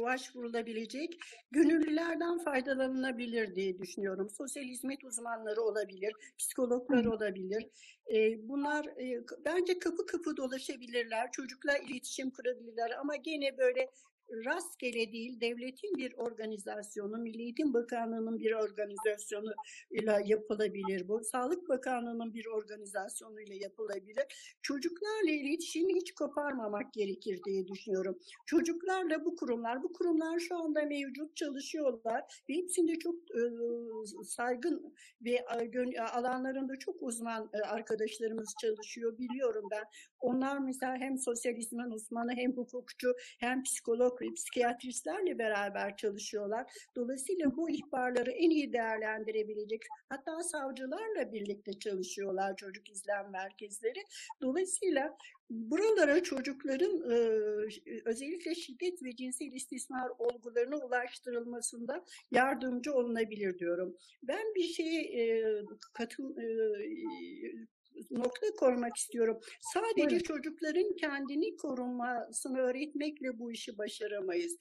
başvurulabilecek 0.00 1.18
gönüllülerden 1.50 2.38
faydalanılabilir 2.38 3.54
diye 3.54 3.78
düşünüyorum. 3.78 4.30
Sosyal 4.30 4.64
hizmet 4.64 5.04
uzmanları 5.04 5.62
olabilir, 5.62 6.14
psikologlar 6.38 7.04
olabilir. 7.04 7.68
E, 8.14 8.48
bunlar 8.48 8.86
e, 8.86 9.24
bence 9.44 9.78
kapı 9.78 10.06
kapı 10.06 10.36
dolaşabilirler, 10.36 11.30
çocukla 11.32 11.78
iletişim 11.78 12.30
kurabilirler 12.30 12.90
ama 13.00 13.16
gene 13.16 13.58
böyle 13.58 13.90
rastgele 14.30 15.12
değil 15.12 15.40
devletin 15.40 15.94
bir 15.96 16.14
organizasyonu, 16.16 17.18
Milli 17.18 17.42
Eğitim 17.42 17.74
Bakanlığı'nın 17.74 18.40
bir 18.40 18.52
organizasyonu 18.52 19.52
ile 19.90 20.22
yapılabilir 20.24 21.08
bu. 21.08 21.24
Sağlık 21.24 21.68
Bakanlığı'nın 21.68 22.34
bir 22.34 22.46
organizasyonu 22.46 23.40
ile 23.40 23.56
yapılabilir. 23.56 24.56
Çocuklarla 24.62 25.30
iletişimi 25.30 25.94
hiç 25.94 26.14
koparmamak 26.14 26.92
gerekir 26.92 27.40
diye 27.44 27.68
düşünüyorum. 27.68 28.18
Çocuklarla 28.46 29.24
bu 29.24 29.36
kurumlar, 29.36 29.82
bu 29.82 29.92
kurumlar 29.92 30.38
şu 30.38 30.56
anda 30.56 30.82
mevcut 30.82 31.36
çalışıyorlar 31.36 32.42
ve 32.48 32.54
hepsinde 32.54 32.98
çok 32.98 33.14
e, 33.14 33.42
saygın 34.24 34.94
ve 35.20 35.44
e, 35.96 36.00
alanlarında 36.00 36.78
çok 36.78 36.96
uzman 37.00 37.50
e, 37.52 37.58
arkadaşlarımız 37.58 38.54
çalışıyor 38.60 39.18
biliyorum 39.18 39.68
ben. 39.70 39.84
Onlar 40.20 40.58
mesela 40.58 40.96
hem 40.96 41.18
sosyal 41.18 41.54
hizmet 41.54 41.92
uzmanı 41.92 42.32
hem 42.36 42.52
hukukçu 42.52 43.14
hem 43.38 43.62
psikolog 43.62 44.21
psikiyatristlerle 44.30 45.38
beraber 45.38 45.96
çalışıyorlar. 45.96 46.72
Dolayısıyla 46.96 47.56
bu 47.56 47.70
ihbarları 47.70 48.30
en 48.30 48.50
iyi 48.50 48.72
değerlendirebilecek 48.72 49.82
hatta 50.08 50.42
savcılarla 50.42 51.32
birlikte 51.32 51.72
çalışıyorlar 51.78 52.56
çocuk 52.56 52.90
izlem 52.90 53.30
merkezleri. 53.30 54.02
Dolayısıyla 54.42 55.16
buralara 55.50 56.22
çocukların 56.22 57.10
e, 57.10 57.16
özellikle 58.04 58.54
şiddet 58.54 59.02
ve 59.02 59.16
cinsel 59.16 59.52
istismar 59.52 60.10
olgularına 60.18 60.76
ulaştırılmasında 60.76 62.04
yardımcı 62.30 62.94
olunabilir 62.94 63.58
diyorum. 63.58 63.96
Ben 64.22 64.54
bir 64.54 64.64
şey 64.64 64.98
e, 64.98 65.44
katıl 65.92 66.36
e, 66.36 66.46
nokta 68.10 68.46
koymak 68.60 68.96
istiyorum. 68.96 69.40
Sadece 69.74 70.08
Buyurun. 70.08 70.18
çocukların 70.18 70.96
kendini 70.96 71.56
korunmasını 71.56 72.58
öğretmekle 72.58 73.38
bu 73.38 73.52
işi 73.52 73.78
başaramayız. 73.78 74.56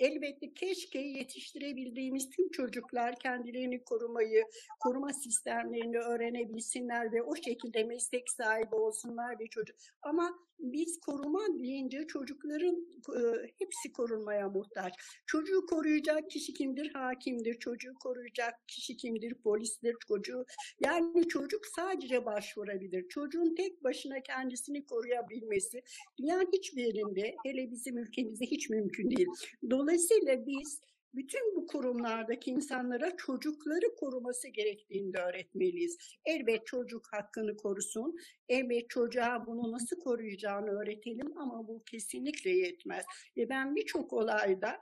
Elbette 0.00 0.54
keşke 0.54 0.98
yetiştirebildiğimiz 0.98 2.30
tüm 2.30 2.50
çocuklar 2.50 3.18
kendilerini 3.18 3.84
korumayı, 3.84 4.44
koruma 4.80 5.12
sistemlerini 5.12 5.98
öğrenebilsinler 5.98 7.12
ve 7.12 7.22
o 7.22 7.36
şekilde 7.36 7.84
meslek 7.84 8.30
sahibi 8.30 8.74
olsunlar 8.74 9.38
bir 9.38 9.48
çocuk. 9.48 9.76
Ama 10.02 10.38
biz 10.58 11.00
koruma 11.00 11.40
deyince 11.58 12.06
çocukların 12.06 12.86
e, 13.16 13.20
hepsi 13.58 13.92
korunmaya 13.92 14.48
muhtaç. 14.48 14.94
Çocuğu 15.26 15.66
koruyacak 15.66 16.30
kişi 16.30 16.52
kimdir? 16.52 16.90
Hakimdir. 16.94 17.58
Çocuğu 17.58 17.94
koruyacak 18.02 18.68
kişi 18.68 18.96
kimdir? 18.96 19.34
Polistir. 19.34 19.96
Çocuğu 20.08 20.44
yani 20.84 21.28
çocuk 21.28 21.66
sadece 21.66 22.24
başvurabilir. 22.24 23.08
Çocuğun 23.08 23.54
tek 23.54 23.84
başına 23.84 24.20
kendisini 24.20 24.84
koruyabilmesi 24.84 25.82
dünyanın 26.18 26.50
hiçbir 26.52 26.84
yerinde 26.84 27.36
hele 27.44 27.70
bizim 27.70 27.98
ülkemizde 27.98 28.46
hiç 28.46 28.70
mümkün 28.70 29.10
değil. 29.10 29.28
Dolayısıyla 29.70 30.46
biz 30.46 30.80
bütün 31.16 31.56
bu 31.56 31.66
kurumlardaki 31.66 32.50
insanlara 32.50 33.16
çocukları 33.16 33.96
koruması 34.00 34.48
gerektiğini 34.48 35.12
de 35.12 35.18
öğretmeliyiz. 35.18 35.98
Elbet 36.24 36.66
çocuk 36.66 37.06
hakkını 37.12 37.56
korusun, 37.56 38.16
elbet 38.48 38.90
çocuğa 38.90 39.46
bunu 39.46 39.72
nasıl 39.72 40.00
koruyacağını 40.00 40.70
öğretelim 40.70 41.38
ama 41.38 41.68
bu 41.68 41.82
kesinlikle 41.84 42.50
yetmez. 42.50 43.04
Ve 43.36 43.48
ben 43.48 43.76
birçok 43.76 44.12
olayda 44.12 44.80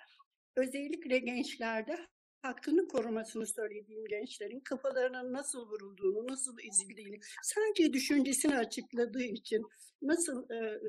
özellikle 0.57 1.19
gençlerde 1.19 1.99
hakkını 2.43 2.89
korumasını 2.89 3.47
söylediğim 3.47 4.05
gençlerin 4.05 4.61
kafalarının 4.61 5.33
nasıl 5.33 5.69
vurulduğunu, 5.71 6.27
nasıl 6.27 6.57
ezildiğini, 6.59 7.21
sadece 7.43 7.93
düşüncesini 7.93 8.57
açıkladığı 8.57 9.23
için 9.23 9.63
nasıl 10.03 10.51
e, 10.51 10.81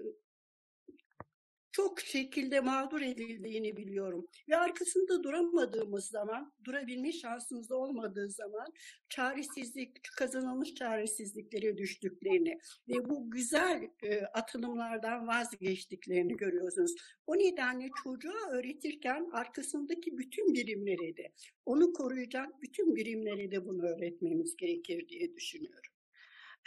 çok 1.74 2.00
şekilde 2.00 2.60
mağdur 2.60 3.02
edildiğini 3.02 3.78
biliyorum. 3.78 4.28
Ve 4.50 4.58
arkasında 4.58 5.24
duramadığımız 5.24 6.06
zaman, 6.06 6.54
durabilme 6.64 7.12
şansımız 7.12 7.72
olmadığı 7.72 8.30
zaman 8.30 8.68
çaresizlik, 9.10 10.04
kazanılmış 10.18 10.76
çaresizliklere 10.76 11.78
düştüklerini 11.78 12.58
ve 12.88 13.10
bu 13.10 13.32
güzel 13.32 13.90
e, 14.04 14.22
atılımlardan 14.22 15.28
vazgeçtiklerini 15.28 16.38
görüyorsunuz. 16.38 16.96
O 17.28 17.36
nedenle 17.36 17.90
çocuğa 18.04 18.50
öğretirken 18.52 19.30
arkasındaki 19.34 20.18
bütün 20.18 20.54
birimleri 20.54 21.18
de, 21.18 21.32
onu 21.66 21.94
koruyacak 21.94 22.62
bütün 22.62 22.96
birimleri 22.96 23.52
de 23.52 23.66
bunu 23.66 23.86
öğretmemiz 23.86 24.56
gerekir 24.56 25.08
diye 25.10 25.36
düşünüyorum. 25.36 25.93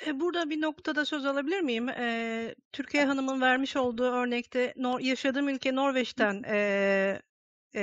E, 0.06 0.20
Burada 0.20 0.50
bir 0.50 0.60
noktada 0.60 1.04
söz 1.04 1.26
alabilir 1.26 1.60
miyim? 1.60 1.88
E, 1.88 2.54
Türkiye 2.72 3.04
Hanım'ın 3.04 3.40
vermiş 3.40 3.76
olduğu 3.76 4.12
örnekte 4.12 4.74
Nor 4.76 5.00
yaşadığım 5.00 5.48
ülke 5.48 5.74
Norveç'ten 5.74 6.42
e, 6.46 7.22
e, 7.76 7.82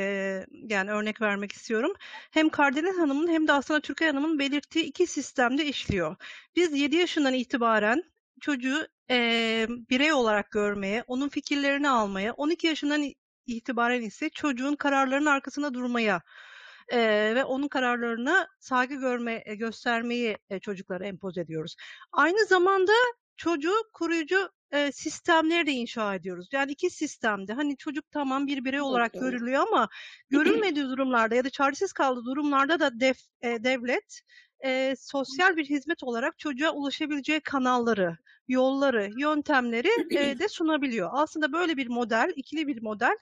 yani 0.52 0.92
örnek 0.92 1.22
vermek 1.22 1.52
istiyorum. 1.52 1.94
Hem 2.32 2.50
Kardelen 2.50 2.94
Hanım'ın 2.98 3.28
hem 3.28 3.48
de 3.48 3.54
aslında 3.54 3.82
Türkiye 3.82 4.10
Hanım'ın 4.10 4.40
belirttiği 4.40 4.86
iki 4.86 5.08
sistemde 5.08 5.66
işliyor. 5.66 6.16
Biz 6.56 6.74
7 6.74 6.96
yaşından 6.96 7.34
itibaren 7.34 8.04
çocuğu 8.42 8.88
e, 9.10 9.68
birey 9.70 10.14
olarak 10.14 10.52
görmeye, 10.52 11.04
onun 11.08 11.30
fikirlerini 11.30 11.90
almaya, 11.90 12.34
12 12.34 12.68
yaşından 12.68 13.12
itibaren 13.48 14.02
ise 14.02 14.30
çocuğun 14.30 14.76
kararlarının 14.76 15.26
arkasında 15.26 15.74
durmaya 15.74 16.22
e, 16.90 16.98
ve 17.36 17.44
onun 17.44 17.68
kararlarına 17.68 18.48
saygı 18.60 18.96
görme, 18.96 19.44
e, 19.46 19.56
göstermeyi 19.56 20.38
e, 20.50 20.60
çocuklara 20.60 21.06
empoze 21.06 21.42
ediyoruz. 21.42 21.76
Aynı 22.12 22.46
zamanda 22.46 22.92
çocuğu 23.38 23.76
koruyucu 23.94 24.50
e, 24.72 24.92
sistemleri 24.92 25.68
de 25.68 25.72
inşa 25.72 26.16
ediyoruz. 26.16 26.48
Yani 26.52 26.72
iki 26.72 26.90
sistemde 26.90 27.54
hani 27.54 27.78
çocuk 27.78 28.12
tamam 28.12 28.48
bir 28.48 28.66
birey 28.66 28.82
olarak 28.82 29.14
doğru. 29.14 29.22
görülüyor 29.22 29.68
ama 29.68 29.90
görülmediği 30.30 30.86
durumlarda 30.86 31.36
ya 31.36 31.44
da 31.44 31.50
çaresiz 31.50 31.94
kaldığı 31.94 32.26
durumlarda 32.26 32.80
da 32.80 33.00
def, 33.00 33.18
e, 33.42 33.64
devlet 33.64 34.22
e, 34.66 34.96
sosyal 35.00 35.58
bir 35.58 35.66
hizmet 35.66 36.04
olarak 36.04 36.40
çocuğa 36.40 36.72
ulaşabileceği 36.72 37.42
kanalları, 37.42 38.18
yolları, 38.48 39.10
yöntemleri 39.18 39.90
e, 40.18 40.40
de 40.40 40.48
sunabiliyor. 40.48 41.10
Aslında 41.14 41.54
böyle 41.54 41.78
bir 41.78 41.88
model, 41.88 42.34
ikili 42.36 42.68
bir 42.68 42.82
model 42.82 43.18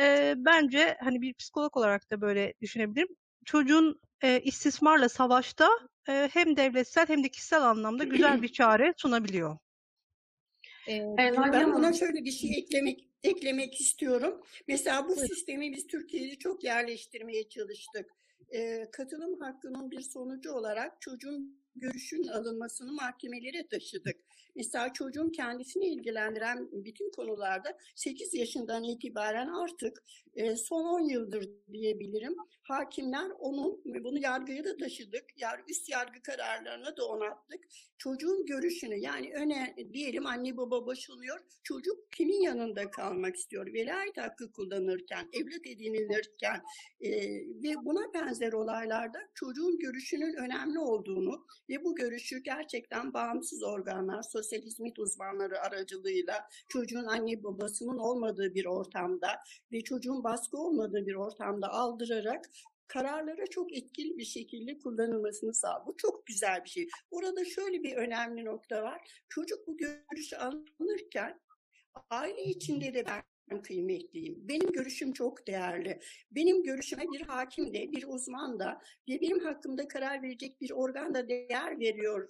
e, 0.00 0.34
bence 0.36 0.96
hani 1.00 1.22
bir 1.22 1.34
psikolog 1.34 1.76
olarak 1.76 2.10
da 2.10 2.20
böyle 2.20 2.54
düşünebilirim. 2.60 3.08
Çocuğun 3.44 4.00
e, 4.22 4.40
istismarla 4.40 5.08
savaşta 5.08 5.68
e, 6.08 6.28
hem 6.32 6.56
devletsel 6.56 7.08
hem 7.08 7.24
de 7.24 7.28
kişisel 7.28 7.62
anlamda 7.62 8.04
güzel 8.04 8.42
bir 8.42 8.48
çare 8.48 8.94
sunabiliyor. 8.96 9.58
Ee, 10.88 11.16
Ben 11.52 11.72
buna 11.74 11.92
şöyle 11.92 12.24
bir 12.24 12.30
şey 12.30 12.58
eklemek 12.58 13.08
eklemek 13.22 13.80
istiyorum. 13.80 14.42
Mesela 14.68 15.08
bu 15.08 15.16
sistemi 15.16 15.72
biz 15.72 15.86
Türkiye'de 15.86 16.38
çok 16.38 16.64
yerleştirmeye 16.64 17.48
çalıştık. 17.48 18.10
Ee, 18.54 18.88
katılım 18.92 19.40
hakkının 19.40 19.90
bir 19.90 20.00
sonucu 20.00 20.52
olarak 20.52 21.00
çocuğun 21.00 21.61
görüşünün 21.76 22.28
alınmasını 22.28 22.92
mahkemelere 22.92 23.66
taşıdık. 23.66 24.16
Mesela 24.56 24.92
çocuğun 24.92 25.30
kendisini 25.30 25.86
ilgilendiren 25.86 26.68
bütün 26.72 27.10
konularda 27.10 27.78
8 27.94 28.34
yaşından 28.34 28.84
itibaren 28.84 29.48
artık 29.48 30.02
e, 30.34 30.56
son 30.56 30.84
10 30.84 31.00
yıldır 31.00 31.50
diyebilirim. 31.72 32.36
Hakimler 32.62 33.30
onun 33.38 33.80
bunu 33.84 34.18
yargıya 34.18 34.64
da 34.64 34.76
taşıdık. 34.76 35.24
Yar, 35.36 35.60
üst 35.68 35.88
yargı 35.88 36.22
kararlarına 36.22 36.96
da 36.96 37.06
onattık. 37.06 37.64
Çocuğun 37.98 38.46
görüşünü 38.46 38.96
yani 38.96 39.32
öne 39.34 39.76
diyelim 39.92 40.26
anne 40.26 40.56
baba 40.56 40.86
boşanıyor. 40.86 41.40
Çocuk 41.62 42.12
kimin 42.12 42.40
yanında 42.42 42.90
kalmak 42.90 43.36
istiyor? 43.36 43.72
Velayet 43.74 44.16
hakkı 44.16 44.52
kullanırken, 44.52 45.28
evlat 45.32 45.66
edinilirken 45.66 46.62
e, 47.00 47.10
ve 47.62 47.74
buna 47.84 48.14
benzer 48.14 48.52
olaylarda 48.52 49.18
çocuğun 49.34 49.78
görüşünün 49.78 50.34
önemli 50.34 50.78
olduğunu 50.78 51.46
ve 51.68 51.84
bu 51.84 51.94
görüşü 51.94 52.42
gerçekten 52.42 53.14
bağımsız 53.14 53.62
organlar, 53.62 54.22
sosyal 54.22 54.60
hizmet 54.60 54.98
uzmanları 54.98 55.60
aracılığıyla 55.60 56.48
çocuğun 56.68 57.04
anne 57.04 57.42
babasının 57.42 57.98
olmadığı 57.98 58.54
bir 58.54 58.66
ortamda 58.66 59.28
ve 59.72 59.80
çocuğun 59.80 60.24
baskı 60.24 60.58
olmadığı 60.58 61.06
bir 61.06 61.14
ortamda 61.14 61.68
aldırarak 61.68 62.50
kararlara 62.86 63.46
çok 63.46 63.76
etkili 63.76 64.18
bir 64.18 64.24
şekilde 64.24 64.78
kullanılmasını 64.78 65.54
sağlıyor. 65.54 65.86
Bu 65.86 65.96
çok 65.96 66.26
güzel 66.26 66.64
bir 66.64 66.70
şey. 66.70 66.88
Orada 67.10 67.44
şöyle 67.44 67.82
bir 67.82 67.96
önemli 67.96 68.44
nokta 68.44 68.82
var. 68.82 69.22
Çocuk 69.28 69.66
bu 69.66 69.76
görüşü 69.76 70.36
alınırken 70.36 71.40
aile 72.10 72.44
içinde 72.44 72.94
de 72.94 73.06
ben 73.06 73.22
kıymetliyim. 73.62 74.48
Benim 74.48 74.72
görüşüm 74.72 75.12
çok 75.12 75.46
değerli. 75.46 76.00
Benim 76.30 76.62
görüşüme 76.62 77.02
bir 77.12 77.20
hakim 77.20 77.74
de, 77.74 77.92
bir 77.92 78.04
uzman 78.08 78.58
da 78.58 78.80
ve 79.08 79.20
benim 79.20 79.40
hakkımda 79.40 79.88
karar 79.88 80.22
verecek 80.22 80.60
bir 80.60 80.70
organ 80.70 81.14
da 81.14 81.28
değer 81.28 81.80
veriyor 81.80 82.28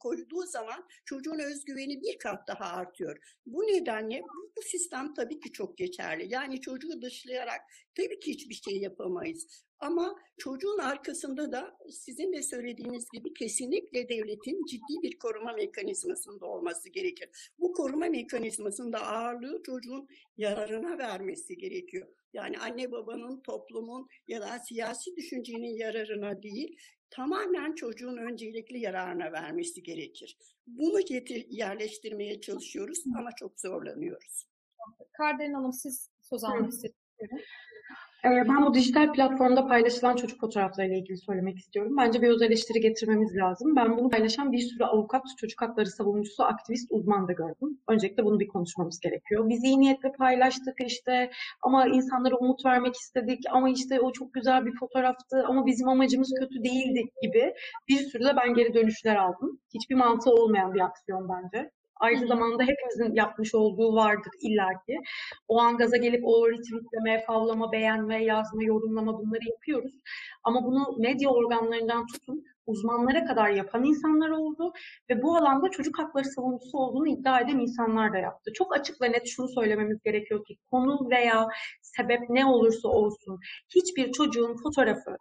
koyduğu 0.00 0.46
zaman 0.46 0.88
çocuğun 1.04 1.38
özgüveni 1.38 2.02
bir 2.02 2.18
kat 2.18 2.48
daha 2.48 2.64
artıyor. 2.64 3.38
Bu 3.46 3.62
nedenle 3.62 4.22
bu, 4.22 4.52
bu 4.56 4.62
sistem 4.62 5.14
tabii 5.14 5.40
ki 5.40 5.52
çok 5.52 5.78
geçerli. 5.78 6.34
Yani 6.34 6.60
çocuğu 6.60 7.02
dışlayarak 7.02 7.60
tabii 7.94 8.20
ki 8.20 8.30
hiçbir 8.30 8.54
şey 8.54 8.78
yapamayız. 8.78 9.64
Ama 9.82 10.16
çocuğun 10.38 10.78
arkasında 10.78 11.52
da 11.52 11.76
sizin 11.90 12.32
de 12.32 12.42
söylediğiniz 12.42 13.10
gibi 13.12 13.34
kesinlikle 13.34 14.08
devletin 14.08 14.64
ciddi 14.64 15.02
bir 15.02 15.18
koruma 15.18 15.52
mekanizmasında 15.52 16.46
olması 16.46 16.88
gerekir. 16.88 17.50
Bu 17.58 17.72
koruma 17.72 18.06
mekanizmasında 18.06 19.06
ağırlığı 19.06 19.62
çocuğun 19.62 20.08
yararına 20.36 20.98
vermesi 20.98 21.56
gerekiyor. 21.56 22.08
Yani 22.32 22.58
anne 22.58 22.92
babanın, 22.92 23.40
toplumun 23.40 24.08
ya 24.28 24.40
da 24.40 24.58
siyasi 24.58 25.16
düşüncenin 25.16 25.76
yararına 25.76 26.42
değil, 26.42 26.78
tamamen 27.10 27.74
çocuğun 27.74 28.16
öncelikli 28.16 28.78
yararına 28.78 29.32
vermesi 29.32 29.82
gerekir. 29.82 30.38
Bunu 30.66 30.98
yerleştirmeye 31.48 32.40
çalışıyoruz 32.40 33.04
ama 33.18 33.30
çok 33.36 33.60
zorlanıyoruz. 33.60 34.46
Kardelen 35.12 35.52
Hanım 35.52 35.72
siz 35.72 36.10
söz 36.20 36.44
almak 36.44 36.72
istedim. 36.72 36.94
Ee, 38.24 38.28
Ben 38.30 38.66
bu 38.66 38.74
dijital 38.74 39.12
platformda 39.12 39.66
paylaşılan 39.66 40.16
çocuk 40.16 40.40
fotoğraflarıyla 40.40 40.96
ilgili 40.96 41.18
söylemek 41.18 41.58
istiyorum. 41.58 41.96
Bence 41.98 42.22
bir 42.22 42.28
öz 42.28 42.42
eleştiri 42.42 42.80
getirmemiz 42.80 43.36
lazım. 43.36 43.76
Ben 43.76 43.98
bunu 43.98 44.10
paylaşan 44.10 44.52
bir 44.52 44.58
sürü 44.58 44.84
avukat, 44.84 45.22
çocuk 45.38 45.62
hakları 45.62 45.86
savunucusu, 45.86 46.42
aktivist, 46.44 46.86
uzman 46.90 47.28
da 47.28 47.32
gördüm. 47.32 47.78
Öncelikle 47.88 48.24
bunu 48.24 48.40
bir 48.40 48.48
konuşmamız 48.48 49.00
gerekiyor. 49.00 49.48
Biz 49.48 49.64
iyi 49.64 49.80
niyetle 49.80 50.12
paylaştık 50.12 50.74
işte 50.86 51.30
ama 51.62 51.86
insanlara 51.86 52.36
umut 52.36 52.64
vermek 52.66 52.94
istedik 52.94 53.44
ama 53.50 53.70
işte 53.70 54.00
o 54.00 54.12
çok 54.12 54.34
güzel 54.34 54.66
bir 54.66 54.76
fotoğraftı 54.76 55.44
ama 55.48 55.66
bizim 55.66 55.88
amacımız 55.88 56.34
kötü 56.40 56.64
değildi 56.64 57.02
gibi 57.22 57.54
bir 57.88 57.96
sürü 57.98 58.24
de 58.24 58.36
ben 58.36 58.54
geri 58.54 58.74
dönüşler 58.74 59.16
aldım. 59.16 59.60
Hiçbir 59.74 59.94
mantığı 59.94 60.30
olmayan 60.30 60.74
bir 60.74 60.80
aksiyon 60.80 61.28
bence. 61.28 61.70
Aynı 62.02 62.26
zamanda 62.26 62.62
hepimizin 62.62 63.14
yapmış 63.14 63.54
olduğu 63.54 63.94
vardır 63.94 64.32
illaki. 64.40 64.98
O 65.48 65.60
an 65.60 65.76
gaza 65.76 65.96
gelip 65.96 66.20
o 66.24 66.50
retweetleme, 66.50 67.24
favlama, 67.26 67.72
beğenme, 67.72 68.24
yazma, 68.24 68.62
yorumlama 68.62 69.18
bunları 69.18 69.48
yapıyoruz. 69.50 69.92
Ama 70.44 70.64
bunu 70.64 70.96
medya 70.98 71.30
organlarından 71.30 72.06
tutun 72.06 72.44
uzmanlara 72.66 73.24
kadar 73.24 73.50
yapan 73.50 73.84
insanlar 73.84 74.30
oldu 74.30 74.72
ve 75.10 75.22
bu 75.22 75.36
alanda 75.36 75.70
çocuk 75.70 75.98
hakları 75.98 76.24
savunucusu 76.24 76.78
olduğunu 76.78 77.08
iddia 77.08 77.40
eden 77.40 77.58
insanlar 77.58 78.12
da 78.12 78.18
yaptı. 78.18 78.52
Çok 78.54 78.76
açık 78.76 79.00
ve 79.00 79.12
net 79.12 79.26
şunu 79.26 79.48
söylememiz 79.48 80.02
gerekiyor 80.04 80.44
ki 80.44 80.56
konu 80.70 81.10
veya 81.10 81.48
sebep 81.82 82.20
ne 82.28 82.46
olursa 82.46 82.88
olsun 82.88 83.40
hiçbir 83.74 84.12
çocuğun 84.12 84.56
fotoğrafı 84.62 85.16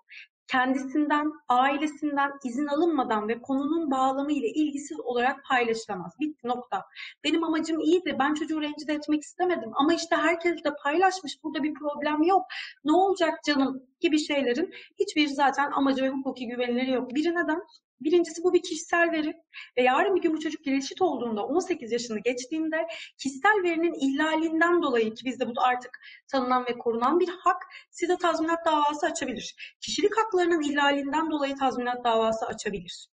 kendisinden, 0.51 1.31
ailesinden 1.47 2.31
izin 2.43 2.67
alınmadan 2.67 3.27
ve 3.27 3.41
konunun 3.41 3.91
bağlamı 3.91 4.31
ile 4.31 4.47
ilgisiz 4.47 4.99
olarak 4.99 5.45
paylaşılamaz. 5.45 6.11
Bitti 6.19 6.47
nokta. 6.47 6.85
Benim 7.23 7.43
amacım 7.43 7.79
iyiydi. 7.79 8.15
Ben 8.19 8.33
çocuğu 8.33 8.61
rencide 8.61 8.93
etmek 8.93 9.21
istemedim. 9.21 9.71
Ama 9.73 9.93
işte 9.93 10.15
herkes 10.15 10.63
de 10.63 10.69
paylaşmış. 10.83 11.43
Burada 11.43 11.63
bir 11.63 11.73
problem 11.73 12.23
yok. 12.23 12.45
Ne 12.85 12.91
olacak 12.91 13.43
canım 13.43 13.83
gibi 13.99 14.19
şeylerin 14.19 14.73
hiçbir 14.99 15.27
zaten 15.27 15.71
amacı 15.71 16.03
ve 16.03 16.09
hukuki 16.09 16.47
güvenileri 16.47 16.91
yok. 16.91 17.15
Biri 17.15 17.29
neden? 17.29 17.61
Birincisi 18.01 18.43
bu 18.43 18.53
bir 18.53 18.61
kişisel 18.61 19.11
veri 19.11 19.33
ve 19.77 19.81
yarın 19.81 20.15
bir 20.15 20.21
gün 20.21 20.33
bu 20.33 20.39
çocuk 20.39 20.67
reşit 20.67 21.01
olduğunda 21.01 21.45
18 21.45 21.91
yaşını 21.91 22.19
geçtiğinde 22.19 22.87
kişisel 23.17 23.63
verinin 23.63 23.93
ihlalinden 23.93 24.81
dolayı 24.81 25.13
ki 25.13 25.25
bizde 25.25 25.47
bu 25.47 25.61
artık 25.61 25.99
tanınan 26.27 26.65
ve 26.65 26.77
korunan 26.77 27.19
bir 27.19 27.29
hak 27.29 27.63
size 27.89 28.17
tazminat 28.17 28.65
davası 28.65 29.05
açabilir. 29.05 29.75
Kişilik 29.81 30.17
haklarının 30.17 30.61
ihlalinden 30.61 31.31
dolayı 31.31 31.55
tazminat 31.55 32.03
davası 32.03 32.45
açabilir. 32.45 33.09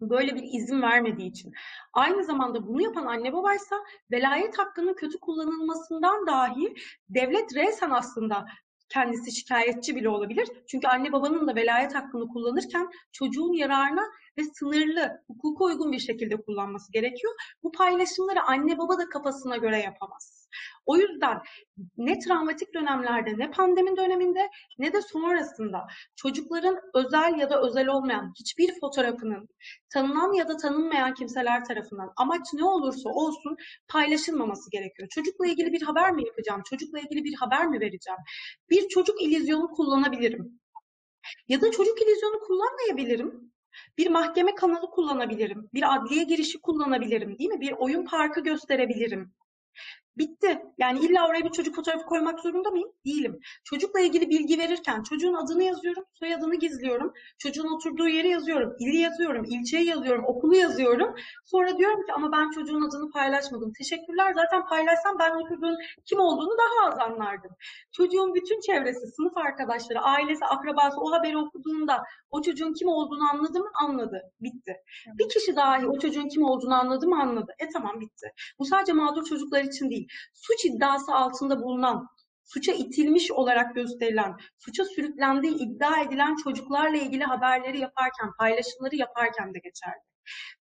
Böyle 0.00 0.34
bir 0.34 0.42
izin 0.42 0.82
vermediği 0.82 1.30
için. 1.30 1.52
Aynı 1.92 2.24
zamanda 2.24 2.66
bunu 2.66 2.82
yapan 2.82 3.06
anne 3.06 3.32
babaysa 3.32 3.76
velayet 4.10 4.58
hakkının 4.58 4.94
kötü 4.94 5.20
kullanılmasından 5.20 6.26
dahi 6.26 6.74
devlet 7.08 7.54
resen 7.54 7.90
aslında 7.90 8.46
kendisi 8.88 9.32
şikayetçi 9.32 9.96
bile 9.96 10.08
olabilir. 10.08 10.48
Çünkü 10.66 10.88
anne 10.88 11.12
babanın 11.12 11.48
da 11.48 11.54
velayet 11.54 11.94
hakkını 11.94 12.28
kullanırken 12.28 12.88
çocuğun 13.12 13.52
yararına 13.52 14.02
ve 14.38 14.42
sınırlı, 14.54 15.22
hukuka 15.28 15.64
uygun 15.64 15.92
bir 15.92 15.98
şekilde 15.98 16.36
kullanması 16.36 16.92
gerekiyor. 16.92 17.34
Bu 17.62 17.72
paylaşımları 17.72 18.42
anne 18.42 18.78
baba 18.78 18.98
da 18.98 19.08
kafasına 19.08 19.56
göre 19.56 19.78
yapamaz. 19.78 20.48
O 20.86 20.96
yüzden 20.96 21.38
ne 21.96 22.18
travmatik 22.18 22.74
dönemlerde, 22.74 23.38
ne 23.38 23.50
pandemi 23.50 23.96
döneminde, 23.96 24.50
ne 24.78 24.92
de 24.92 25.02
sonrasında 25.02 25.86
çocukların 26.16 26.80
özel 26.94 27.38
ya 27.38 27.50
da 27.50 27.62
özel 27.62 27.88
olmayan 27.88 28.32
hiçbir 28.40 28.80
fotoğrafının 28.80 29.48
tanınan 29.90 30.32
ya 30.32 30.48
da 30.48 30.56
tanınmayan 30.56 31.14
kimseler 31.14 31.64
tarafından 31.64 32.12
amaç 32.16 32.46
ne 32.54 32.64
olursa 32.64 33.10
olsun 33.10 33.56
paylaşılmaması 33.88 34.70
gerekiyor. 34.70 35.08
Çocukla 35.08 35.46
ilgili 35.46 35.72
bir 35.72 35.82
haber 35.82 36.12
mi 36.12 36.26
yapacağım? 36.26 36.62
Çocukla 36.70 37.00
ilgili 37.00 37.24
bir 37.24 37.34
haber 37.34 37.66
mi 37.66 37.80
vereceğim? 37.80 38.18
Bir 38.70 38.88
çocuk 38.88 39.22
illüzyonu 39.22 39.68
kullanabilirim. 39.68 40.60
Ya 41.48 41.60
da 41.60 41.70
çocuk 41.70 42.02
illüzyonu 42.02 42.40
kullanmayabilirim. 42.40 43.52
Bir 43.98 44.10
mahkeme 44.10 44.54
kanalı 44.54 44.90
kullanabilirim. 44.90 45.70
Bir 45.74 45.94
adliye 45.96 46.24
girişi 46.24 46.60
kullanabilirim 46.60 47.38
değil 47.38 47.50
mi? 47.50 47.60
Bir 47.60 47.72
oyun 47.72 48.04
parkı 48.04 48.40
gösterebilirim. 48.40 49.32
Bitti. 50.18 50.62
Yani 50.78 50.98
illa 50.98 51.28
oraya 51.28 51.44
bir 51.44 51.50
çocuk 51.50 51.74
fotoğrafı 51.76 52.06
koymak 52.06 52.40
zorunda 52.40 52.70
mıyım? 52.70 52.88
Değilim. 53.06 53.40
Çocukla 53.64 54.00
ilgili 54.00 54.30
bilgi 54.30 54.58
verirken 54.58 55.02
çocuğun 55.02 55.34
adını 55.34 55.62
yazıyorum, 55.62 56.04
soyadını 56.12 56.54
gizliyorum. 56.54 57.12
Çocuğun 57.38 57.74
oturduğu 57.74 58.08
yeri 58.08 58.28
yazıyorum, 58.28 58.76
ili 58.78 58.96
yazıyorum, 58.96 59.44
ilçeyi 59.44 59.86
yazıyorum, 59.86 60.24
okulu 60.26 60.56
yazıyorum. 60.56 61.14
Sonra 61.44 61.78
diyorum 61.78 62.06
ki 62.06 62.12
ama 62.12 62.32
ben 62.32 62.50
çocuğun 62.50 62.88
adını 62.88 63.10
paylaşmadım. 63.10 63.72
Teşekkürler. 63.78 64.32
Zaten 64.34 64.66
paylaşsam 64.66 65.18
ben 65.18 65.30
o 65.30 65.48
çocuğun 65.48 65.76
kim 66.04 66.20
olduğunu 66.20 66.56
daha 66.58 66.88
az 66.88 66.98
anlardım. 66.98 67.50
Çocuğun 67.92 68.34
bütün 68.34 68.60
çevresi, 68.60 69.06
sınıf 69.06 69.36
arkadaşları, 69.36 70.00
ailesi, 70.00 70.44
akrabası 70.44 71.00
o 71.00 71.12
haberi 71.12 71.38
okuduğunda 71.38 72.02
o 72.30 72.42
çocuğun 72.42 72.72
kim 72.72 72.88
olduğunu 72.88 73.30
anladı 73.32 73.58
mı? 73.58 73.70
Anladı. 73.82 74.22
Bitti. 74.40 74.76
Bir 75.18 75.28
kişi 75.28 75.56
dahi 75.56 75.86
o 75.86 75.98
çocuğun 75.98 76.28
kim 76.28 76.44
olduğunu 76.44 76.74
anladı 76.74 77.08
mı? 77.08 77.20
Anladı. 77.22 77.52
E 77.58 77.68
tamam 77.68 78.00
bitti. 78.00 78.26
Bu 78.58 78.64
sadece 78.64 78.92
mağdur 78.92 79.24
çocuklar 79.24 79.64
için 79.64 79.90
değil 79.90 80.05
suç 80.34 80.64
iddiası 80.64 81.14
altında 81.14 81.62
bulunan, 81.62 82.08
suça 82.44 82.72
itilmiş 82.72 83.30
olarak 83.30 83.74
gösterilen, 83.74 84.36
suça 84.58 84.84
sürüklendiği 84.84 85.54
iddia 85.54 86.00
edilen 86.00 86.36
çocuklarla 86.36 86.96
ilgili 86.96 87.24
haberleri 87.24 87.80
yaparken, 87.80 88.32
paylaşımları 88.38 88.96
yaparken 88.96 89.54
de 89.54 89.58
geçerli. 89.58 90.02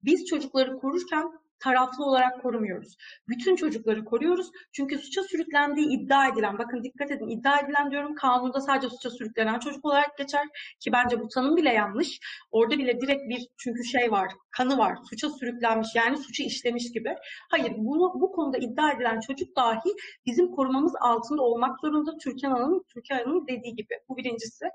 Biz 0.03 0.25
çocukları 0.25 0.77
korurken 0.77 1.31
taraflı 1.59 2.05
olarak 2.05 2.41
korumuyoruz. 2.41 2.95
Bütün 3.27 3.55
çocukları 3.55 4.05
koruyoruz. 4.05 4.51
Çünkü 4.71 4.97
suça 4.97 5.23
sürüklendiği 5.23 5.87
iddia 5.87 6.27
edilen, 6.27 6.57
bakın 6.57 6.83
dikkat 6.83 7.11
edin 7.11 7.27
iddia 7.27 7.59
edilen 7.59 7.91
diyorum 7.91 8.15
kanunda 8.15 8.61
sadece 8.61 8.89
suça 8.89 9.09
sürüklenen 9.09 9.59
çocuk 9.59 9.85
olarak 9.85 10.17
geçer 10.17 10.47
ki 10.79 10.91
bence 10.91 11.19
bu 11.19 11.27
tanım 11.27 11.57
bile 11.57 11.69
yanlış. 11.69 12.19
Orada 12.51 12.77
bile 12.77 13.01
direkt 13.01 13.29
bir 13.29 13.47
çünkü 13.57 13.83
şey 13.83 14.11
var, 14.11 14.31
kanı 14.51 14.77
var, 14.77 14.97
suça 15.09 15.29
sürüklenmiş 15.29 15.87
yani 15.95 16.17
suçu 16.17 16.43
işlemiş 16.43 16.91
gibi. 16.91 17.15
Hayır 17.51 17.73
bunu, 17.77 18.21
bu 18.21 18.31
konuda 18.31 18.57
iddia 18.57 18.91
edilen 18.91 19.19
çocuk 19.19 19.55
dahi 19.55 19.89
bizim 20.25 20.51
korumamız 20.51 20.93
altında 21.01 21.41
olmak 21.41 21.79
zorunda 21.81 22.17
Türkan 22.17 22.51
Hanım, 22.51 22.83
Türkan 22.93 23.17
Hanım'ın 23.17 23.47
dediği 23.47 23.75
gibi. 23.75 23.93
Bu 24.09 24.17
birincisi. 24.17 24.65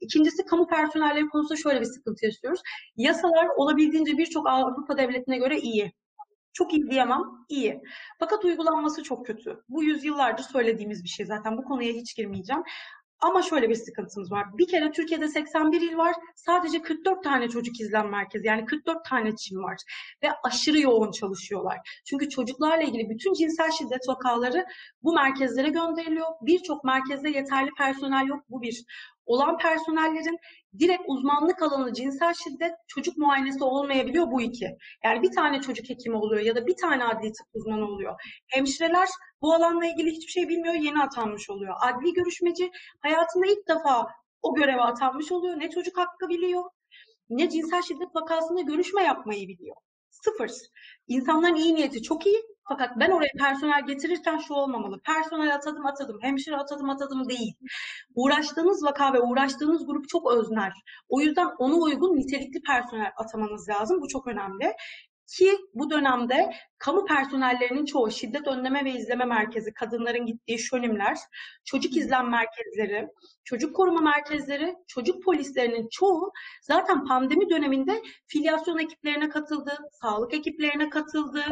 İkincisi 0.00 0.44
kamu 0.44 0.66
personelleri 0.66 1.28
konusunda 1.28 1.56
şöyle 1.56 1.80
bir 1.80 1.84
sıkıntı 1.84 2.26
yaşıyoruz. 2.26 2.60
Yasalar 2.96 3.48
olabildiğince 3.56 4.18
birçok 4.18 4.48
Avrupa 4.48 4.96
devletine 4.96 5.38
göre 5.38 5.58
iyi. 5.58 5.92
Çok 6.54 6.72
iyi 6.72 6.90
diyemem, 6.90 7.22
iyi. 7.48 7.82
Fakat 8.18 8.44
uygulanması 8.44 9.02
çok 9.02 9.26
kötü. 9.26 9.62
Bu 9.68 9.84
yüzyıllardır 9.84 10.42
söylediğimiz 10.42 11.04
bir 11.04 11.08
şey 11.08 11.26
zaten. 11.26 11.56
Bu 11.56 11.64
konuya 11.64 11.92
hiç 11.92 12.16
girmeyeceğim. 12.16 12.62
Ama 13.20 13.42
şöyle 13.42 13.68
bir 13.68 13.74
sıkıntımız 13.74 14.32
var. 14.32 14.46
Bir 14.58 14.68
kere 14.68 14.90
Türkiye'de 14.90 15.28
81 15.28 15.80
il 15.80 15.96
var. 15.96 16.14
Sadece 16.36 16.82
44 16.82 17.24
tane 17.24 17.48
çocuk 17.48 17.80
izlem 17.80 18.08
merkezi 18.10 18.46
yani 18.46 18.64
44 18.64 19.04
tane 19.04 19.36
çim 19.36 19.62
var. 19.62 19.76
Ve 20.22 20.28
aşırı 20.44 20.80
yoğun 20.80 21.10
çalışıyorlar. 21.10 22.02
Çünkü 22.04 22.28
çocuklarla 22.28 22.82
ilgili 22.82 23.10
bütün 23.10 23.32
cinsel 23.32 23.70
şiddet 23.70 24.08
vakaları 24.08 24.66
bu 25.02 25.14
merkezlere 25.14 25.68
gönderiliyor. 25.68 26.28
Birçok 26.42 26.84
merkezde 26.84 27.30
yeterli 27.30 27.70
personel 27.78 28.26
yok. 28.26 28.44
Bu 28.48 28.62
bir 28.62 28.84
olan 29.26 29.58
personellerin 29.58 30.38
direkt 30.78 31.02
uzmanlık 31.06 31.62
alanı 31.62 31.92
cinsel 31.92 32.34
şiddet 32.34 32.72
çocuk 32.88 33.16
muayenesi 33.18 33.64
olmayabiliyor 33.64 34.30
bu 34.30 34.42
iki. 34.42 34.76
Yani 35.04 35.22
bir 35.22 35.32
tane 35.32 35.60
çocuk 35.60 35.90
hekimi 35.90 36.16
oluyor 36.16 36.42
ya 36.42 36.56
da 36.56 36.66
bir 36.66 36.76
tane 36.76 37.04
adli 37.04 37.32
tıp 37.32 37.46
uzmanı 37.54 37.84
oluyor. 37.84 38.14
Hemşireler 38.48 39.08
bu 39.42 39.54
alanla 39.54 39.86
ilgili 39.86 40.10
hiçbir 40.10 40.32
şey 40.32 40.48
bilmiyor, 40.48 40.74
yeni 40.74 41.02
atanmış 41.02 41.50
oluyor. 41.50 41.74
Adli 41.80 42.12
görüşmeci 42.12 42.70
hayatında 43.00 43.46
ilk 43.46 43.68
defa 43.68 44.06
o 44.42 44.54
göreve 44.54 44.82
atanmış 44.82 45.32
oluyor. 45.32 45.60
Ne 45.60 45.70
çocuk 45.70 45.98
hakkı 45.98 46.28
biliyor, 46.28 46.64
ne 47.28 47.50
cinsel 47.50 47.82
şiddet 47.82 48.14
vakasında 48.14 48.60
görüşme 48.60 49.02
yapmayı 49.02 49.48
biliyor. 49.48 49.76
Sıfır. 50.10 50.50
İnsanların 51.08 51.54
iyi 51.54 51.74
niyeti 51.74 52.02
çok 52.02 52.26
iyi 52.26 52.53
fakat 52.68 52.90
ben 53.00 53.10
oraya 53.10 53.30
personel 53.38 53.86
getirirken 53.86 54.38
şu 54.38 54.54
olmamalı. 54.54 55.00
Personel 55.00 55.54
atadım 55.54 55.86
atadım, 55.86 56.18
hemşire 56.22 56.56
atadım 56.56 56.90
atadım 56.90 57.28
değil. 57.28 57.54
Uğraştığınız 58.14 58.84
vaka 58.84 59.12
ve 59.12 59.20
uğraştığınız 59.20 59.86
grup 59.86 60.08
çok 60.08 60.32
öznel. 60.32 60.72
O 61.08 61.20
yüzden 61.20 61.46
ona 61.58 61.74
uygun 61.74 62.16
nitelikli 62.16 62.62
personel 62.62 63.12
atamanız 63.16 63.68
lazım. 63.68 64.00
Bu 64.00 64.08
çok 64.08 64.26
önemli. 64.26 64.72
Ki 65.26 65.58
bu 65.74 65.90
dönemde 65.90 66.54
kamu 66.78 67.04
personellerinin 67.04 67.84
çoğu 67.84 68.10
şiddet 68.10 68.46
önleme 68.46 68.84
ve 68.84 68.90
izleme 68.90 69.24
merkezi, 69.24 69.74
kadınların 69.74 70.26
gittiği 70.26 70.58
şönimler, 70.58 71.18
çocuk 71.64 71.96
izlem 71.96 72.30
merkezleri, 72.30 73.08
çocuk 73.44 73.76
koruma 73.76 74.00
merkezleri, 74.00 74.76
çocuk 74.86 75.24
polislerinin 75.24 75.88
çoğu 75.88 76.32
zaten 76.62 77.04
pandemi 77.04 77.50
döneminde 77.50 78.02
filyasyon 78.26 78.78
ekiplerine 78.78 79.28
katıldı, 79.28 79.78
sağlık 80.02 80.34
ekiplerine 80.34 80.90
katıldı, 80.90 81.42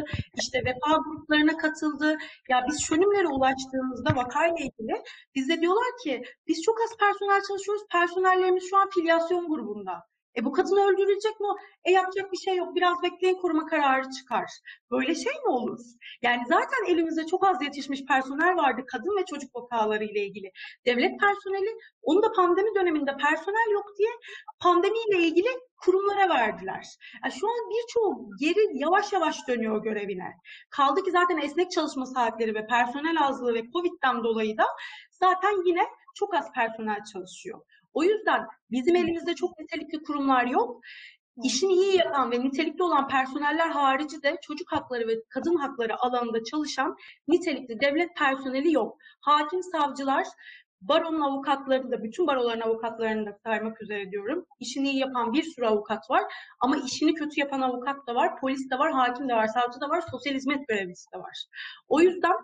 işte 0.41 0.59
vefa 0.59 0.97
gruplarına 0.97 1.57
katıldı. 1.57 2.17
Ya 2.49 2.65
biz 2.69 2.83
şönimlere 2.83 3.27
ulaştığımızda 3.27 4.15
vakayla 4.15 4.57
ilgili 4.57 5.03
bize 5.35 5.61
diyorlar 5.61 5.97
ki 6.03 6.23
biz 6.47 6.61
çok 6.61 6.81
az 6.81 6.97
personel 6.97 7.41
çalışıyoruz, 7.47 7.83
personellerimiz 7.91 8.69
şu 8.69 8.77
an 8.77 8.89
filyasyon 8.89 9.47
grubunda. 9.47 10.12
E 10.37 10.45
bu 10.45 10.51
kadın 10.51 10.77
öldürülecek 10.77 11.39
mi? 11.39 11.47
E 11.85 11.91
yapacak 11.91 12.31
bir 12.31 12.37
şey 12.37 12.55
yok. 12.55 12.75
Biraz 12.75 13.03
bekleyin 13.03 13.35
koruma 13.35 13.65
kararı 13.65 14.09
çıkar. 14.09 14.49
Böyle 14.91 15.15
şey 15.15 15.33
mi 15.33 15.49
olur? 15.49 15.79
Yani 16.21 16.43
zaten 16.47 16.85
elimizde 16.87 17.25
çok 17.25 17.47
az 17.47 17.61
yetişmiş 17.61 18.05
personel 18.05 18.55
vardı 18.55 18.81
kadın 18.87 19.17
ve 19.17 19.25
çocuk 19.25 19.55
vakaları 19.55 20.03
ile 20.03 20.25
ilgili. 20.25 20.51
Devlet 20.85 21.19
personeli 21.19 21.77
onu 22.01 22.23
da 22.23 22.31
pandemi 22.31 22.75
döneminde 22.75 23.17
personel 23.17 23.71
yok 23.73 23.85
diye 23.97 24.09
pandemiyle 24.59 25.27
ilgili 25.27 25.49
kurumlara 25.77 26.29
verdiler. 26.29 26.85
Yani 27.23 27.33
şu 27.33 27.47
an 27.47 27.69
birçoğu 27.69 28.29
geri 28.39 28.79
yavaş 28.79 29.13
yavaş 29.13 29.47
dönüyor 29.47 29.83
görevine. 29.83 30.33
Kaldı 30.69 31.03
ki 31.03 31.11
zaten 31.11 31.37
esnek 31.37 31.71
çalışma 31.71 32.05
saatleri 32.05 32.55
ve 32.55 32.67
personel 32.67 33.23
azlığı 33.23 33.53
ve 33.53 33.71
Covid'den 33.71 34.23
dolayı 34.23 34.57
da 34.57 34.65
zaten 35.11 35.67
yine 35.67 35.83
çok 36.15 36.33
az 36.33 36.51
personel 36.51 37.03
çalışıyor. 37.13 37.61
O 37.93 38.03
yüzden 38.03 38.47
bizim 38.71 38.95
elimizde 38.95 39.35
çok 39.35 39.59
nitelikli 39.59 40.03
kurumlar 40.03 40.45
yok. 40.45 40.81
İşini 41.43 41.73
iyi 41.73 41.97
yapan 41.97 42.31
ve 42.31 42.39
nitelikli 42.39 42.83
olan 42.83 43.07
personeller 43.07 43.69
harici 43.69 44.23
de 44.23 44.37
çocuk 44.41 44.71
hakları 44.71 45.07
ve 45.07 45.13
kadın 45.29 45.55
hakları 45.55 45.99
alanında 45.99 46.43
çalışan 46.43 46.95
nitelikli 47.27 47.79
devlet 47.79 48.15
personeli 48.15 48.73
yok. 48.73 48.97
Hakim, 49.21 49.63
savcılar, 49.63 50.27
baronun 50.81 51.21
avukatları 51.21 51.91
da, 51.91 52.03
bütün 52.03 52.27
baroların 52.27 52.61
avukatlarını 52.61 53.25
da 53.25 53.37
saymak 53.45 53.81
üzere 53.81 54.11
diyorum. 54.11 54.45
İşini 54.59 54.89
iyi 54.89 54.99
yapan 54.99 55.33
bir 55.33 55.43
sürü 55.43 55.65
avukat 55.65 56.09
var 56.09 56.23
ama 56.59 56.77
işini 56.77 57.13
kötü 57.13 57.39
yapan 57.39 57.61
avukat 57.61 58.07
da 58.07 58.15
var, 58.15 58.39
polis 58.39 58.69
de 58.71 58.79
var, 58.79 58.91
hakim 58.91 59.29
de 59.29 59.35
var, 59.35 59.47
savcı 59.47 59.81
da 59.81 59.89
var, 59.89 60.03
sosyal 60.11 60.33
hizmet 60.33 60.67
görevlisi 60.67 61.11
de 61.13 61.17
var. 61.17 61.45
O 61.87 62.01
yüzden 62.01 62.35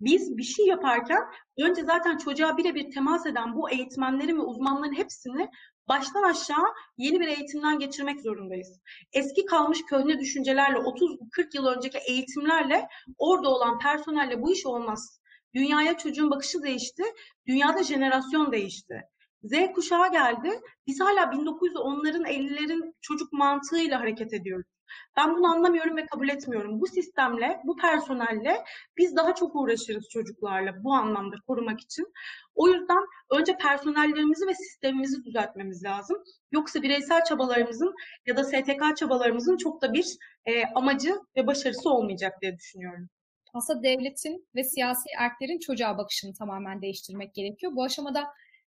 biz 0.00 0.36
bir 0.36 0.42
şey 0.42 0.66
yaparken 0.66 1.22
önce 1.58 1.82
zaten 1.82 2.16
çocuğa 2.16 2.56
birebir 2.56 2.90
temas 2.90 3.26
eden 3.26 3.54
bu 3.56 3.70
eğitmenlerin 3.70 4.36
ve 4.36 4.42
uzmanların 4.42 4.96
hepsini 4.96 5.48
baştan 5.88 6.22
aşağı 6.22 6.66
yeni 6.96 7.20
bir 7.20 7.28
eğitimden 7.28 7.78
geçirmek 7.78 8.20
zorundayız. 8.20 8.80
Eski 9.12 9.44
kalmış 9.44 9.78
köhne 9.88 10.18
düşüncelerle 10.18 10.78
30-40 10.78 11.56
yıl 11.56 11.66
önceki 11.66 11.98
eğitimlerle 11.98 12.88
orada 13.18 13.48
olan 13.48 13.78
personelle 13.78 14.42
bu 14.42 14.52
iş 14.52 14.66
olmaz. 14.66 15.20
Dünyaya 15.54 15.98
çocuğun 15.98 16.30
bakışı 16.30 16.62
değişti, 16.62 17.02
dünyada 17.46 17.82
jenerasyon 17.82 18.52
değişti. 18.52 19.02
Z 19.42 19.52
kuşağı 19.74 20.12
geldi, 20.12 20.60
biz 20.86 21.00
hala 21.00 21.22
1910'ların 21.22 22.26
50'lerin 22.26 22.94
çocuk 23.00 23.32
mantığıyla 23.32 24.00
hareket 24.00 24.32
ediyoruz. 24.32 24.73
Ben 25.16 25.36
bunu 25.36 25.46
anlamıyorum 25.46 25.96
ve 25.96 26.06
kabul 26.06 26.28
etmiyorum. 26.28 26.80
Bu 26.80 26.86
sistemle, 26.86 27.60
bu 27.64 27.76
personelle 27.76 28.64
biz 28.96 29.16
daha 29.16 29.34
çok 29.34 29.56
uğraşırız 29.56 30.08
çocuklarla 30.08 30.84
bu 30.84 30.92
anlamda 30.92 31.36
korumak 31.46 31.80
için. 31.80 32.12
O 32.54 32.68
yüzden 32.68 33.04
önce 33.30 33.56
personellerimizi 33.56 34.46
ve 34.46 34.54
sistemimizi 34.54 35.24
düzeltmemiz 35.24 35.84
lazım. 35.84 36.22
Yoksa 36.52 36.82
bireysel 36.82 37.24
çabalarımızın 37.24 37.94
ya 38.26 38.36
da 38.36 38.44
STK 38.44 38.96
çabalarımızın 38.96 39.56
çok 39.56 39.82
da 39.82 39.92
bir 39.92 40.06
e, 40.46 40.64
amacı 40.74 41.14
ve 41.36 41.46
başarısı 41.46 41.90
olmayacak 41.90 42.42
diye 42.42 42.56
düşünüyorum. 42.58 43.08
Aslında 43.54 43.82
devletin 43.82 44.48
ve 44.54 44.64
siyasi 44.64 45.08
erklerin 45.18 45.58
çocuğa 45.58 45.98
bakışını 45.98 46.34
tamamen 46.34 46.82
değiştirmek 46.82 47.34
gerekiyor. 47.34 47.72
Bu 47.76 47.84
aşamada 47.84 48.24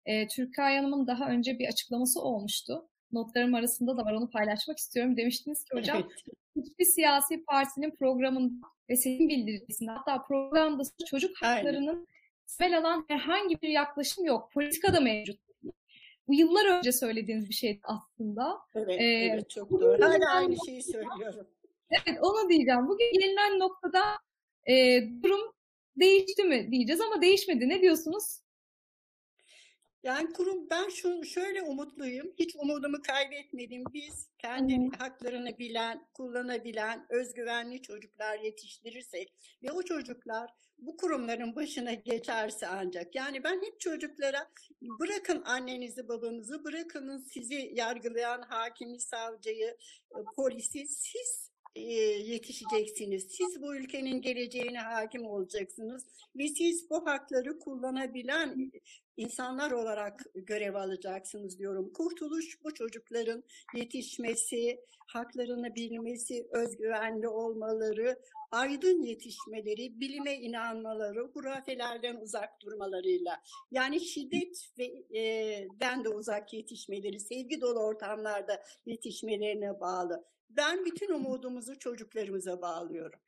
e, 0.06 0.26
Türkay 0.28 0.76
Hanım'ın 0.76 1.06
daha 1.06 1.28
önce 1.28 1.58
bir 1.58 1.68
açıklaması 1.68 2.20
olmuştu 2.20 2.88
notlarım 3.12 3.54
arasında 3.54 3.96
da 3.96 4.04
var 4.04 4.12
onu 4.12 4.30
paylaşmak 4.30 4.78
istiyorum. 4.78 5.16
Demiştiniz 5.16 5.64
ki 5.64 5.76
hocam 5.76 5.96
evet. 5.96 6.36
hiçbir 6.56 6.84
siyasi 6.84 7.44
partinin 7.44 7.90
programında 7.90 8.66
ve 8.88 8.96
seçim 8.96 9.28
bildirisinde 9.28 9.90
hatta 9.90 10.22
programda 10.22 10.82
çocuk 11.06 11.42
haklarının 11.42 12.08
temel 12.58 12.78
alan 12.78 13.04
herhangi 13.08 13.62
bir 13.62 13.68
yaklaşım 13.68 14.24
yok. 14.24 14.52
Politikada 14.52 15.00
mevcut. 15.00 15.40
Bu 16.28 16.34
yıllar 16.34 16.78
önce 16.78 16.92
söylediğiniz 16.92 17.48
bir 17.48 17.54
şeydi 17.54 17.80
aslında. 17.82 18.58
Evet, 18.74 19.00
ee, 19.00 19.04
evet 19.04 19.50
çok 19.50 19.70
doğru. 19.70 20.04
Hala 20.04 20.30
aynı 20.34 20.56
şeyi 20.66 20.82
söylüyorum. 20.82 21.46
Evet 21.90 22.18
onu 22.22 22.48
diyeceğim. 22.48 22.88
Bugün 22.88 23.12
gelinen 23.12 23.58
noktada 23.58 24.02
e, 24.66 25.02
durum 25.22 25.52
değişti 25.96 26.44
mi 26.44 26.68
diyeceğiz 26.70 27.00
ama 27.00 27.22
değişmedi. 27.22 27.68
Ne 27.68 27.80
diyorsunuz? 27.82 28.40
Yani 30.03 30.32
kurum 30.32 30.70
ben 30.70 30.88
şu 30.88 31.24
şöyle 31.24 31.62
umutluyum. 31.62 32.32
Hiç 32.38 32.57
umudumu 32.57 33.03
kaybetmedim. 33.03 33.84
Biz 33.94 34.28
kendi 34.38 34.76
hmm. 34.76 34.90
haklarını 34.90 35.59
bilen, 35.59 36.07
kullanabilen, 36.14 37.07
özgüvenli 37.11 37.82
çocuklar 37.82 38.38
yetiştirirsek 38.38 39.34
ve 39.62 39.72
o 39.72 39.82
çocuklar 39.82 40.50
bu 40.78 40.96
kurumların 40.96 41.57
başına 41.57 41.92
geçerse 41.92 42.66
ancak. 42.66 43.14
Yani 43.14 43.44
ben 43.44 43.62
hep 43.62 43.80
çocuklara 43.80 44.50
bırakın 44.82 45.42
annenizi 45.44 46.09
babanızı, 46.09 46.64
bırakın 46.64 47.18
sizi 47.18 47.70
yargılayan 47.74 48.42
hakimi, 48.42 49.00
savcıyı, 49.00 49.76
e, 50.11 50.18
polisi 50.36 50.86
siz 50.86 51.51
yetişeceksiniz. 51.80 53.26
Siz 53.30 53.62
bu 53.62 53.76
ülkenin 53.76 54.20
geleceğine 54.20 54.78
hakim 54.78 55.26
olacaksınız 55.26 56.06
ve 56.36 56.48
siz 56.48 56.90
bu 56.90 57.06
hakları 57.06 57.58
kullanabilen 57.58 58.72
insanlar 59.16 59.70
olarak 59.70 60.24
görev 60.34 60.74
alacaksınız 60.74 61.58
diyorum. 61.58 61.92
Kurtuluş 61.92 62.64
bu 62.64 62.74
çocukların 62.74 63.44
yetişmesi, 63.74 64.80
haklarını 65.06 65.74
bilmesi, 65.74 66.46
özgüvenli 66.50 67.28
olmaları, 67.28 68.18
aydın 68.50 69.02
yetişmeleri, 69.02 70.00
bilime 70.00 70.34
inanmaları, 70.34 71.20
hurafelerden 71.20 72.16
uzak 72.16 72.60
durmalarıyla. 72.60 73.42
Yani 73.70 74.00
şiddet 74.00 74.68
ve 74.78 74.84
e, 75.18 75.22
den 75.80 76.04
de 76.04 76.08
uzak 76.08 76.52
yetişmeleri, 76.52 77.20
sevgi 77.20 77.60
dolu 77.60 77.78
ortamlarda 77.78 78.62
yetişmelerine 78.86 79.80
bağlı. 79.80 80.24
Ben 80.57 80.84
bütün 80.84 81.14
umudumuzu 81.14 81.78
çocuklarımıza 81.78 82.62
bağlıyorum. 82.62 83.20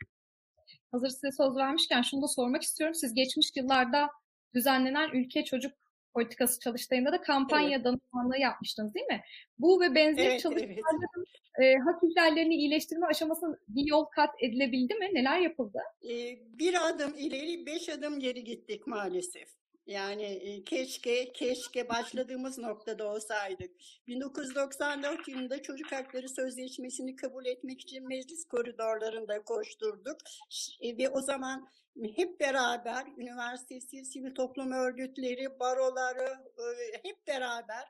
Hazır 0.90 1.08
size 1.08 1.32
söz 1.32 1.56
vermişken 1.56 2.02
şunu 2.02 2.22
da 2.22 2.28
sormak 2.28 2.62
istiyorum. 2.62 2.94
Siz 2.94 3.14
geçmiş 3.14 3.50
yıllarda 3.56 4.10
düzenlenen 4.54 5.10
ülke 5.12 5.44
çocuk 5.44 5.72
politikası 6.14 6.60
çalıştayında 6.60 7.12
da 7.12 7.20
kampanya 7.20 7.76
evet. 7.76 7.84
danışmanlığı 7.84 8.38
yapmıştınız 8.38 8.94
değil 8.94 9.06
mi? 9.06 9.22
Bu 9.58 9.80
ve 9.80 9.94
benzeri 9.94 10.26
evet, 10.26 10.40
çalışmaların 10.40 11.24
evet. 11.58 11.76
e, 11.76 11.78
hak 11.78 12.00
ihlallerini 12.02 12.54
iyileştirme 12.54 13.06
aşamasına 13.06 13.56
bir 13.68 13.86
yol 13.86 14.04
kat 14.04 14.30
edilebildi 14.40 14.94
mi? 14.94 15.10
Neler 15.12 15.38
yapıldı? 15.38 15.78
E, 16.02 16.12
bir 16.58 16.88
adım 16.88 17.14
ileri, 17.18 17.66
beş 17.66 17.88
adım 17.88 18.20
geri 18.20 18.44
gittik 18.44 18.86
maalesef. 18.86 19.48
Yani 19.86 20.62
keşke 20.66 21.32
keşke 21.32 21.88
başladığımız 21.88 22.58
noktada 22.58 23.08
olsaydık. 23.08 23.70
1994 24.06 25.28
yılında 25.28 25.62
Çocuk 25.62 25.92
Hakları 25.92 26.28
Sözleşmesi'ni 26.28 27.16
kabul 27.16 27.46
etmek 27.46 27.80
için 27.80 28.08
meclis 28.08 28.44
koridorlarında 28.44 29.42
koşturduk. 29.42 30.16
Ve 30.98 31.08
o 31.08 31.20
zaman 31.20 31.68
hep 32.16 32.40
beraber 32.40 33.06
üniversitesi, 33.16 34.04
sivil 34.04 34.34
toplum 34.34 34.72
örgütleri, 34.72 35.60
baroları 35.60 36.28
hep 37.02 37.26
beraber 37.26 37.84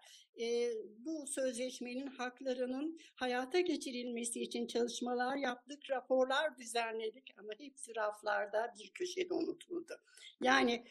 bu 0.99 1.27
sözleşmenin 1.27 2.07
haklarının 2.07 2.99
hayata 3.15 3.61
geçirilmesi 3.61 4.41
için 4.41 4.67
çalışmalar 4.67 5.37
yaptık, 5.37 5.91
raporlar 5.91 6.59
düzenledik 6.59 7.35
ama 7.39 7.53
hepsi 7.59 7.97
raflarda 7.97 8.75
bir 8.79 8.91
köşede 8.95 9.35
unutuldu. 9.35 9.95
Yani 10.43 10.85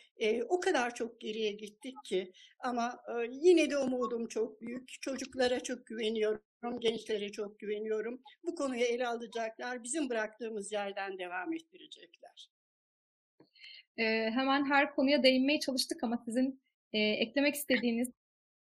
o 0.49 0.59
kadar 0.59 0.95
çok 0.95 1.21
geriye 1.21 1.51
gittik 1.51 1.95
ki 2.05 2.31
ama 2.59 3.03
yine 3.29 3.69
de 3.69 3.77
umudum 3.77 4.27
çok 4.27 4.61
büyük. 4.61 5.01
Çocuklara 5.01 5.59
çok 5.59 5.85
güveniyorum, 5.85 6.79
gençlere 6.79 7.31
çok 7.31 7.59
güveniyorum. 7.59 8.21
Bu 8.43 8.55
konuyu 8.55 8.83
ele 8.83 9.07
alacaklar, 9.07 9.83
bizim 9.83 10.09
bıraktığımız 10.09 10.71
yerden 10.71 11.19
devam 11.19 11.53
ettirecekler. 11.53 12.49
E, 13.97 14.03
hemen 14.31 14.65
her 14.65 14.95
konuya 14.95 15.23
değinmeye 15.23 15.59
çalıştık 15.59 16.03
ama 16.03 16.23
sizin 16.25 16.61
e, 16.93 16.99
eklemek 16.99 17.55
istediğiniz, 17.55 18.11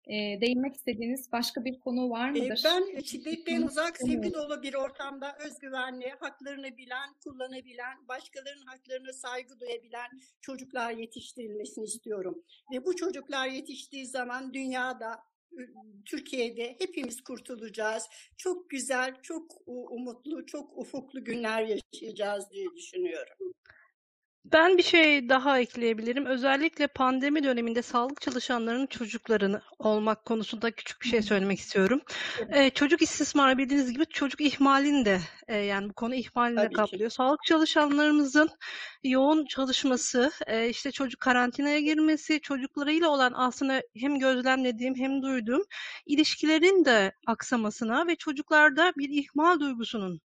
e, 0.09 0.41
değinmek 0.41 0.75
istediğiniz 0.75 1.31
başka 1.31 1.65
bir 1.65 1.79
konu 1.79 2.09
var 2.09 2.29
mıdır? 2.29 2.61
Ben 2.65 3.01
şiddetten 3.01 3.61
uzak, 3.61 3.97
sevgi 3.97 4.33
dolu 4.33 4.63
bir 4.63 4.73
ortamda 4.73 5.37
özgüvenli, 5.45 6.09
haklarını 6.19 6.77
bilen, 6.77 7.13
kullanabilen, 7.23 8.07
başkalarının 8.07 8.65
haklarına 8.65 9.13
saygı 9.13 9.59
duyabilen 9.59 10.09
çocuklar 10.41 10.91
yetiştirilmesini 10.91 11.85
istiyorum. 11.85 12.43
Ve 12.73 12.85
bu 12.85 12.95
çocuklar 12.95 13.47
yetiştiği 13.47 14.05
zaman 14.05 14.53
dünyada, 14.53 15.19
Türkiye'de 16.05 16.75
hepimiz 16.79 17.21
kurtulacağız. 17.21 18.03
Çok 18.37 18.69
güzel, 18.69 19.15
çok 19.21 19.51
umutlu, 19.65 20.45
çok 20.45 20.77
ufuklu 20.77 21.23
günler 21.23 21.61
yaşayacağız 21.61 22.51
diye 22.51 22.67
düşünüyorum. 22.75 23.53
Ben 24.53 24.77
bir 24.77 24.83
şey 24.83 25.29
daha 25.29 25.59
ekleyebilirim. 25.59 26.25
Özellikle 26.25 26.87
pandemi 26.87 27.43
döneminde 27.43 27.81
sağlık 27.81 28.21
çalışanlarının 28.21 28.87
çocuklarını 28.87 29.61
olmak 29.79 30.25
konusunda 30.25 30.71
küçük 30.71 31.01
bir 31.01 31.07
şey 31.07 31.21
söylemek 31.21 31.59
istiyorum. 31.59 32.01
Ee, 32.53 32.69
çocuk 32.69 33.01
istismarı 33.01 33.57
bildiğiniz 33.57 33.93
gibi 33.93 34.05
çocuk 34.05 34.41
ihmalinde 34.41 35.19
e, 35.47 35.57
yani 35.57 35.89
bu 35.89 35.93
konu 35.93 36.15
ihmalinde 36.15 36.61
Tabii 36.61 36.73
kaplıyor. 36.73 37.09
Ki. 37.09 37.15
Sağlık 37.15 37.43
çalışanlarımızın 37.43 38.49
yoğun 39.03 39.45
çalışması, 39.45 40.31
e, 40.47 40.69
işte 40.69 40.91
çocuk 40.91 41.19
karantinaya 41.19 41.79
girmesi, 41.79 42.41
çocuklarıyla 42.41 43.09
olan 43.09 43.33
aslında 43.35 43.81
hem 43.97 44.19
gözlemlediğim 44.19 44.95
hem 44.95 45.21
duyduğum 45.21 45.63
ilişkilerin 46.05 46.85
de 46.85 47.11
aksamasına 47.27 48.07
ve 48.07 48.15
çocuklarda 48.15 48.93
bir 48.97 49.09
ihmal 49.09 49.59
duygusunun 49.59 50.21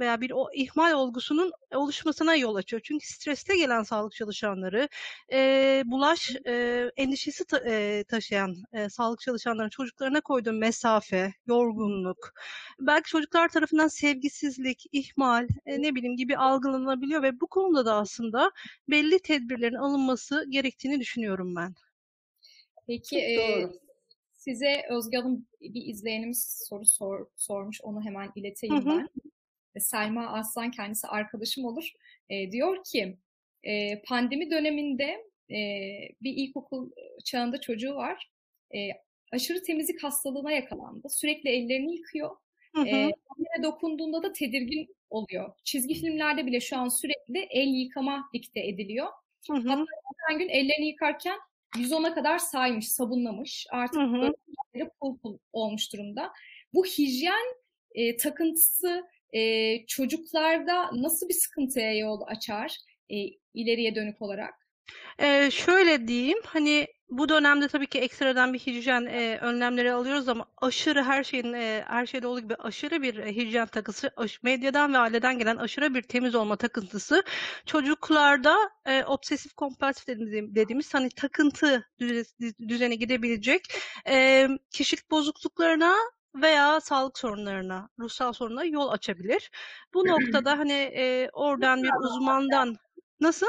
veya 0.00 0.20
bir 0.20 0.30
o 0.30 0.48
ihmal 0.54 0.92
olgusunun 0.92 1.52
oluşmasına 1.74 2.36
yol 2.36 2.54
açıyor. 2.54 2.82
Çünkü 2.84 3.06
streste 3.06 3.56
gelen 3.56 3.82
sağlık 3.82 4.12
çalışanları, 4.12 4.88
e, 5.32 5.82
bulaş 5.86 6.36
e, 6.46 6.84
endişesi 6.96 7.44
ta, 7.44 7.58
e, 7.58 8.04
taşıyan 8.04 8.54
e, 8.72 8.88
sağlık 8.88 9.20
çalışanların 9.20 9.68
çocuklarına 9.68 10.20
koyduğu 10.20 10.52
mesafe, 10.52 11.34
yorgunluk, 11.46 12.34
belki 12.80 13.10
çocuklar 13.10 13.48
tarafından 13.48 13.88
sevgisizlik, 13.88 14.84
ihmal, 14.92 15.48
e, 15.66 15.82
ne 15.82 15.94
bileyim 15.94 16.16
gibi 16.16 16.36
algılanabiliyor 16.36 17.22
ve 17.22 17.40
bu 17.40 17.46
konuda 17.46 17.86
da 17.86 17.94
aslında 17.94 18.50
belli 18.88 19.18
tedbirlerin 19.18 19.74
alınması 19.74 20.46
gerektiğini 20.48 21.00
düşünüyorum 21.00 21.56
ben. 21.56 21.74
Peki 22.86 23.18
e, 23.18 23.68
size 24.32 24.82
Özge 24.90 25.16
Hanım 25.16 25.46
bir 25.60 25.86
izleyenimiz 25.86 26.64
soru 26.68 26.86
sor, 26.86 27.26
sormuş 27.36 27.80
onu 27.82 28.04
hemen 28.04 28.32
ileteyim 28.34 28.76
hı 28.76 28.80
hı. 28.80 28.86
ben. 28.86 29.08
Selma 29.78 30.26
Aslan 30.26 30.70
kendisi 30.70 31.06
arkadaşım 31.06 31.64
olur. 31.64 31.92
E, 32.30 32.52
diyor 32.52 32.84
ki 32.84 33.18
e, 33.62 34.02
pandemi 34.02 34.50
döneminde 34.50 35.24
e, 35.50 35.58
bir 36.22 36.32
ilkokul 36.36 36.90
çağında 37.24 37.60
çocuğu 37.60 37.94
var. 37.94 38.30
E, 38.74 38.78
aşırı 39.32 39.62
temizlik 39.62 40.02
hastalığına 40.02 40.52
yakalandı. 40.52 41.08
Sürekli 41.10 41.50
ellerini 41.50 41.94
yıkıyor. 41.96 42.36
Hı 42.74 42.82
E, 42.86 43.10
dokunduğunda 43.62 44.22
da 44.22 44.32
tedirgin 44.32 44.96
oluyor. 45.10 45.52
Çizgi 45.64 45.94
filmlerde 45.94 46.46
bile 46.46 46.60
şu 46.60 46.76
an 46.76 46.88
sürekli 46.88 47.38
el 47.38 47.68
yıkama 47.68 48.30
dikte 48.32 48.60
ediliyor. 48.60 49.06
Hı 49.50 49.56
hı. 49.56 49.68
Hatta 49.68 49.84
geçen 50.10 50.38
gün 50.38 50.48
ellerini 50.48 50.86
yıkarken 50.86 51.38
110'a 51.76 52.14
kadar 52.14 52.38
saymış, 52.38 52.88
sabunlamış. 52.88 53.66
Artık 53.70 54.00
hı 54.00 54.06
hı. 54.06 54.32
pul 55.00 55.18
pul 55.18 55.38
olmuş 55.52 55.92
durumda. 55.92 56.32
Bu 56.74 56.84
hijyen 56.84 57.54
e, 57.94 58.16
takıntısı 58.16 59.04
e, 59.32 59.86
çocuklarda 59.86 60.90
nasıl 60.92 61.28
bir 61.28 61.34
sıkıntıya 61.34 61.94
yol 61.98 62.20
açar 62.26 62.76
e, 63.10 63.16
ileriye 63.54 63.94
dönük 63.94 64.22
olarak? 64.22 64.54
Ee, 65.20 65.50
şöyle 65.50 66.08
diyeyim, 66.08 66.38
hani 66.44 66.86
bu 67.10 67.28
dönemde 67.28 67.68
tabii 67.68 67.86
ki 67.86 67.98
ekstradan 67.98 68.54
bir 68.54 68.58
hijyen 68.58 69.06
e, 69.06 69.38
önlemleri 69.38 69.92
alıyoruz 69.92 70.28
ama 70.28 70.46
aşırı 70.56 71.02
her 71.02 71.24
şeyin 71.24 71.52
e, 71.52 71.84
her 71.86 72.06
şeyde 72.06 72.26
olduğu 72.26 72.40
gibi 72.40 72.54
aşırı 72.54 73.02
bir 73.02 73.26
hijyen 73.26 73.66
takısı, 73.66 74.10
aş, 74.16 74.42
medyadan 74.42 74.94
ve 74.94 74.98
aileden 74.98 75.38
gelen 75.38 75.56
aşırı 75.56 75.94
bir 75.94 76.02
temiz 76.02 76.34
olma 76.34 76.56
takıntısı 76.56 77.22
çocuklarda 77.66 78.56
e, 78.86 79.04
obsesif 79.04 79.54
kompulsif 79.54 80.06
dediğimiz, 80.06 80.54
dediğimiz 80.54 80.94
hani 80.94 81.08
takıntı 81.08 81.88
düzeni 82.68 82.98
gidebilecek 82.98 83.62
e, 84.08 84.48
kişilik 84.70 85.10
bozukluklarına 85.10 85.94
veya 86.42 86.80
sağlık 86.80 87.18
sorunlarına, 87.18 87.88
ruhsal 87.98 88.32
sorunlara 88.32 88.64
yol 88.64 88.88
açabilir. 88.88 89.50
Bu 89.94 90.06
noktada 90.06 90.58
hani 90.58 90.72
e, 90.72 91.30
oradan 91.32 91.82
bir 91.82 91.90
uzmandan 92.00 92.76
nasıl? 93.20 93.46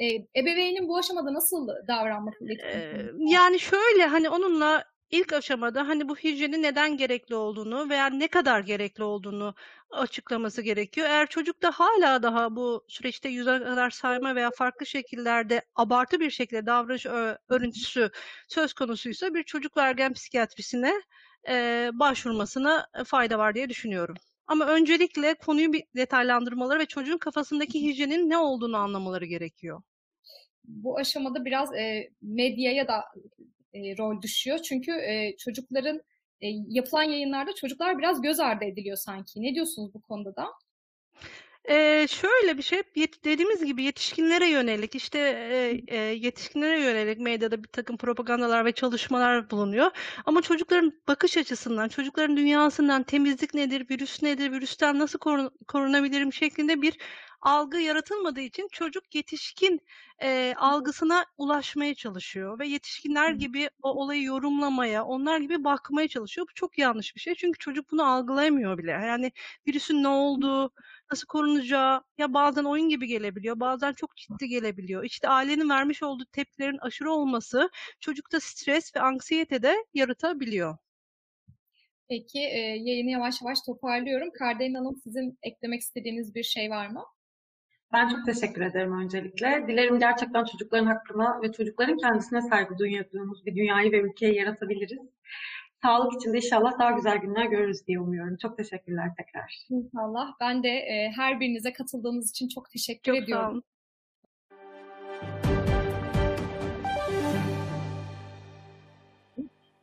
E, 0.00 0.06
ebeveynin 0.40 0.88
bu 0.88 0.98
aşamada 0.98 1.34
nasıl 1.34 1.68
davranması 1.88 2.44
gerekiyor? 2.44 3.14
yani 3.18 3.60
şöyle 3.60 4.06
hani 4.06 4.28
onunla 4.28 4.84
ilk 5.10 5.32
aşamada 5.32 5.88
hani 5.88 6.08
bu 6.08 6.16
hijyenin 6.16 6.62
neden 6.62 6.96
gerekli 6.96 7.34
olduğunu 7.34 7.90
veya 7.90 8.06
ne 8.06 8.28
kadar 8.28 8.60
gerekli 8.60 9.04
olduğunu 9.04 9.54
açıklaması 9.90 10.62
gerekiyor. 10.62 11.06
Eğer 11.08 11.26
çocukta 11.26 11.70
hala 11.70 12.22
daha 12.22 12.56
bu 12.56 12.84
süreçte 12.88 13.28
yüze 13.28 13.58
kadar 13.58 13.90
sayma 13.90 14.34
veya 14.34 14.50
farklı 14.50 14.86
şekillerde 14.86 15.62
abartı 15.74 16.20
bir 16.20 16.30
şekilde 16.30 16.66
davranış 16.66 17.06
örüntüsü 17.48 18.10
söz 18.48 18.72
konusuysa 18.72 19.34
bir 19.34 19.42
çocuk 19.42 19.76
vergen 19.76 20.12
psikiyatrisine 20.12 21.02
e, 21.48 21.90
başvurmasına 21.92 22.86
fayda 23.04 23.38
var 23.38 23.54
diye 23.54 23.68
düşünüyorum. 23.68 24.16
Ama 24.46 24.66
öncelikle 24.66 25.34
konuyu 25.34 25.72
bir 25.72 25.84
detaylandırmaları 25.96 26.78
ve 26.78 26.86
çocuğun 26.86 27.18
kafasındaki 27.18 27.82
hijyenin 27.82 28.30
ne 28.30 28.38
olduğunu 28.38 28.76
anlamaları 28.76 29.24
gerekiyor. 29.24 29.82
Bu 30.64 30.98
aşamada 30.98 31.44
biraz 31.44 31.74
e, 31.74 32.10
medyaya 32.22 32.88
da 32.88 33.04
e, 33.74 33.96
rol 33.98 34.22
düşüyor. 34.22 34.58
Çünkü 34.58 34.92
e, 34.92 35.36
çocukların 35.36 36.00
e, 36.40 36.48
yapılan 36.68 37.02
yayınlarda 37.02 37.54
çocuklar 37.54 37.98
biraz 37.98 38.22
göz 38.22 38.40
ardı 38.40 38.64
ediliyor 38.64 38.96
sanki. 38.96 39.42
Ne 39.42 39.54
diyorsunuz 39.54 39.94
bu 39.94 40.00
konuda 40.00 40.36
da? 40.36 40.46
Eee, 41.70 42.06
şöyle 42.10 42.58
bir 42.58 42.62
şey, 42.62 42.82
yet 42.96 43.24
dediğimiz 43.24 43.64
gibi 43.64 43.82
yetişkinlere 43.82 44.48
yönelik, 44.48 44.94
işte, 44.94 45.18
eee, 45.18 45.72
eee, 45.88 45.98
yetişkinlere 45.98 46.80
yönelik 46.82 47.18
medyada 47.20 47.62
bir 47.64 47.68
takım 47.68 47.96
propagandalar 47.96 48.64
ve 48.64 48.72
çalışmalar 48.72 49.50
bulunuyor. 49.50 49.90
Ama 50.26 50.42
çocukların 50.42 50.92
bakış 51.08 51.36
açısından, 51.36 51.88
çocukların 51.88 52.36
dünyasından 52.36 53.02
temizlik 53.02 53.54
nedir, 53.54 53.86
virüs 53.90 54.22
nedir, 54.22 54.52
virüsten 54.52 54.98
nasıl 54.98 55.18
korun 55.18 55.50
korunabilirim 55.68 56.32
şeklinde 56.32 56.82
bir 56.82 56.98
algı 57.42 57.78
yaratılmadığı 57.80 58.40
için 58.40 58.68
çocuk 58.72 59.14
yetişkin 59.14 59.80
eee, 60.22 60.54
algısına 60.56 61.24
ulaşmaya 61.38 61.94
çalışıyor 61.94 62.58
ve 62.58 62.66
yetişkinler 62.66 63.32
gibi 63.32 63.70
o 63.82 63.90
olayı 63.90 64.22
yorumlamaya, 64.22 65.04
onlar 65.04 65.38
gibi 65.40 65.64
bakmaya 65.64 66.08
çalışıyor. 66.08 66.46
Bu 66.50 66.54
çok 66.54 66.78
yanlış 66.78 67.16
bir 67.16 67.20
şey. 67.20 67.34
Çünkü 67.34 67.58
çocuk 67.58 67.90
bunu 67.92 68.04
algılayamıyor 68.04 68.78
bile. 68.78 68.90
Yani 68.90 69.32
virüsün 69.68 70.02
ne 70.02 70.08
olduğu, 70.08 70.72
nasıl 71.12 71.26
korunacağı 71.26 72.02
ya 72.18 72.34
bazen 72.34 72.64
oyun 72.64 72.88
gibi 72.88 73.06
gelebiliyor, 73.06 73.60
bazen 73.60 73.92
çok 73.92 74.16
ciddi 74.16 74.48
gelebiliyor. 74.48 75.04
İşte 75.04 75.28
ailenin 75.28 75.68
vermiş 75.70 76.02
olduğu 76.02 76.24
tepkilerin 76.32 76.78
aşırı 76.78 77.12
olması 77.12 77.70
çocukta 78.00 78.40
stres 78.40 78.96
ve 78.96 79.00
anksiyete 79.00 79.62
de 79.62 79.84
yaratabiliyor. 79.94 80.76
Peki 82.08 82.38
e, 82.38 82.58
yayını 82.58 83.10
yavaş 83.10 83.42
yavaş 83.42 83.58
toparlıyorum. 83.66 84.30
Kardelen 84.38 84.74
Hanım 84.74 84.96
sizin 85.04 85.38
eklemek 85.42 85.80
istediğiniz 85.80 86.34
bir 86.34 86.42
şey 86.42 86.70
var 86.70 86.86
mı? 86.88 87.04
Ben 87.92 88.08
çok 88.08 88.26
teşekkür 88.26 88.60
ederim 88.62 89.00
öncelikle. 89.00 89.64
Dilerim 89.68 89.98
gerçekten 89.98 90.44
çocukların 90.44 90.86
hakkına 90.86 91.42
ve 91.42 91.52
çocukların 91.52 91.96
kendisine 91.96 92.42
saygı 92.42 92.78
duyduğumuz 92.78 93.46
bir 93.46 93.56
dünyayı 93.56 93.92
ve 93.92 94.00
ülkeyi 94.00 94.34
yaratabiliriz. 94.34 94.98
Sağlık 95.82 96.14
için 96.14 96.32
de 96.32 96.36
inşallah 96.36 96.78
daha 96.78 96.90
güzel 96.90 97.16
günler 97.18 97.44
görürüz 97.44 97.86
diye 97.86 98.00
umuyorum. 98.00 98.36
Çok 98.36 98.56
teşekkürler 98.56 99.10
tekrar. 99.16 99.66
İnşallah. 99.70 100.32
Ben 100.40 100.62
de 100.62 100.68
e, 100.68 101.12
her 101.16 101.40
birinize 101.40 101.72
katıldığınız 101.72 102.30
için 102.30 102.48
çok 102.48 102.70
teşekkür 102.70 103.12
Çok 103.12 103.22
ediyorum. 103.22 103.44
sağ 103.44 103.50
olun. 103.50 103.64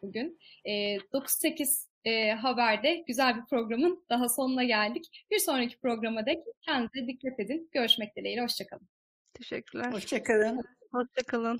bugün. 0.02 0.40
E, 0.66 0.98
9-8 0.98 1.87
e, 2.08 2.32
Haber'de 2.32 3.04
güzel 3.08 3.36
bir 3.36 3.46
programın 3.46 4.06
daha 4.10 4.30
sonuna 4.30 4.64
geldik. 4.64 5.26
Bir 5.32 5.40
sonraki 5.40 5.80
programa 5.80 6.26
dek 6.26 6.40
kendinize 6.62 7.08
dikkat 7.08 7.40
edin. 7.40 7.70
Görüşmek 7.72 8.16
dileğiyle. 8.16 8.44
Hoşçakalın. 8.44 8.88
Teşekkürler. 9.34 9.92
Hoşçakalın. 9.92 10.64
Hoşça 10.92 11.24
kalın. 11.28 11.60